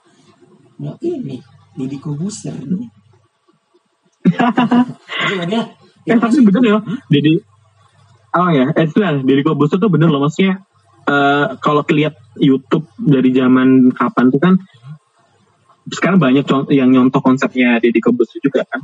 mau 0.76 0.96
ini 1.00 1.40
Deddy 1.78 1.98
Kobuser. 2.02 2.56
Dia 5.48 5.62
eh 6.08 6.16
tapi 6.16 6.40
bener 6.44 6.62
ya 6.64 6.78
jadi 7.12 7.32
oh 8.36 8.48
ya 8.52 8.72
eh 8.76 8.84
itu 8.84 9.00
Deddy 9.00 9.42
Kobuser 9.44 9.80
tuh 9.80 9.88
bener 9.88 10.12
loh 10.12 10.20
maksudnya 10.20 10.60
eh, 11.08 11.46
kalau 11.64 11.84
kelihat 11.84 12.19
YouTube 12.38 12.86
dari 13.00 13.34
zaman 13.34 13.90
kapan 13.90 14.26
tuh 14.30 14.40
kan 14.40 14.54
sekarang 15.90 16.22
banyak 16.22 16.46
contoh 16.46 16.70
yang 16.70 16.92
nyontoh 16.92 17.18
konsepnya 17.18 17.82
Deddy 17.82 17.98
Kobuser 17.98 18.38
juga 18.38 18.62
kan. 18.68 18.78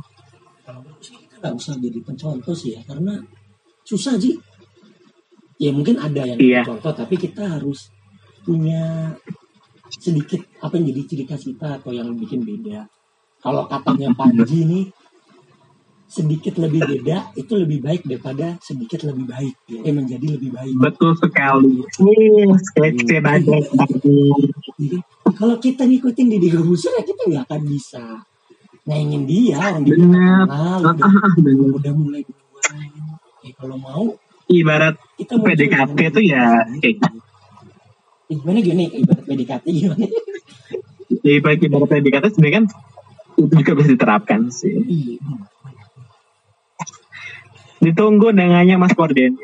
Kalau 0.67 0.83
kita 0.99 1.35
nggak 1.39 1.53
usah 1.55 1.75
jadi 1.79 1.99
pencontoh 2.03 2.51
sih 2.51 2.75
ya 2.75 2.81
karena 2.83 3.15
susah 3.87 4.19
sih 4.19 4.35
ya 5.61 5.71
mungkin 5.71 5.95
ada 6.01 6.27
yang 6.27 6.37
Iya. 6.37 6.61
contoh 6.67 6.91
tapi 6.91 7.15
kita 7.15 7.47
harus 7.47 7.87
punya 8.43 9.15
sedikit 9.87 10.43
apa 10.59 10.75
yang 10.75 10.91
jadi 10.91 11.01
ciri 11.07 11.23
khas 11.23 11.47
kita 11.47 11.79
atau 11.79 11.95
yang 11.95 12.11
bikin 12.19 12.43
beda. 12.43 12.83
Kalau 13.39 13.63
katanya 13.69 14.11
Panji 14.11 14.67
nih 14.67 14.83
sedikit 16.07 16.55
lebih 16.55 16.87
beda 16.87 17.35
itu 17.35 17.53
lebih 17.59 17.83
baik 17.83 18.01
daripada 18.07 18.55
sedikit 18.63 19.03
lebih 19.03 19.27
baik. 19.27 19.53
Eh 19.67 19.91
menjadi 19.91 20.39
lebih 20.39 20.55
baik. 20.55 20.73
Betul 20.79 21.11
sekali. 21.19 21.83
Sketch 22.71 23.03
banget 23.19 23.63
Jadi, 24.77 24.97
kalau 25.35 25.59
kita 25.59 25.83
ngikutin 25.83 26.25
Deddy 26.31 26.49
Corbuzier 26.49 26.95
ya 26.95 27.03
kita 27.03 27.21
nggak 27.27 27.43
akan 27.51 27.61
bisa 27.67 28.03
nyaingin 28.87 29.23
dia 29.27 29.59
orang 29.59 29.83
dia 29.83 29.93
Bener. 29.99 30.07
kenal 30.07 30.43
Ah, 30.47 30.77
udah, 30.79 30.95
ah, 31.11 31.33
bener. 31.43 31.75
udah 31.75 31.91
mulai 31.91 32.21
duluan 32.23 32.87
ya 33.43 33.51
kalau 33.59 33.75
mau 33.75 34.03
ibarat 34.47 34.95
kita 35.19 35.35
PDKT 35.43 35.97
tuh 36.15 36.23
ya 36.23 36.63
kayak 36.79 37.03
gitu. 37.03 37.19
Eh, 38.31 38.35
gimana 38.39 38.59
gini 38.63 38.85
ibarat 38.95 39.23
PDKT 39.27 39.65
gimana? 39.67 40.05
Ya 41.19 41.31
ibarat 41.35 41.59
ibarat 41.59 41.87
PDKT 41.91 42.25
sebenarnya 42.31 42.55
kan 42.63 42.65
itu 43.37 43.53
juga 43.59 43.71
bisa 43.75 43.89
diterapkan 43.91 44.41
sih. 44.49 44.71
Iya 44.87 45.19
ditunggu 47.83 48.33
dengannya 48.33 48.75
Mas 48.77 48.93
Morden 48.97 49.37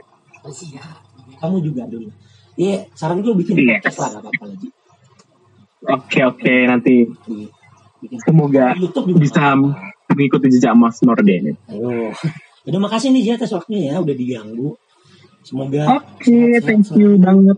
siap 0.51 1.03
kamu 1.39 1.59
juga 1.59 1.83
dulu. 1.87 2.07
Iya 2.55 2.87
saran 2.95 3.19
gue 3.19 3.35
bikin 3.35 3.59
Iya. 3.59 3.83
podcast 3.83 3.97
lah 3.99 4.09
gak 4.15 4.21
apa-apa 4.23 4.45
lagi. 4.47 4.67
Oke 5.83 6.19
oke 6.23 6.53
nanti 6.67 6.95
Iya. 7.27 7.47
bikin 7.99 8.17
semoga 8.23 8.65
YouTube 8.79 9.19
bisa 9.19 9.55
mengikuti 10.07 10.47
jejak 10.51 10.71
Mas 10.75 10.99
Morden 11.03 11.55
ayo 11.71 12.11
udah 12.63 12.79
makasih 12.79 13.11
nih 13.11 13.27
Jia 13.27 13.35
atas 13.35 13.51
waktunya 13.51 13.91
ya 13.91 13.99
udah 13.99 14.15
diganggu. 14.15 14.79
Semoga 15.43 15.99
oke 15.99 16.23
sehat-sehat 16.23 16.63
thank 16.63 16.87
you 16.95 17.19
banget. 17.19 17.57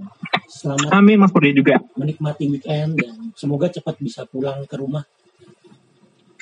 Selamat 0.49 0.89
amin 0.89 1.17
Mas 1.21 1.30
Morden 1.30 1.53
juga. 1.53 1.76
menikmati 1.93 2.49
weekend 2.49 2.97
dan 2.97 3.13
semoga 3.38 3.69
cepat 3.69 4.01
bisa 4.01 4.26
pulang 4.26 4.65
ke 4.65 4.76
rumah. 4.82 5.05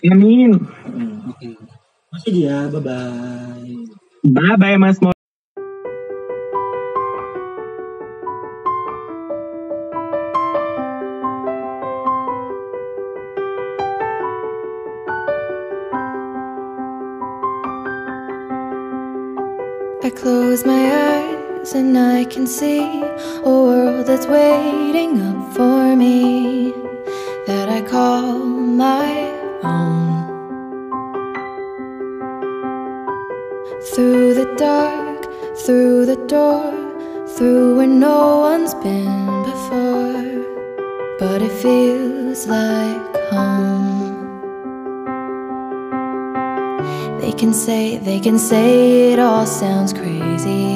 Amin. 0.04 0.60
Hmm, 0.60 1.32
oke. 1.32 1.48
Masih 2.12 2.32
dia, 2.36 2.68
bye-bye. 2.68 3.64
bye 3.64 4.03
bye 4.24 4.78
Mas 4.78 5.02
Morden 5.02 5.14
I 20.06 20.10
close 20.10 20.66
my 20.66 20.84
eyes 20.92 21.74
and 21.74 21.98
I 21.98 22.26
can 22.26 22.46
see 22.46 22.82
a 22.82 23.50
world 23.50 24.06
that's 24.06 24.28
waiting 24.28 25.22
up 25.22 25.54
for 25.54 25.96
me 25.96 26.74
that 27.48 27.70
I 27.70 27.82
call 27.82 28.38
my 28.38 29.32
own. 29.64 30.13
Through 33.96 34.34
the 34.34 34.52
dark, 34.58 35.24
through 35.56 36.08
the 36.08 36.16
door, 36.26 36.74
through 37.38 37.78
where 37.78 37.86
no 37.86 38.40
one's 38.40 38.74
been 38.74 39.44
before, 39.44 40.24
but 41.20 41.44
it 41.44 41.52
feels 41.62 42.48
like 42.48 43.16
home. 43.30 44.42
They 47.22 47.34
can 47.34 47.54
say, 47.54 47.98
they 47.98 48.20
can 48.20 48.40
say 48.40 49.14
it 49.14 49.20
all 49.20 49.46
sounds 49.46 49.94
crazy. 49.94 50.74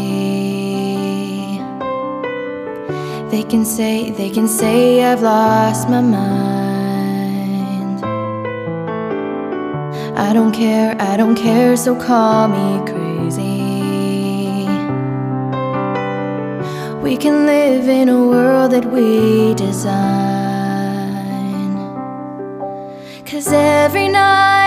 They 3.31 3.43
can 3.49 3.65
say, 3.65 4.11
they 4.11 4.29
can 4.29 4.47
say 4.47 5.03
I've 5.03 5.23
lost 5.23 5.89
my 5.89 6.01
mind. 6.01 6.45
I 10.15 10.33
don't 10.33 10.51
care, 10.51 10.95
I 10.99 11.17
don't 11.17 11.35
care, 11.35 11.75
so 11.75 11.95
call 11.95 12.47
me 12.49 12.79
crazy. 12.85 12.96
We 17.07 17.15
can 17.15 17.45
live 17.45 17.87
in 17.87 18.09
a 18.09 18.19
world 18.27 18.71
that 18.73 18.83
we 18.83 19.53
design. 19.53 19.87
Cause 23.25 23.47
every 23.53 24.09
night 24.09 24.66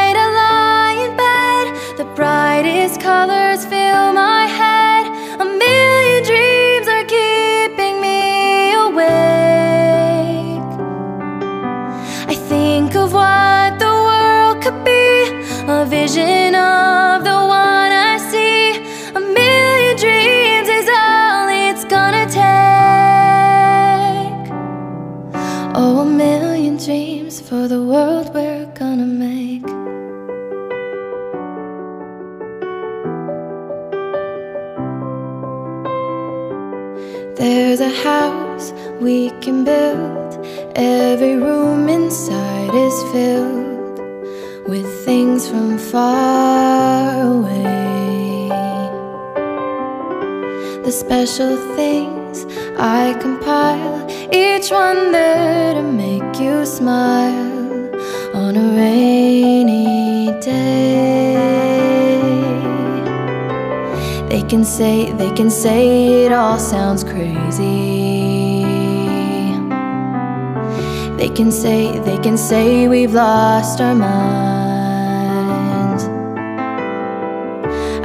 can 71.41 71.51
say, 71.51 71.99
they 72.01 72.19
can 72.19 72.37
say 72.37 72.87
we've 72.87 73.15
lost 73.15 73.81
our 73.81 73.95
minds. 73.95 76.05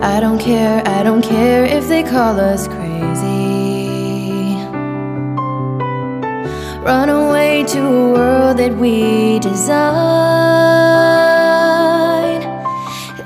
I 0.01 0.21
don't 0.21 0.39
care, 0.39 0.81
I 0.87 1.03
don't 1.03 1.21
care 1.21 1.65
if 1.65 1.89
they 1.89 2.03
call 2.03 2.39
us 2.39 2.69
crazy. 2.69 4.55
Run 6.89 7.09
away 7.09 7.65
to 7.73 7.79
a 7.85 8.13
world 8.13 8.57
that 8.59 8.73
we 8.77 9.39
design. 9.39 9.83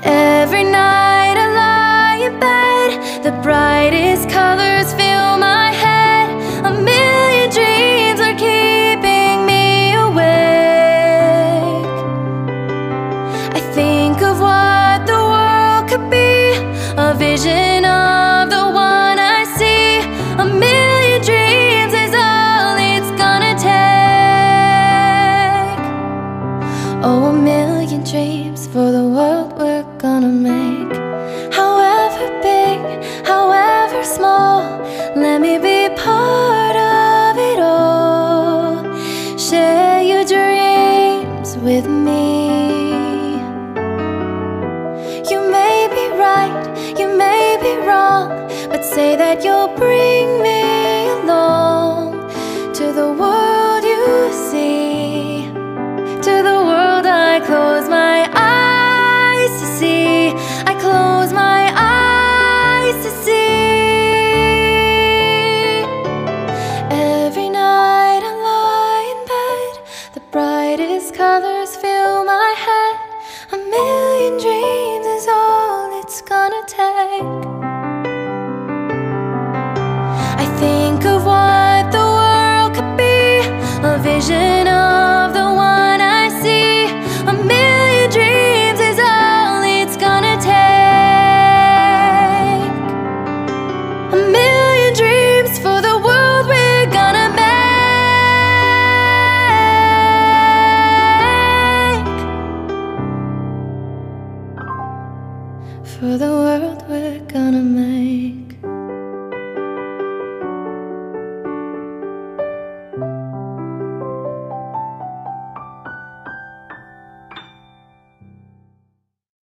Every 0.02 0.64
night 0.64 1.36
I 1.44 1.46
lie 1.62 2.18
in 2.26 2.40
bed, 2.40 3.22
the 3.22 3.30
brightest 3.42 4.28
colors 4.28 4.69
television 17.18 17.79